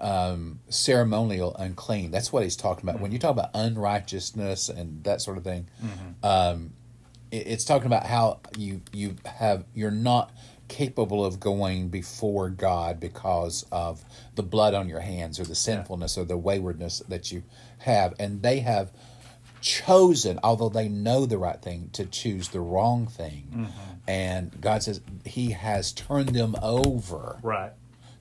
um, 0.00 0.60
ceremonial 0.68 1.54
unclean, 1.56 2.10
that's 2.10 2.32
what 2.32 2.42
he's 2.42 2.56
talking 2.56 2.88
about. 2.88 3.00
When 3.00 3.12
you 3.12 3.18
talk 3.18 3.30
about 3.32 3.50
unrighteousness 3.54 4.68
and 4.68 5.02
that 5.04 5.20
sort 5.22 5.36
of 5.38 5.44
thing, 5.44 5.66
um, 6.22 6.72
it- 7.30 7.46
it's 7.46 7.64
talking 7.64 7.86
about 7.86 8.06
how 8.06 8.40
you 8.56 8.80
you 8.92 9.16
have 9.24 9.64
you're 9.74 9.90
not 9.90 10.30
capable 10.68 11.24
of 11.24 11.38
going 11.40 11.88
before 11.88 12.50
God 12.50 12.98
because 13.00 13.64
of 13.72 14.04
the 14.34 14.42
blood 14.42 14.74
on 14.74 14.88
your 14.88 15.00
hands 15.00 15.38
or 15.40 15.44
the 15.44 15.54
sinfulness 15.54 16.18
or 16.18 16.24
the 16.24 16.36
waywardness 16.36 17.02
that 17.08 17.30
you 17.32 17.42
have. 17.78 18.14
And 18.18 18.42
they 18.42 18.60
have 18.60 18.90
chosen 19.60 20.38
although 20.44 20.68
they 20.68 20.88
know 20.88 21.26
the 21.26 21.38
right 21.38 21.60
thing 21.60 21.88
to 21.92 22.04
choose 22.04 22.48
the 22.50 22.60
wrong 22.60 23.06
thing 23.06 23.66
and 24.08 24.60
God 24.60 24.82
says 24.82 25.00
he 25.24 25.50
has 25.50 25.92
turned 25.92 26.30
them 26.30 26.54
over 26.62 27.38
right, 27.42 27.72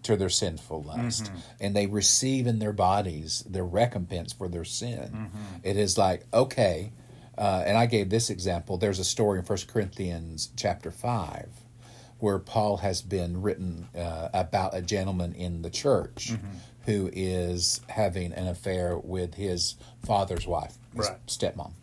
to 0.03 0.15
their 0.15 0.29
sinful 0.29 0.83
lust. 0.83 1.31
And 1.59 1.75
they 1.75 1.87
receive 1.87 2.47
in 2.47 2.59
their 2.59 2.73
bodies 2.73 3.43
their 3.47 3.65
recompense 3.65 4.33
for 4.33 4.47
their 4.47 4.65
sin. 4.65 5.31
It 5.63 5.77
is 5.77 5.97
like 5.97 6.25
okay 6.33 6.91
uh, 7.37 7.63
and 7.65 7.77
i 7.77 7.85
gave 7.85 8.09
this 8.09 8.29
example. 8.29 8.77
There's 8.77 8.99
a 8.99 9.03
story 9.03 9.39
in 9.39 9.45
First 9.45 9.67
corinthians 9.67 10.51
chapter 10.55 10.89
5 10.91 11.49
where 12.19 12.39
paul 12.39 12.77
has 12.77 13.01
been 13.01 13.41
written 13.41 13.89
uh, 13.97 14.29
about 14.33 14.73
a 14.73 14.81
gentleman 14.81 15.33
in 15.33 15.61
the 15.63 15.69
church 15.69 16.33
who 16.85 17.09
is 17.11 17.81
having 17.89 18.31
an 18.31 18.47
affair 18.47 18.97
with 18.97 19.33
his 19.33 19.75
father's 20.05 20.47
wife 20.47 20.75
his 20.95 21.09
Right. 21.09 21.25
stepmom 21.27 21.73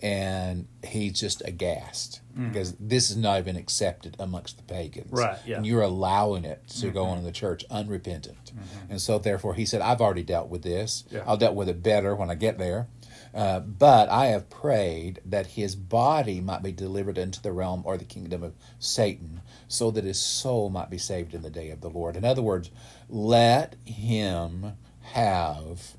and 0.00 0.66
he's 0.84 1.18
just 1.18 1.42
aghast 1.44 2.20
mm. 2.36 2.52
because 2.52 2.74
this 2.78 3.10
is 3.10 3.16
not 3.16 3.38
even 3.38 3.56
accepted 3.56 4.16
amongst 4.18 4.56
the 4.56 4.62
pagans 4.62 5.10
Right, 5.10 5.38
yeah. 5.44 5.56
and 5.56 5.66
you're 5.66 5.82
allowing 5.82 6.44
it 6.44 6.66
to 6.80 6.90
go 6.90 7.02
mm-hmm. 7.02 7.12
on 7.12 7.18
in 7.18 7.24
the 7.24 7.32
church 7.32 7.64
unrepentant. 7.70 8.52
Mm-hmm. 8.52 8.92
And 8.92 9.00
so, 9.00 9.18
therefore, 9.18 9.54
he 9.54 9.66
said, 9.66 9.80
I've 9.80 10.00
already 10.00 10.22
dealt 10.22 10.48
with 10.48 10.62
this. 10.62 11.04
Yeah. 11.10 11.24
I'll 11.26 11.36
deal 11.36 11.54
with 11.54 11.68
it 11.68 11.82
better 11.82 12.14
when 12.14 12.30
I 12.30 12.34
get 12.34 12.58
there. 12.58 12.88
Uh, 13.34 13.60
but 13.60 14.08
I 14.08 14.26
have 14.26 14.48
prayed 14.48 15.20
that 15.24 15.48
his 15.48 15.76
body 15.76 16.40
might 16.40 16.62
be 16.62 16.72
delivered 16.72 17.18
into 17.18 17.42
the 17.42 17.52
realm 17.52 17.82
or 17.84 17.96
the 17.98 18.04
kingdom 18.04 18.42
of 18.42 18.54
Satan, 18.78 19.42
so 19.66 19.90
that 19.90 20.04
his 20.04 20.18
soul 20.18 20.70
might 20.70 20.90
be 20.90 20.98
saved 20.98 21.34
in 21.34 21.42
the 21.42 21.50
day 21.50 21.70
of 21.70 21.80
the 21.80 21.90
Lord. 21.90 22.16
In 22.16 22.24
other 22.24 22.42
words, 22.42 22.70
let 23.08 23.76
him 23.84 24.72
have 25.12 25.94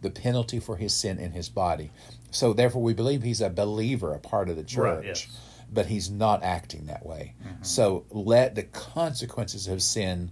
the 0.00 0.10
penalty 0.10 0.58
for 0.58 0.76
his 0.76 0.94
sin 0.94 1.18
in 1.18 1.32
his 1.32 1.48
body. 1.48 1.90
So, 2.30 2.52
therefore, 2.52 2.82
we 2.82 2.94
believe 2.94 3.22
he's 3.22 3.40
a 3.40 3.50
believer, 3.50 4.12
a 4.14 4.18
part 4.18 4.48
of 4.48 4.56
the 4.56 4.64
church 4.64 4.96
Right, 4.98 5.04
yes. 5.06 5.22
Mm-hmm. 5.26 5.74
but 5.74 5.86
he's 5.86 6.10
not 6.10 6.42
acting 6.42 6.86
that 6.86 7.04
way. 7.04 7.34
So 7.62 8.04
let 8.10 8.54
the 8.54 8.62
consequences 8.64 9.66
of 9.66 9.82
sin 9.82 10.30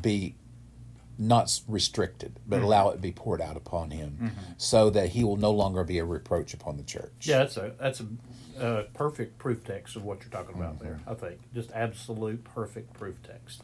be 0.00 0.36
not 1.18 1.60
restricted, 1.68 2.38
but 2.46 2.56
Mm-hmm. 2.56 2.64
allow 2.64 2.88
it 2.90 2.92
to 2.94 2.98
be 2.98 3.12
poured 3.12 3.40
out 3.42 3.56
upon 3.56 3.90
him, 3.90 4.32
so 4.56 4.88
that 4.90 5.10
he 5.10 5.22
will 5.24 5.36
no 5.36 5.50
longer 5.50 5.84
be 5.84 5.98
a 5.98 6.04
reproach 6.04 6.54
upon 6.54 6.76
the 6.76 6.82
church. 6.82 7.12
yeah, 7.26 7.38
that's 7.38 7.56
a 7.56 7.72
that's 7.78 8.00
a, 8.00 8.06
uh 8.58 8.82
perfect 8.94 9.38
proof 9.38 9.64
text 9.64 9.96
of 9.96 10.04
what 10.04 10.20
you're 10.22 10.30
talking 10.30 10.54
about 10.56 10.76
Mm-hmm. 10.78 10.84
there. 10.84 11.00
I 11.06 11.14
think 11.14 11.40
just 11.54 11.72
absolute 11.72 12.42
perfect 12.44 12.92
proof 12.94 13.16
text. 13.22 13.62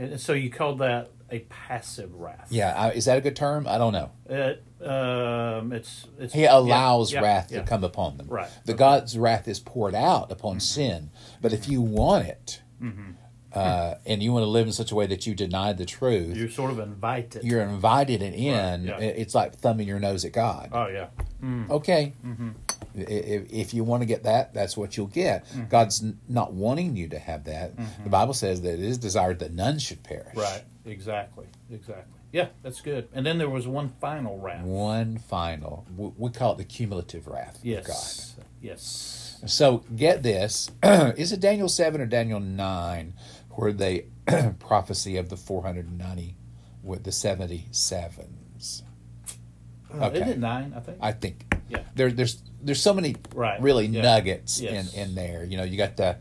And 0.00 0.20
so 0.20 0.32
you 0.32 0.50
call 0.50 0.76
that 0.76 1.10
a 1.30 1.40
passive 1.40 2.14
wrath? 2.14 2.48
Yeah, 2.50 2.74
I, 2.74 2.92
is 2.92 3.04
that 3.04 3.18
a 3.18 3.20
good 3.20 3.36
term? 3.36 3.66
I 3.66 3.78
don't 3.78 3.92
know. 3.92 4.10
It, 4.28 4.64
um, 4.82 5.72
it's 5.72 6.06
it's 6.18 6.32
He 6.32 6.44
allows 6.44 7.12
yeah, 7.12 7.20
yeah, 7.20 7.26
wrath 7.26 7.52
yeah. 7.52 7.60
to 7.60 7.66
come 7.66 7.84
upon 7.84 8.16
them. 8.16 8.28
Right. 8.28 8.48
The 8.48 8.72
Okay. 8.72 8.72
Mm-hmm. 8.72 8.78
God's 8.78 9.18
wrath 9.18 9.48
is 9.48 9.60
poured 9.60 9.94
out 9.94 10.30
upon 10.32 10.60
sin, 10.60 11.10
but 11.42 11.52
if 11.52 11.68
you 11.68 11.80
want 11.80 12.26
it, 12.26 12.62
Mm-hmm. 12.82 13.10
Uh, 13.58 13.98
and 14.06 14.22
you 14.22 14.32
want 14.32 14.42
to 14.44 14.48
live 14.48 14.66
in 14.66 14.72
such 14.72 14.92
a 14.92 14.94
way 14.94 15.06
that 15.06 15.26
you 15.26 15.34
deny 15.34 15.72
the 15.72 15.84
truth, 15.86 16.36
You're 16.36 16.48
sort 16.50 16.70
of 16.70 16.78
invited. 16.78 17.44
you're 17.44 17.62
invited 17.62 18.22
and 18.22 18.34
in. 18.34 18.84
yeah. 18.84 18.98
It's 18.98 19.34
like 19.34 19.54
thumbing 19.56 19.86
your 19.88 19.98
nose 20.00 20.24
at 20.24 20.32
God. 20.32 20.70
oh 20.72 20.86
yeah, 20.88 21.08
okay 21.70 22.14
Mm-hmm. 22.26 22.50
If, 22.94 23.52
if 23.52 23.74
you 23.74 23.84
want 23.84 24.02
to 24.02 24.06
get 24.06 24.24
that 24.24 24.52
that's 24.54 24.76
what 24.76 24.96
you'll 24.96 25.06
get 25.06 25.44
Mm-hmm. 25.46 25.68
god's 25.68 26.02
not 26.28 26.52
wanting 26.52 26.96
you 26.96 27.08
to 27.08 27.18
have 27.18 27.44
that 27.44 27.72
the 28.02 28.10
bible 28.10 28.34
says 28.34 28.62
that 28.62 28.74
it 28.74 28.80
is 28.80 28.98
desired 28.98 29.38
that 29.40 29.52
none 29.52 29.78
should 29.78 30.02
perish 30.02 30.34
right. 30.34 30.62
Exactly. 30.84 31.46
Exactly. 31.70 32.14
Yeah, 32.32 32.48
that's 32.62 32.80
good. 32.80 33.08
And 33.14 33.24
then 33.26 33.36
there 33.38 33.48
was 33.50 33.66
one 33.66 33.90
final 34.00 34.38
wrath. 34.38 34.64
one 34.64 35.18
final 35.18 35.86
we, 35.96 36.30
call 36.30 36.52
it 36.52 36.58
the 36.58 36.64
cumulative 36.64 37.26
wrath 37.28 37.58
Yes. 37.62 37.86
Yes. 37.86 38.30
of 38.32 38.36
god 38.38 38.44
Yes. 38.60 39.42
so 39.46 39.84
get 39.94 40.22
this 40.22 40.70
is 40.82 41.30
it 41.32 41.40
daniel 41.40 41.68
7 41.68 42.00
or 42.00 42.06
daniel 42.06 42.40
9 42.40 43.14
where 43.58 43.72
they 43.72 44.04
prophecy 44.60 45.16
of 45.16 45.28
the 45.30 45.36
490 45.36 46.36
with 46.84 47.02
the 47.02 47.10
77s 47.10 48.82
Uh, 49.92 50.10
Isn't 50.12 50.28
it 50.28 50.38
nine? 50.38 50.72
I 50.76 50.80
think. 50.80 50.98
I 51.00 51.12
think 51.12 51.54
Yeah. 51.68 51.78
there, 51.94 52.12
there's 52.12 52.42
there's 52.62 52.80
so 52.82 52.92
many 52.94 53.16
Right. 53.34 53.60
really 53.60 53.86
Yeah. 53.86 54.02
nuggets 54.02 54.60
Yes. 54.60 54.94
in 54.94 55.00
in 55.00 55.14
there. 55.14 55.44
You 55.44 55.56
know, 55.56 55.64
you 55.64 55.76
got 55.76 55.96
the 55.96 56.16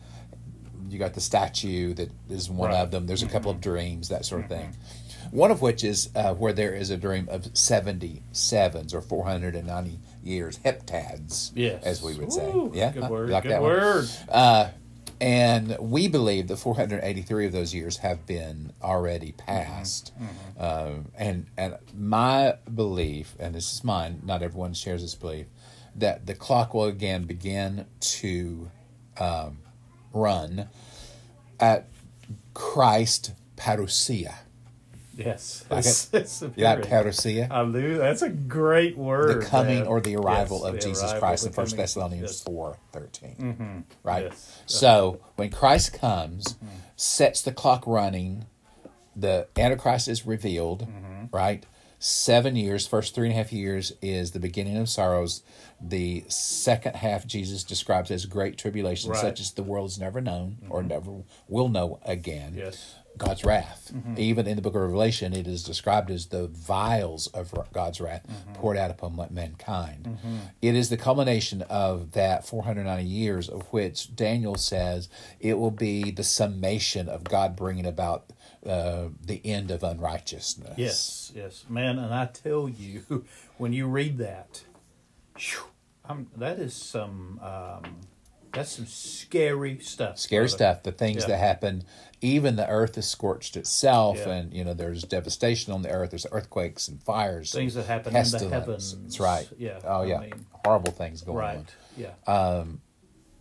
you 0.89 0.97
got 0.97 1.13
the 1.13 1.21
statue 1.21 1.93
that 1.95 2.09
is 2.29 2.49
one 2.49 2.69
Right. 2.69 2.75
Mm-hmm. 2.75 2.83
of 2.83 2.91
them. 2.91 3.07
There's 3.07 3.23
a 3.23 3.27
couple 3.27 3.51
of 3.51 3.59
dreams, 3.59 4.07
that 4.09 4.23
sort 4.25 4.43
of 4.43 4.49
thing. 4.49 4.73
One 5.31 5.51
of 5.51 5.61
which 5.61 5.83
is 5.83 6.09
uh, 6.15 6.33
where 6.33 6.53
there 6.53 6.73
is 6.73 6.89
a 6.91 6.97
dream 6.97 7.27
of 7.29 7.49
seventy 7.57 8.23
sevens 8.31 8.93
or 8.93 9.01
four 9.01 9.25
hundred 9.25 9.53
and 9.55 9.67
ninety 9.67 9.99
years, 10.23 10.57
heptads, 10.59 11.51
yes. 11.53 11.83
as 11.83 12.01
we 12.01 12.15
would 12.15 12.31
say. 12.31 12.45
Ooh, 12.49 12.71
Yeah, 12.73 12.93
Good 12.93 13.03
Huh? 13.03 13.09
word. 13.09 13.29
Like 13.29 13.43
good 13.43 13.61
word. 13.61 14.09
Uh, 14.29 14.69
and 15.19 15.75
we 15.79 16.07
believe 16.07 16.47
that 16.47 16.57
483 16.57 17.47
of 17.47 17.51
those 17.51 17.73
years 17.73 17.97
have 17.97 18.25
been 18.25 18.73
already 18.83 19.31
passed. 19.31 20.11
Uh, 20.59 20.91
and 21.17 21.47
and 21.57 21.77
my 21.95 22.55
belief, 22.73 23.35
and 23.39 23.55
this 23.55 23.73
is 23.73 23.83
mine, 23.83 24.21
not 24.23 24.41
everyone 24.43 24.73
shares 24.73 25.01
this 25.01 25.15
belief, 25.15 25.47
that 25.95 26.25
the 26.27 26.35
clock 26.35 26.73
will 26.73 26.85
again 26.85 27.23
begin 27.23 27.85
to 27.99 28.69
um, 29.19 29.59
run 30.13 30.69
at 31.59 31.87
Christ 32.53 33.33
parousia. 33.55 34.35
Yes. 35.17 35.65
Like 35.69 35.79
It's, 35.85 36.13
it's 36.13 36.41
You 36.55 36.63
like 36.63 36.83
parousia? 36.83 37.49
I 37.51 37.65
do. 37.71 37.97
That's 37.97 38.21
a 38.21 38.29
great 38.29 38.97
word. 38.97 39.41
the 39.41 39.45
coming 39.45 39.79
man. 39.79 39.87
or 39.87 39.99
the 39.99 40.15
arrival 40.15 40.59
Yes, 40.63 40.67
of 40.67 40.73
the 40.75 40.79
Jesus 40.87 41.03
arrival, 41.03 41.19
Christ 41.19 41.45
in 41.47 41.53
First. 41.53 41.77
Thessalonians 41.77 42.21
Yes. 42.31 42.41
four 42.43 42.77
thirteen. 42.91 43.35
Mm-hmm. 43.39 43.79
Right. 44.03 44.25
Yes. 44.25 44.61
So 44.65 45.19
when 45.35 45.49
Christ 45.49 45.93
comes, 45.93 46.55
sets 46.95 47.41
the 47.41 47.51
clock 47.51 47.85
running, 47.87 48.45
the 49.15 49.47
Antichrist 49.57 50.07
is 50.07 50.25
revealed. 50.25 50.87
Mm-hmm. 50.87 51.35
Right. 51.35 51.65
Seven 51.99 52.55
years, 52.55 52.85
first 52.85 53.15
three 53.15 53.25
and 53.27 53.33
a 53.33 53.37
half 53.37 53.51
years 53.51 53.91
is 54.03 54.29
the 54.31 54.39
beginning 54.39 54.77
of 54.77 54.87
sorrows. 54.87 55.41
The 55.81 56.23
second 56.27 56.95
half 56.95 57.25
Jesus 57.25 57.63
describes 57.63 58.11
as 58.11 58.27
great 58.27 58.55
tribulation, 58.55 59.09
Right. 59.11 59.19
such 59.19 59.39
as 59.39 59.51
the 59.53 59.63
world 59.63 59.89
has 59.89 59.99
never 59.99 60.21
known 60.21 60.57
or 60.69 60.79
mm-hmm. 60.81 60.89
never 60.89 61.11
will 61.47 61.69
know 61.69 61.99
again. 62.05 62.53
Yes. 62.55 62.95
God's 63.17 63.43
wrath. 63.43 63.91
Even 64.17 64.47
in 64.47 64.55
the 64.55 64.61
book 64.61 64.75
of 64.75 64.81
Revelation, 64.81 65.33
it 65.33 65.47
is 65.47 65.63
described 65.63 66.09
as 66.11 66.27
the 66.27 66.47
vials 66.47 67.27
of 67.27 67.53
God's 67.73 67.99
wrath 68.01 68.25
poured 68.53 68.77
out 68.77 68.91
upon 68.91 69.15
mankind. 69.31 70.17
It 70.61 70.75
is 70.75 70.89
the 70.89 70.97
culmination 70.97 71.61
of 71.63 72.11
that 72.11 72.45
490 72.47 73.03
years, 73.09 73.49
of 73.49 73.63
which 73.73 74.15
Daniel 74.15 74.55
says 74.55 75.09
it 75.39 75.57
will 75.57 75.71
be 75.71 76.11
the 76.11 76.23
summation 76.23 77.07
of 77.09 77.23
God 77.23 77.55
bringing 77.55 77.85
about 77.85 78.25
uh, 78.65 79.09
the 79.23 79.41
end 79.45 79.71
of 79.71 79.83
unrighteousness. 79.83 80.73
Yes. 80.77 81.31
Yes. 81.35 81.65
Man, 81.69 81.99
and 81.99 82.13
I 82.13 82.25
tell 82.25 82.67
you, 82.67 83.25
when 83.57 83.73
you 83.73 83.87
read 83.87 84.17
that, 84.17 84.63
phew, 85.37 85.61
I'm, 86.05 86.27
that 86.37 86.59
is 86.59 86.73
some. 86.73 87.39
Um, 87.41 87.97
that's 88.53 88.71
some 88.71 88.87
scary 88.87 89.77
stuff. 89.79 90.17
Scary 90.17 90.45
brother. 90.45 90.57
stuff, 90.57 90.83
the 90.83 90.91
things 90.91 91.23
Yeah. 91.23 91.27
that 91.27 91.37
happen. 91.37 91.83
Even 92.19 92.55
the 92.55 92.67
earth 92.67 92.97
is 92.97 93.07
scorched 93.07 93.55
itself, 93.55 94.17
Yeah. 94.17 94.29
and 94.33 94.53
you 94.53 94.63
know 94.63 94.73
there's 94.73 95.03
devastation 95.03 95.71
on 95.71 95.83
the 95.83 95.89
earth. 95.91 96.09
There's 96.11 96.25
earthquakes 96.31 96.87
and 96.87 97.01
fires. 97.03 97.51
Things 97.51 97.75
that 97.75 97.85
happen 97.85 98.15
in 98.15 98.23
the 98.31 98.49
heavens. 98.49 98.95
That's 98.97 99.19
right. 99.19 99.47
Yeah. 99.57 99.79
Oh 99.83 100.01
I 100.01 100.05
yeah. 100.05 100.19
mean, 100.21 100.45
Horrible 100.65 100.91
things 100.93 101.21
going 101.21 101.37
right. 101.37 101.57
on. 101.57 101.67
Yeah. 101.95 102.11
Um, 102.25 102.81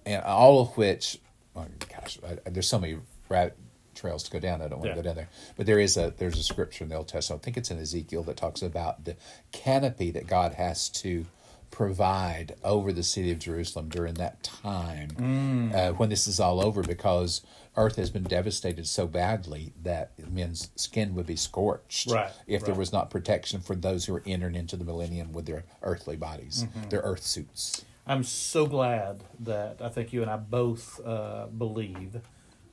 and 0.05 0.23
all 0.25 0.61
of 0.61 0.77
which, 0.77 1.19
oh, 1.57 1.65
gosh, 1.91 2.19
I, 2.27 2.51
there's 2.51 2.69
so 2.69 2.79
many 2.79 2.99
rabbit 3.31 3.57
trails 3.95 4.23
to 4.25 4.31
go 4.31 4.39
down. 4.39 4.61
I 4.61 4.69
don't 4.69 4.79
want 4.81 4.91
Yeah. 4.91 4.95
to 4.97 5.01
go 5.03 5.09
down 5.09 5.17
there, 5.17 5.29
but 5.57 5.65
there 5.65 5.81
is 5.81 5.97
a 5.97 6.13
there's 6.19 6.39
a 6.39 6.43
scripture 6.43 6.85
in 6.85 6.91
the 6.91 6.97
Old 6.97 7.09
Testament. 7.09 7.43
I 7.43 7.45
think 7.45 7.57
it's 7.57 7.71
in 7.71 7.79
Ezekiel 7.79 8.25
that 8.25 8.37
talks 8.37 8.61
about 8.61 9.05
the 9.07 9.17
canopy 9.53 10.11
that 10.11 10.27
God 10.27 10.53
has 10.55 10.91
to 10.91 11.25
provide 11.71 12.55
over 12.63 12.93
the 12.93 13.03
city 13.03 13.31
of 13.33 13.39
Jerusalem 13.39 13.89
during 13.89 14.15
that 14.15 14.43
time 14.43 15.09
Mm. 15.11 15.75
uh, 15.75 15.93
when 15.95 16.09
this 16.11 16.27
is 16.29 16.39
all 16.41 16.61
over, 16.65 16.83
because 16.83 17.43
Earth 17.77 17.97
has 17.97 18.11
been 18.11 18.23
devastated 18.23 18.87
so 18.87 19.07
badly 19.07 19.73
that 19.83 20.13
men's 20.31 20.71
skin 20.77 21.15
would 21.15 21.27
be 21.27 21.37
scorched 21.37 22.11
Right, 22.11 22.33
if 22.47 22.65
there 22.65 22.75
was 22.75 22.93
not 22.93 23.11
protection 23.11 23.61
for 23.61 23.75
those 23.77 24.07
who 24.07 24.15
are 24.15 24.23
entering 24.27 24.55
into 24.55 24.77
the 24.77 24.85
millennium 24.85 25.33
with 25.33 25.47
their 25.47 25.65
earthly 25.83 26.17
bodies, 26.17 26.65
Mm-hmm. 26.65 26.89
their 26.89 27.01
earth 27.01 27.23
suits. 27.23 27.85
I'm 28.07 28.23
so 28.25 28.67
glad 28.67 29.25
that 29.41 29.79
I 29.83 29.89
think 29.89 30.13
you 30.13 30.23
and 30.23 30.31
I 30.31 30.37
both 30.37 31.01
uh, 31.05 31.47
believe 31.47 32.21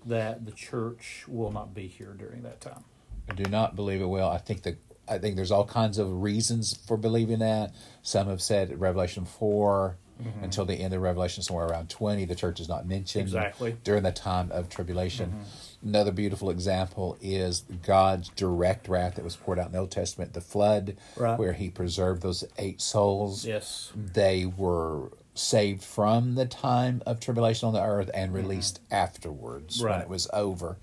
that 0.06 0.46
the 0.46 0.52
church 0.52 1.26
will 1.28 1.52
not 1.52 1.74
be 1.74 1.88
here 1.88 2.14
during 2.18 2.44
that 2.44 2.62
time. 2.62 2.84
I 3.30 3.34
do 3.34 3.44
not 3.46 3.76
believe 3.76 4.02
it 4.02 4.06
will. 4.06 4.28
I 4.30 4.38
think 4.38 4.64
that 4.64 4.78
I 5.08 5.18
think 5.18 5.36
there's 5.36 5.52
all 5.52 5.66
kinds 5.66 5.98
of 5.98 6.22
reasons 6.22 6.78
for 6.88 6.96
believing 6.98 7.40
that. 7.40 7.74
Some 8.04 8.28
have 8.30 8.42
said 8.42 8.80
Revelation 8.80 9.26
4 9.26 9.98
Mm-hmm. 10.22 10.44
until 10.44 10.64
the 10.66 10.76
end 10.76 10.94
of 10.94 11.02
Revelation, 11.02 11.42
somewhere 11.44 11.66
around 11.66 11.90
twenty, 11.90 12.26
the 12.26 12.36
church 12.36 12.60
is 12.60 12.70
not 12.70 12.86
mentioned 12.88 13.24
Exactly. 13.24 13.76
during 13.84 14.04
the 14.04 14.12
time 14.12 14.52
of 14.52 14.70
tribulation. 14.70 15.32
Mm-hmm. 15.32 15.88
Another 15.90 16.12
beautiful 16.12 16.50
example 16.52 17.18
is 17.20 17.62
God's 17.86 18.30
direct 18.30 18.88
wrath 18.88 19.16
that 19.16 19.24
was 19.24 19.36
poured 19.36 19.58
out 19.60 19.66
in 19.66 19.72
the 19.72 19.80
Old 19.80 19.92
Testament, 19.92 20.34
the 20.34 20.40
flood, 20.42 20.98
Right. 21.18 21.38
where 21.38 21.54
He 21.54 21.70
preserved 21.70 22.22
those 22.22 22.44
eight 22.60 22.80
souls. 22.80 23.44
Yes. 23.44 23.92
They 23.96 24.46
were 24.46 25.10
saved 25.34 25.84
from 25.84 26.36
the 26.36 26.46
time 26.46 27.02
of 27.08 27.20
tribulation 27.20 27.68
on 27.68 27.74
the 27.74 27.82
earth 27.84 28.12
and 28.14 28.34
released 28.36 28.82
afterwards 28.92 29.82
when 29.82 29.88
Mm-hmm. 29.90 29.98
Right. 29.98 30.04
it 30.04 30.10
was 30.10 30.30
over. 30.32 30.78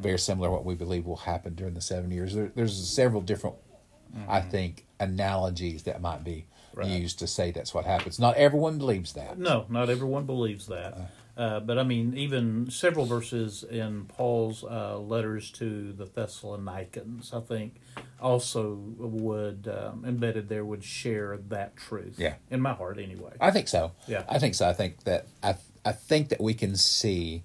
Very 0.00 0.18
similar 0.18 0.48
to 0.48 0.52
what 0.52 0.64
we 0.64 0.74
believe 0.74 1.04
will 1.04 1.16
happen 1.16 1.54
during 1.54 1.74
the 1.74 1.82
seven 1.82 2.10
years. 2.10 2.34
There, 2.34 2.50
there's 2.54 2.88
several 2.88 3.20
different, 3.20 3.56
I 4.26 4.40
think, 4.40 4.86
analogies 4.98 5.82
that 5.84 6.00
might 6.00 6.24
be 6.24 6.46
Right. 6.74 6.88
used 6.88 7.18
to 7.20 7.26
say 7.26 7.50
that's 7.50 7.74
what 7.74 7.84
happens. 7.84 8.18
Not 8.18 8.36
everyone 8.36 8.78
believes 8.78 9.12
that. 9.14 9.38
No, 9.38 9.66
not 9.68 9.90
everyone 9.90 10.24
believes 10.24 10.66
that. 10.66 11.10
Uh, 11.36 11.58
but 11.58 11.78
I 11.78 11.84
mean, 11.84 12.16
even 12.16 12.70
several 12.70 13.06
verses 13.06 13.64
in 13.64 14.04
Paul's 14.04 14.62
uh, 14.62 14.98
letters 14.98 15.50
to 15.52 15.92
the 15.92 16.04
Thessalonians, 16.04 17.32
I 17.32 17.40
think, 17.40 17.76
also 18.20 18.74
would 18.98 19.66
um, 19.66 20.04
embedded 20.06 20.48
there 20.48 20.64
would 20.64 20.84
share 20.84 21.38
that 21.48 21.76
truth. 21.76 22.16
Yeah. 22.18 22.34
in 22.50 22.60
my 22.60 22.74
heart, 22.74 22.98
anyway. 22.98 23.32
I 23.40 23.52
think 23.52 23.68
so. 23.68 23.92
Yeah. 24.06 24.24
I 24.28 24.38
think 24.38 24.54
so. 24.54 24.68
I 24.68 24.74
think 24.74 25.04
that 25.04 25.28
I 25.42 25.54
I 25.84 25.92
think 25.92 26.28
that 26.28 26.40
we 26.40 26.52
can 26.54 26.76
see. 26.76 27.44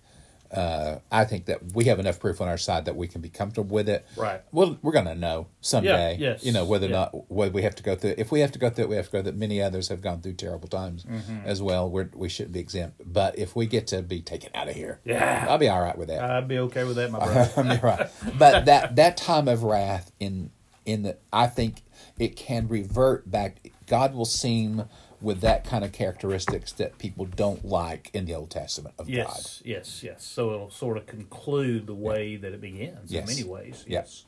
Uh, 0.55 0.99
I 1.11 1.25
think 1.25 1.45
that 1.45 1.73
we 1.73 1.85
have 1.85 1.99
enough 1.99 2.19
proof 2.19 2.39
on 2.41 2.47
our 2.47 2.57
side 2.57 2.85
that 2.85 2.95
we 2.95 3.07
can 3.07 3.21
be 3.21 3.29
comfortable 3.29 3.73
with 3.73 3.89
it. 3.89 4.05
Right. 4.15 4.41
Well, 4.51 4.77
we're 4.81 4.91
going 4.93 5.05
to 5.05 5.15
know 5.15 5.47
someday. 5.61 6.17
Yeah, 6.19 6.31
yes, 6.31 6.45
You 6.45 6.51
know 6.53 6.65
whether 6.65 6.87
or 6.87 6.89
yeah. 6.89 6.95
not 7.13 7.31
whether 7.31 7.51
we 7.51 7.63
have 7.63 7.75
to 7.75 7.83
go 7.83 7.95
through. 7.95 8.15
If 8.17 8.31
we 8.31 8.39
have 8.39 8.51
to 8.53 8.59
go 8.59 8.69
through 8.69 8.85
it, 8.85 8.89
we 8.89 8.95
have 8.95 9.05
to 9.07 9.11
go 9.11 9.21
through 9.21 9.29
it. 9.31 9.37
Many 9.37 9.61
others 9.61 9.89
have 9.89 10.01
gone 10.01 10.21
through 10.21 10.33
terrible 10.33 10.67
times 10.67 11.03
Mm-hmm. 11.05 11.39
as 11.45 11.61
well. 11.61 11.89
We're, 11.89 12.09
we 12.15 12.29
shouldn't 12.29 12.53
be 12.53 12.59
exempt. 12.59 13.01
But 13.05 13.37
if 13.37 13.55
we 13.55 13.65
get 13.65 13.87
to 13.87 14.01
be 14.01 14.21
taken 14.21 14.49
out 14.55 14.67
of 14.69 14.75
here, 14.75 14.99
Yeah. 15.03 15.45
I'll 15.49 15.57
be 15.57 15.67
all 15.69 15.81
right 15.81 15.97
with 15.97 16.07
that. 16.07 16.21
I'd 16.23 16.47
be 16.47 16.59
okay 16.59 16.83
with 16.83 16.95
that, 16.95 17.11
my 17.11 17.19
brother. 17.25 17.51
I 17.57 17.63
mean, 17.63 17.79
right. 17.83 18.07
But 18.39 18.65
that 18.65 18.95
that 18.95 19.17
time 19.17 19.47
of 19.47 19.63
wrath 19.63 20.11
in 20.19 20.51
in 20.85 21.01
the 21.03 21.17
I 21.33 21.47
think 21.47 21.81
it 22.19 22.35
can 22.35 22.67
revert 22.67 23.29
back. 23.29 23.57
God 23.87 24.13
will 24.15 24.25
seem 24.25 24.85
with 25.21 25.41
that 25.41 25.63
kind 25.63 25.83
of 25.85 25.91
characteristics 25.91 26.71
that 26.73 26.97
people 26.97 27.25
don't 27.25 27.65
like 27.65 28.09
in 28.13 28.25
the 28.25 28.33
Old 28.35 28.49
Testament 28.51 28.95
of 28.99 29.07
God. 29.07 29.13
yes, 29.15 29.61
yes, 29.65 30.03
yes. 30.03 30.23
So 30.23 30.53
it'll 30.53 30.69
sort 30.71 30.97
of 30.97 31.05
conclude 31.07 31.87
the 31.87 31.95
way 31.95 32.35
that 32.35 32.51
it 32.53 32.61
begins 32.61 33.11
Yes. 33.11 33.29
in 33.29 33.35
many 33.35 33.47
ways. 33.49 33.83
Yeah. 33.87 33.99
Yes. 33.99 34.25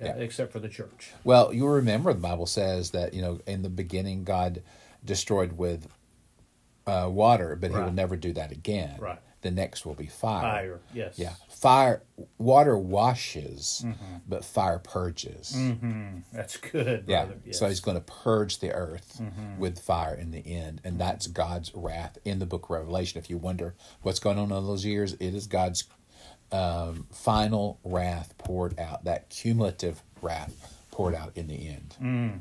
Uh, 0.00 0.06
Yeah. 0.06 0.12
except 0.16 0.52
for 0.52 0.58
the 0.58 0.68
church. 0.70 1.12
Well, 1.22 1.52
you 1.52 1.66
remember 1.66 2.12
the 2.14 2.18
Bible 2.20 2.46
says 2.46 2.90
that 2.92 3.12
you 3.14 3.20
know 3.22 3.40
in 3.46 3.62
the 3.62 3.68
beginning 3.68 4.24
God 4.24 4.62
destroyed 5.04 5.52
with 5.58 5.86
uh, 6.86 7.08
water, 7.12 7.54
but 7.56 7.70
He 7.70 7.76
will 7.76 7.92
never 7.92 8.16
do 8.16 8.32
that 8.32 8.50
again. 8.50 8.98
Right. 8.98 9.18
The 9.42 9.50
next 9.50 9.84
will 9.84 9.94
be 9.94 10.06
fire. 10.06 10.40
Fire. 10.42 10.80
Yes. 10.94 11.18
Yeah, 11.18 11.34
fire. 11.48 12.02
Water 12.38 12.78
washes, 12.78 13.82
Mm-hmm. 13.84 14.16
but 14.28 14.44
fire 14.44 14.78
purges. 14.78 15.56
That's 16.32 16.56
good. 16.56 17.04
Yeah. 17.08 17.26
Yes. 17.44 17.58
So 17.58 17.68
he's 17.68 17.80
going 17.80 17.96
to 17.96 18.02
purge 18.02 18.60
the 18.60 18.72
earth 18.72 19.18
Mm-hmm. 19.20 19.58
with 19.58 19.78
fire 19.80 20.14
in 20.14 20.30
the 20.30 20.38
end. 20.46 20.80
And 20.84 20.98
that's 21.00 21.26
God's 21.26 21.72
wrath 21.74 22.18
in 22.24 22.38
the 22.38 22.46
book 22.46 22.64
of 22.64 22.70
Revelation. 22.70 23.18
If 23.18 23.28
you 23.28 23.36
wonder 23.36 23.74
what's 24.02 24.20
going 24.20 24.38
on 24.38 24.52
in 24.52 24.66
those 24.66 24.84
years, 24.84 25.14
it 25.14 25.34
is 25.34 25.46
God's 25.46 25.84
um, 26.52 27.06
final 27.12 27.80
wrath 27.84 28.34
poured 28.38 28.78
out, 28.78 29.04
that 29.04 29.28
cumulative 29.30 30.02
wrath 30.20 30.76
poured 30.90 31.14
out 31.14 31.32
in 31.34 31.48
the 31.48 31.68
end. 31.68 31.96
Mm. 32.00 32.38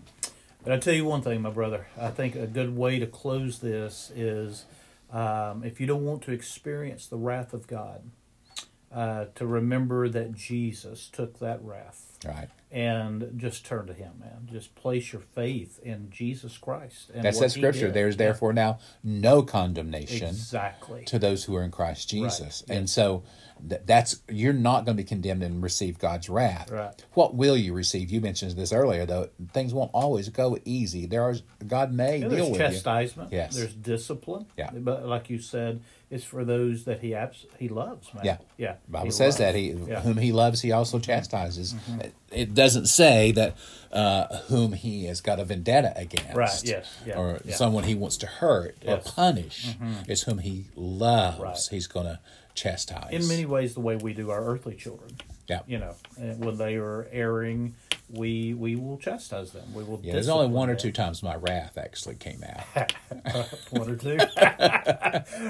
But 0.64 0.74
I 0.74 0.78
tell 0.78 0.94
you 0.94 1.06
one 1.06 1.22
thing, 1.24 1.42
my 1.42 1.50
brother. 1.50 1.88
I 2.00 2.10
think 2.10 2.36
a 2.36 2.46
good 2.46 2.76
way 2.78 3.00
to 3.00 3.08
close 3.08 3.60
this 3.60 4.12
is 4.16 4.66
um, 5.12 5.64
if 5.64 5.80
you 5.80 5.88
don't 5.88 6.06
want 6.06 6.22
to 6.24 6.32
experience 6.32 7.08
the 7.08 7.18
wrath 7.18 7.54
of 7.54 7.68
God, 7.68 8.04
uh, 8.94 9.26
to 9.36 9.46
remember 9.46 10.10
that 10.10 10.34
Jesus 10.34 11.08
took 11.08 11.40
that 11.40 11.64
wrath 11.64 12.18
Right. 12.26 12.50
and 12.72 13.32
just 13.38 13.66
turn 13.66 13.88
to 13.88 13.94
Him, 13.94 14.12
man. 14.20 14.50
Just 14.52 14.76
place 14.76 15.14
your 15.14 15.22
faith 15.22 15.80
in 15.82 16.10
Jesus 16.12 16.58
Christ. 16.58 17.10
And 17.14 17.24
That's 17.24 17.40
that 17.40 17.52
scripture. 17.52 17.90
There's 17.90 18.18
therefore 18.18 18.52
now 18.52 18.80
no 19.02 19.44
condemnation 19.44 20.28
exactly 20.28 21.06
to 21.06 21.18
those 21.18 21.46
who 21.46 21.56
are 21.56 21.64
in 21.64 21.72
Christ 21.72 22.10
Jesus. 22.10 22.64
And 22.70 22.82
yes. 22.82 22.92
so 22.92 23.24
th- 23.68 23.82
that's 23.86 24.22
you're 24.30 24.54
not 24.54 24.86
going 24.86 24.98
to 24.98 25.04
be 25.04 25.08
condemned 25.08 25.44
and 25.44 25.62
receive 25.64 26.00
God's 26.00 26.30
wrath. 26.30 26.70
Right. 26.72 26.94
What 27.14 27.36
will 27.36 27.58
you 27.58 27.74
receive? 27.74 28.10
You 28.12 28.22
mentioned 28.22 28.52
this 28.54 28.72
earlier, 28.74 29.06
though. 29.06 29.30
Things 29.54 29.74
won't 29.74 29.92
always 29.94 30.30
go 30.30 30.58
easy. 30.66 31.06
There 31.06 31.24
are 31.24 31.36
God 31.68 31.94
may 31.94 32.20
Yeah, 32.20 32.28
deal 32.28 32.52
with 32.52 32.60
chastisement. 32.60 33.32
Yes. 33.32 33.56
There's 33.56 33.74
discipline. 33.74 34.46
Yeah. 34.58 34.72
But 34.74 35.06
like 35.06 35.30
you 35.30 35.40
said, 35.40 35.82
it's 36.10 36.26
for 36.26 36.44
those 36.44 36.84
that 36.86 37.00
he 37.00 37.16
abs- 37.16 37.46
he 37.58 37.70
loves, 37.70 38.14
man. 38.14 38.26
Yeah. 38.26 38.38
Yeah. 38.58 38.72
you. 38.72 38.78
Bible 38.90 39.06
He 39.06 39.12
says 39.12 39.36
loves. 39.36 39.38
that 39.38 39.56
he 39.56 39.70
Yeah. 39.70 39.76
Mm-hmm. 39.76 39.96
whom 40.08 40.18
he 40.18 40.32
loves, 40.34 40.62
he 40.62 40.72
also 40.74 41.00
chastises. 41.00 41.74
It 42.32 42.54
doesn't 42.54 42.88
say 42.88 43.32
that 43.34 43.56
uh, 43.92 44.38
whom 44.48 44.74
he 44.74 45.06
has 45.06 45.22
got 45.22 45.40
a 45.40 45.46
vendetta 45.46 45.94
against, 45.96 46.34
Right, 46.36 46.62
yes, 46.64 46.94
yeah, 47.06 47.18
or 47.18 47.40
yeah. 47.44 47.56
someone 47.56 47.84
he 47.84 47.96
wants 47.96 48.18
to 48.18 48.26
hurt 48.26 48.76
or 48.86 48.96
Yes. 48.96 49.04
Mm-hmm. 49.08 49.16
punish. 49.16 49.76
It's 50.08 50.22
whom 50.24 50.40
he 50.40 50.66
loves. 50.76 51.40
Right. 51.40 51.58
He's 51.70 51.88
going 51.88 52.06
to 52.08 52.20
chastise. 52.56 53.12
in 53.12 53.28
many 53.28 53.46
ways 53.46 53.74
the 53.74 53.82
way 53.82 53.96
we 53.96 54.14
do 54.14 54.30
our 54.30 54.44
earthly 54.44 54.76
children. 54.76 55.12
Yeah. 55.48 55.62
You 55.68 55.80
know, 55.80 55.96
when 56.38 56.58
they 56.58 56.76
are 56.76 57.08
erring, 57.12 57.76
we 58.10 58.54
we 58.54 58.76
will 58.76 58.98
chastise 58.98 59.52
them. 59.52 59.74
We 59.74 59.84
will. 59.84 60.00
Yeah, 60.04 60.14
there's 60.14 60.30
only 60.30 60.48
one 60.48 60.70
or 60.70 60.76
two 60.76 60.92
times 60.92 61.24
my 61.24 61.36
wrath 61.36 61.78
actually 61.78 62.16
came 62.16 62.44
out. 62.44 62.94
one 63.72 63.90
or 63.90 63.96
two. 63.96 64.18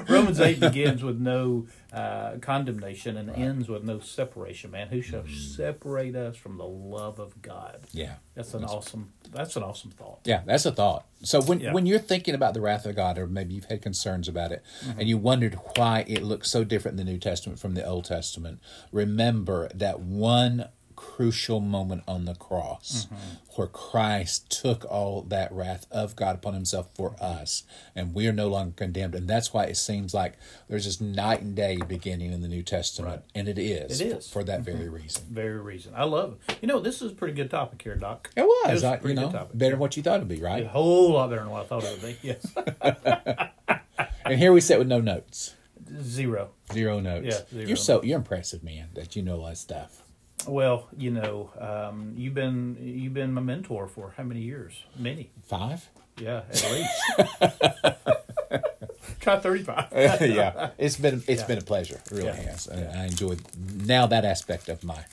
Romans 0.13 0.39
8 0.39 0.59
begins 0.59 1.03
with 1.03 1.19
no 1.19 1.67
uh, 1.93 2.37
condemnation 2.41 3.17
and 3.17 3.29
ends 3.29 3.67
with 3.67 3.83
no 3.83 3.99
separation, 3.99 4.71
man. 4.71 4.87
Who 4.87 5.01
shall 5.01 5.23
separate 5.27 6.15
us 6.15 6.35
from 6.37 6.57
the 6.57 6.65
love 6.65 7.19
of 7.19 7.41
God? 7.41 7.81
Yeah. 7.91 8.15
That's 8.35 8.53
an 8.53 8.63
awesome 8.63 9.11
that's 9.31 9.55
an 9.55 9.63
awesome 9.63 9.91
thought. 9.91 10.19
Yeah, 10.25 10.41
that's 10.45 10.65
a 10.65 10.71
thought. 10.71 11.05
So 11.23 11.41
when 11.41 11.59
Yeah. 11.59 11.73
when 11.73 11.85
you're 11.85 11.99
thinking 11.99 12.35
about 12.35 12.53
the 12.53 12.61
wrath 12.61 12.85
of 12.85 12.95
God, 12.95 13.17
or 13.17 13.27
maybe 13.27 13.53
you've 13.53 13.65
had 13.65 13.81
concerns 13.81 14.27
about 14.27 14.51
it, 14.51 14.63
Mm-hmm. 14.85 14.99
and 14.99 15.09
you 15.09 15.17
wondered 15.17 15.55
why 15.75 16.05
it 16.07 16.23
looks 16.23 16.49
so 16.49 16.63
different 16.63 16.99
in 16.99 17.05
the 17.05 17.11
New 17.11 17.19
Testament 17.19 17.59
from 17.59 17.73
the 17.73 17.85
Old 17.85 18.05
Testament, 18.05 18.59
remember 18.91 19.69
that 19.73 19.99
one 19.99 20.67
crucial 20.91 21.59
moment 21.59 22.03
on 22.07 22.25
the 22.25 22.35
cross 22.35 23.05
Mm-hmm. 23.05 23.15
where 23.55 23.67
Christ 23.67 24.49
took 24.49 24.85
all 24.85 25.21
that 25.23 25.51
wrath 25.51 25.85
of 25.91 26.15
God 26.15 26.35
upon 26.35 26.53
himself 26.53 26.89
for 26.95 27.15
us, 27.21 27.63
and 27.95 28.13
we 28.13 28.27
are 28.27 28.31
no 28.33 28.47
longer 28.47 28.73
condemned. 28.75 29.15
And 29.15 29.27
that's 29.27 29.53
why 29.53 29.65
it 29.65 29.77
seems 29.77 30.13
like 30.13 30.33
there's 30.69 30.85
this 30.85 31.01
night 31.01 31.41
and 31.41 31.55
day 31.55 31.77
beginning 31.87 32.31
in 32.31 32.41
the 32.41 32.47
New 32.47 32.63
Testament, 32.63 33.11
Right. 33.17 33.23
and 33.35 33.47
it 33.47 33.57
is, 33.57 33.99
It 34.01 34.07
is. 34.07 34.13
Mm-hmm. 34.13 34.17
for, 34.33 34.39
for 34.39 34.43
that 34.45 34.61
very 34.61 34.87
reason. 34.89 35.23
Very 35.29 35.59
reason. 35.59 35.93
I 35.95 36.03
love 36.05 36.37
it. 36.47 36.57
You 36.61 36.67
know, 36.67 36.79
this 36.79 37.01
is 37.01 37.11
a 37.11 37.15
pretty 37.15 37.33
good 37.33 37.49
topic 37.51 37.81
here, 37.81 37.95
Doc. 37.95 38.29
It 38.35 38.43
was, 38.43 38.83
a 38.83 38.87
I, 38.89 38.97
pretty 38.97 39.19
you 39.19 39.25
know, 39.27 39.31
topic. 39.31 39.57
better 39.57 39.71
than 39.71 39.79
what 39.79 39.97
you 39.97 40.03
thought 40.03 40.17
it'd 40.17 40.27
be, 40.27 40.39
right? 40.41 40.65
A 40.65 40.69
whole 40.69 41.11
lot 41.13 41.29
better 41.29 41.41
than 41.41 41.49
what 41.51 41.63
I 41.63 41.65
thought 41.67 41.83
it 41.83 41.91
would 41.91 42.01
be. 42.01 42.17
Yes. 42.21 43.47
And 44.23 44.39
here 44.39 44.53
we 44.53 44.61
sit 44.61 44.77
with 44.79 44.87
no 44.87 45.01
notes. 45.01 45.55
Zero. 46.01 46.51
Zero 46.71 46.99
notes. 46.99 47.25
Yeah, 47.25 47.41
zero. 47.51 47.67
You're 47.67 47.75
so 47.75 48.01
you're 48.03 48.17
impressive, 48.17 48.63
man, 48.63 48.89
that 48.93 49.15
you 49.15 49.23
know 49.23 49.35
a 49.35 49.41
lot 49.41 49.51
of 49.53 49.57
stuff. 49.57 50.03
Well, 50.47 50.87
you 50.97 51.11
know, 51.11 51.49
um, 51.59 52.13
you've 52.15 52.33
been 52.33 52.77
you've 52.81 53.13
been 53.13 53.33
my 53.33 53.41
mentor 53.41 53.87
for 53.87 54.13
how 54.17 54.23
many 54.23 54.41
years? 54.41 54.83
Many. 54.97 55.29
Five? 55.43 55.87
Yeah, 56.17 56.41
at 56.49 56.71
least. 56.71 58.01
Try 59.19 59.39
thirty 59.39 59.63
five. 59.63 59.87
yeah. 60.21 60.71
It's 60.77 60.97
been 60.97 61.23
it's 61.27 61.41
Yeah. 61.41 61.47
been 61.47 61.57
a 61.59 61.61
pleasure. 61.63 62.01
It 62.05 62.11
really 62.11 62.25
Yeah. 62.25 62.51
has. 62.51 62.67
And 62.67 62.87
I 62.97 63.05
enjoyed 63.05 63.39
now 63.85 64.07
that 64.07 64.25
aspect 64.25 64.67
of 64.69 64.83
my 64.83 65.05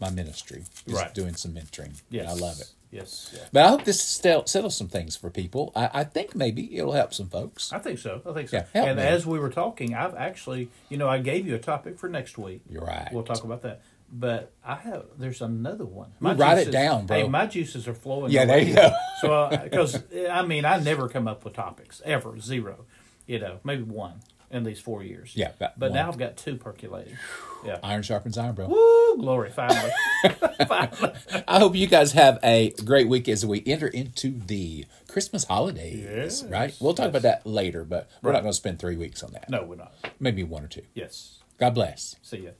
my 0.00 0.10
ministry. 0.10 0.64
Is 0.86 0.94
Right. 0.94 1.14
doing 1.14 1.34
some 1.34 1.52
mentoring. 1.52 2.00
Yes. 2.10 2.28
I 2.28 2.32
love 2.34 2.60
it. 2.60 2.70
Yes. 2.90 3.30
Yeah. 3.34 3.40
But 3.52 3.64
I 3.64 3.68
hope 3.68 3.84
this 3.84 4.02
settles 4.02 4.76
some 4.76 4.88
things 4.88 5.16
for 5.16 5.30
people. 5.30 5.72
I, 5.74 5.88
I 5.94 6.04
think 6.04 6.34
maybe 6.34 6.76
it'll 6.76 6.92
help 6.92 7.14
some 7.14 7.28
folks. 7.28 7.72
I 7.72 7.78
think 7.78 7.98
so. 7.98 8.20
I 8.28 8.32
think 8.34 8.50
so. 8.50 8.64
Yeah, 8.74 8.84
and 8.84 8.98
me. 8.98 9.02
as 9.02 9.24
we 9.24 9.38
were 9.38 9.48
talking, 9.48 9.94
I've 9.94 10.14
actually, 10.14 10.68
you 10.90 10.98
know, 10.98 11.08
I 11.08 11.18
gave 11.18 11.46
you 11.46 11.54
a 11.54 11.58
topic 11.58 11.98
for 11.98 12.08
next 12.10 12.36
week. 12.36 12.60
You're 12.68 12.84
right. 12.84 13.08
We'll 13.10 13.22
talk 13.22 13.44
about 13.44 13.62
that. 13.62 13.80
But 14.14 14.52
I 14.62 14.74
have, 14.74 15.06
there's 15.18 15.40
another 15.40 15.86
one. 15.86 16.12
Well, 16.20 16.34
write 16.36 16.58
it 16.58 16.70
down, 16.70 17.06
bro. 17.06 17.16
Hey, 17.16 17.28
my 17.28 17.46
juices 17.46 17.88
are 17.88 17.94
flowing. 17.94 18.30
Yeah, 18.30 18.44
there 18.44 18.58
you 18.60 18.74
go. 18.74 18.90
so, 19.22 19.32
uh, 19.32 19.64
because 19.64 20.02
I 20.30 20.42
mean, 20.42 20.66
I 20.66 20.78
never 20.80 21.08
come 21.08 21.26
up 21.26 21.44
with 21.46 21.54
topics 21.54 22.02
ever, 22.04 22.38
zero. 22.38 22.84
You 23.26 23.38
know, 23.38 23.60
maybe 23.64 23.84
one 23.84 24.20
in 24.50 24.64
these 24.64 24.78
four 24.80 25.02
years. 25.02 25.32
Yeah, 25.34 25.52
but 25.58 25.78
one. 25.78 25.92
now 25.94 26.08
I've 26.08 26.18
got 26.18 26.36
two 26.36 26.56
percolating. 26.56 27.16
Yeah. 27.64 27.78
Iron 27.82 28.02
sharpens 28.02 28.36
iron, 28.36 28.54
bro. 28.54 28.66
Woo, 28.68 29.16
glory! 29.22 29.48
Finally. 29.52 29.92
I 31.48 31.58
hope 31.58 31.74
you 31.74 31.86
guys 31.86 32.12
have 32.12 32.38
a 32.42 32.70
great 32.84 33.08
week 33.08 33.28
as 33.30 33.46
we 33.46 33.62
enter 33.64 33.86
into 33.88 34.38
the 34.46 34.84
Christmas 35.08 35.44
holidays. 35.44 36.04
Yes. 36.04 36.44
Right? 36.44 36.74
We'll 36.80 36.92
talk 36.92 37.04
Yes. 37.04 37.10
about 37.12 37.22
that 37.22 37.46
later, 37.46 37.84
but 37.84 38.10
we're 38.20 38.28
Right. 38.30 38.34
not 38.34 38.42
going 38.42 38.52
to 38.52 38.56
spend 38.56 38.78
three 38.78 38.96
weeks 38.96 39.22
on 39.22 39.32
that. 39.32 39.48
no, 39.48 39.64
we're 39.64 39.76
not. 39.76 39.94
Maybe 40.20 40.42
one 40.44 40.64
or 40.64 40.68
two. 40.68 40.82
Yes. 40.92 41.38
God 41.58 41.74
bless. 41.74 42.16
See 42.22 42.38
ya. 42.38 42.50